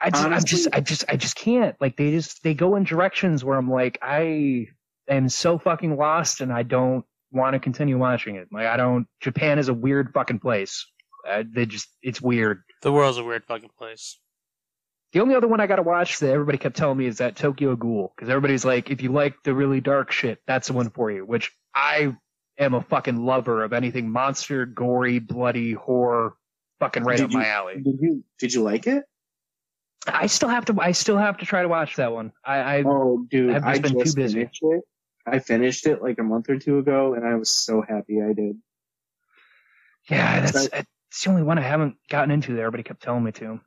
[0.00, 1.76] I just I just I just I just can't.
[1.80, 4.66] Like they just they go in directions where I'm like, I
[5.08, 8.48] am so fucking lost and I don't want to continue watching it.
[8.52, 10.86] Like I don't Japan is a weird fucking place.
[11.28, 12.62] Uh, they just it's weird.
[12.82, 14.18] The world's a weird fucking place.
[15.12, 17.76] The only other one I gotta watch that everybody kept telling me is that Tokyo
[17.76, 18.12] Ghoul.
[18.14, 21.24] Because everybody's like, if you like the really dark shit, that's the one for you.
[21.24, 22.16] Which I
[22.58, 26.34] am a fucking lover of anything monster, gory, bloody, horror,
[26.80, 27.74] fucking right Did up you- my alley.
[27.76, 29.04] Did you did you like it?
[30.06, 30.76] I still have to.
[30.80, 32.32] I still have to try to watch that one.
[32.44, 34.34] I, I Oh, dude, I've I just been too busy.
[34.40, 34.82] finished it.
[35.26, 38.32] I finished it like a month or two ago, and I was so happy I
[38.34, 38.56] did.
[40.10, 42.52] yeah, that's it's the only one I haven't gotten into.
[42.54, 43.60] That everybody kept telling me to.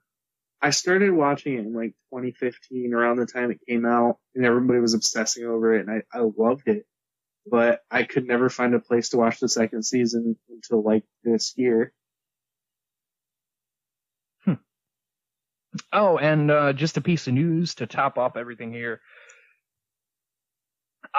[0.62, 4.80] I started watching it in like 2015, around the time it came out, and everybody
[4.80, 6.86] was obsessing over it, and I, I loved it.
[7.50, 11.54] But I could never find a place to watch the second season until like this
[11.58, 11.94] year.
[15.92, 19.02] Oh, and uh, just a piece of news to top off everything here.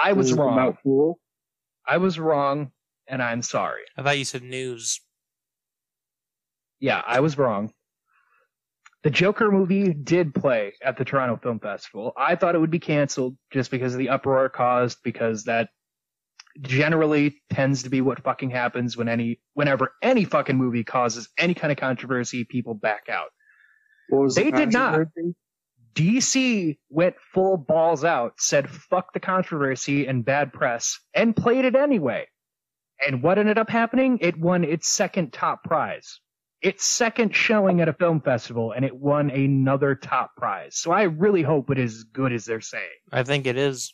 [0.01, 0.53] I was Is wrong.
[0.53, 1.19] About Fool.
[1.87, 2.71] I was wrong,
[3.07, 3.81] and I'm sorry.
[3.97, 5.01] I thought you said news.
[6.79, 7.73] Yeah, I was wrong.
[9.03, 12.13] The Joker movie did play at the Toronto Film Festival.
[12.17, 15.69] I thought it would be canceled just because of the uproar caused, because that
[16.61, 21.53] generally tends to be what fucking happens when any whenever any fucking movie causes any
[21.53, 23.29] kind of controversy, people back out.
[24.09, 25.07] What was the They did not.
[25.95, 31.75] DC went full balls out, said fuck the controversy and bad press, and played it
[31.75, 32.27] anyway.
[33.05, 34.19] And what ended up happening?
[34.21, 36.19] It won its second top prize.
[36.61, 40.75] Its second showing at a film festival, and it won another top prize.
[40.77, 42.83] So I really hope it is as good as they're saying.
[43.11, 43.93] I think it is.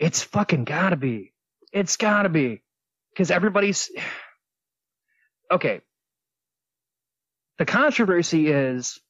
[0.00, 1.32] It's fucking gotta be.
[1.72, 2.62] It's gotta be.
[3.12, 3.90] Because everybody's.
[5.50, 5.82] Okay.
[7.58, 9.00] The controversy is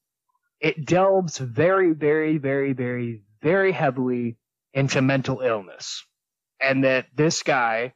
[0.60, 4.36] it delves very, very, very, very, very heavily
[4.74, 6.04] into mental illness.
[6.60, 7.94] And that this guy,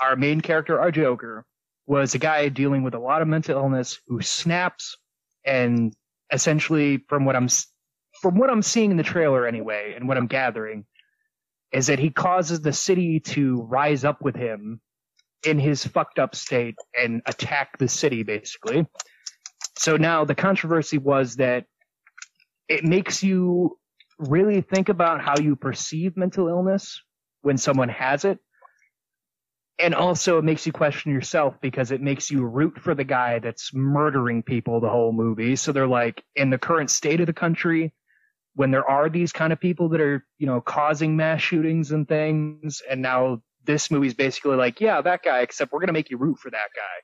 [0.00, 1.44] our main character, our Joker,
[1.86, 4.96] was a guy dealing with a lot of mental illness who snaps
[5.44, 5.94] and
[6.32, 7.48] essentially from what I'm
[8.20, 10.86] from what I'm seeing in the trailer anyway and what I'm gathering
[11.72, 14.80] is that he causes the city to rise up with him
[15.44, 18.86] in his fucked up state and attack the city basically.
[19.76, 21.66] So now the controversy was that
[22.68, 23.78] it makes you
[24.18, 27.02] really think about how you perceive mental illness
[27.42, 28.38] when someone has it.
[29.78, 33.40] And also it makes you question yourself because it makes you root for the guy
[33.40, 35.56] that's murdering people the whole movie.
[35.56, 37.92] So they're like, in the current state of the country,
[38.54, 42.06] when there are these kind of people that are, you know, causing mass shootings and
[42.06, 46.18] things, and now this movie's basically like, yeah, that guy, except we're gonna make you
[46.18, 47.02] root for that guy.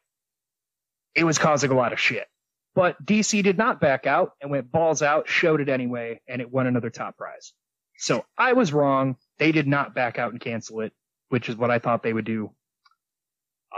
[1.17, 2.29] It was causing a lot of shit.
[2.75, 6.51] But DC did not back out and went balls out, showed it anyway, and it
[6.51, 7.53] won another top prize.
[7.99, 9.17] So I was wrong.
[9.39, 10.93] They did not back out and cancel it,
[11.29, 12.53] which is what I thought they would do.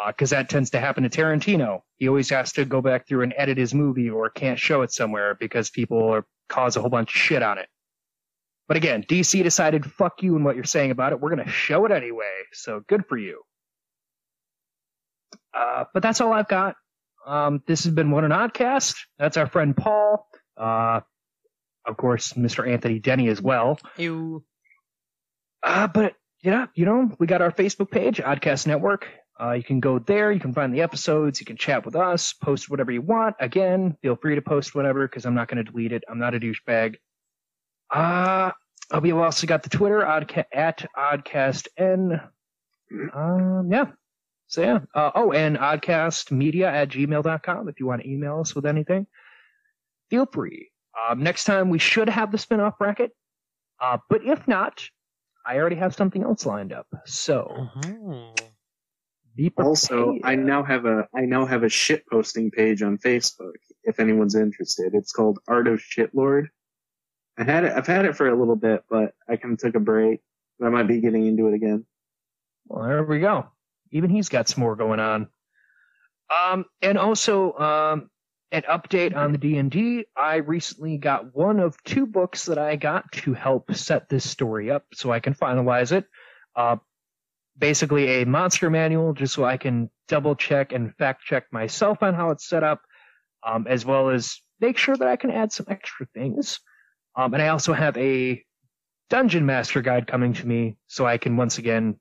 [0.07, 1.81] Because that tends to happen to Tarantino.
[1.97, 4.93] He always has to go back through and edit his movie or can't show it
[4.93, 7.69] somewhere because people are, cause a whole bunch of shit on it.
[8.69, 11.21] But again, DC decided, fuck you and what you're saying about it.
[11.21, 12.33] We're going to show it anyway.
[12.53, 13.43] So good for you.
[15.53, 16.77] Uh, but that's all I've got.
[17.27, 18.97] Um, this has been What an Oddcast.
[19.19, 20.27] That's our friend Paul.
[20.57, 21.01] Uh,
[21.87, 22.69] of course, Mr.
[22.69, 23.79] Anthony Denny as well.
[23.97, 24.45] You.
[25.63, 29.07] Uh, but yeah, you know, we got our Facebook page, Oddcast Network.
[29.41, 30.31] Uh, you can go there.
[30.31, 31.41] You can find the episodes.
[31.41, 33.37] You can chat with us, post whatever you want.
[33.41, 36.05] Again, feel free to post whatever because I'm not going to delete it.
[36.09, 36.97] I'm not a douchebag.
[37.93, 38.51] Uh,
[38.91, 42.29] uh, we've also got the Twitter oddca- at OddcastN.
[43.15, 43.87] Um, yeah.
[44.53, 44.81] So yeah.
[44.95, 49.07] Uh, oh, and oddcastmedia at gmail.com if you want to email us with anything.
[50.11, 50.69] Feel free.
[51.09, 53.13] Um, next time we should have the spin-off bracket.
[53.81, 54.85] Uh, but if not,
[55.47, 56.87] I already have something else lined up.
[57.07, 57.71] So.
[59.65, 63.55] Also, I now have a I now have a shit posting page on Facebook.
[63.85, 66.49] If anyone's interested, it's called Art of Shitlord.
[67.39, 67.73] I had it.
[67.73, 70.21] I've had it for a little bit, but I kind of took a break.
[70.63, 71.87] I might be getting into it again.
[72.67, 73.47] Well, there we go.
[73.93, 75.29] Even he's got some more going on.
[76.31, 78.11] Um, and also, um,
[78.53, 80.05] an update on the D&D.
[80.15, 84.71] I recently got one of two books that I got to help set this story
[84.71, 86.05] up so I can finalize it.
[86.55, 86.77] Uh,
[87.59, 92.15] basically a monster manual just so I can double check and fact check myself on
[92.15, 92.83] how it's set up,
[93.47, 96.61] um, as well as make sure that I can add some extra things.
[97.17, 98.43] Um, and I also have a
[99.09, 101.99] dungeon master guide coming to me so I can once again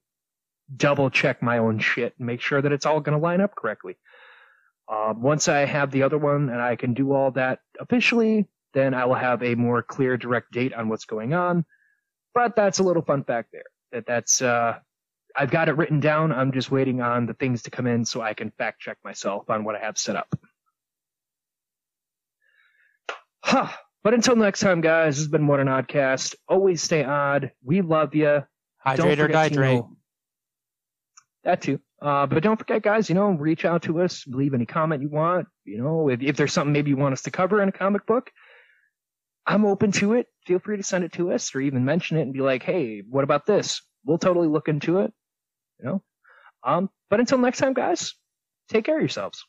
[0.75, 3.55] double check my own shit and make sure that it's all going to line up
[3.55, 3.97] correctly.
[4.91, 8.93] Um, once I have the other one and I can do all that officially, then
[8.93, 11.65] I will have a more clear, direct date on what's going on.
[12.33, 13.63] But that's a little fun fact there.
[13.91, 14.79] That that's uh,
[15.35, 16.31] I've got it written down.
[16.31, 19.49] I'm just waiting on the things to come in so I can fact check myself
[19.49, 20.33] on what I have set up.
[23.43, 23.67] Huh.
[24.03, 26.35] But until next time, guys, this has been What an Oddcast.
[26.47, 27.51] Always stay odd.
[27.63, 28.43] We love you.
[28.77, 29.87] Hydrate or dihydrate.
[31.43, 31.79] That too.
[32.01, 35.09] Uh, but don't forget, guys, you know, reach out to us, leave any comment you
[35.09, 35.47] want.
[35.65, 38.05] You know, if, if there's something maybe you want us to cover in a comic
[38.05, 38.31] book,
[39.45, 40.27] I'm open to it.
[40.45, 43.03] Feel free to send it to us or even mention it and be like, hey,
[43.07, 43.81] what about this?
[44.05, 45.13] We'll totally look into it.
[45.79, 46.03] You know?
[46.63, 48.13] Um, but until next time, guys,
[48.69, 49.45] take care of yourselves.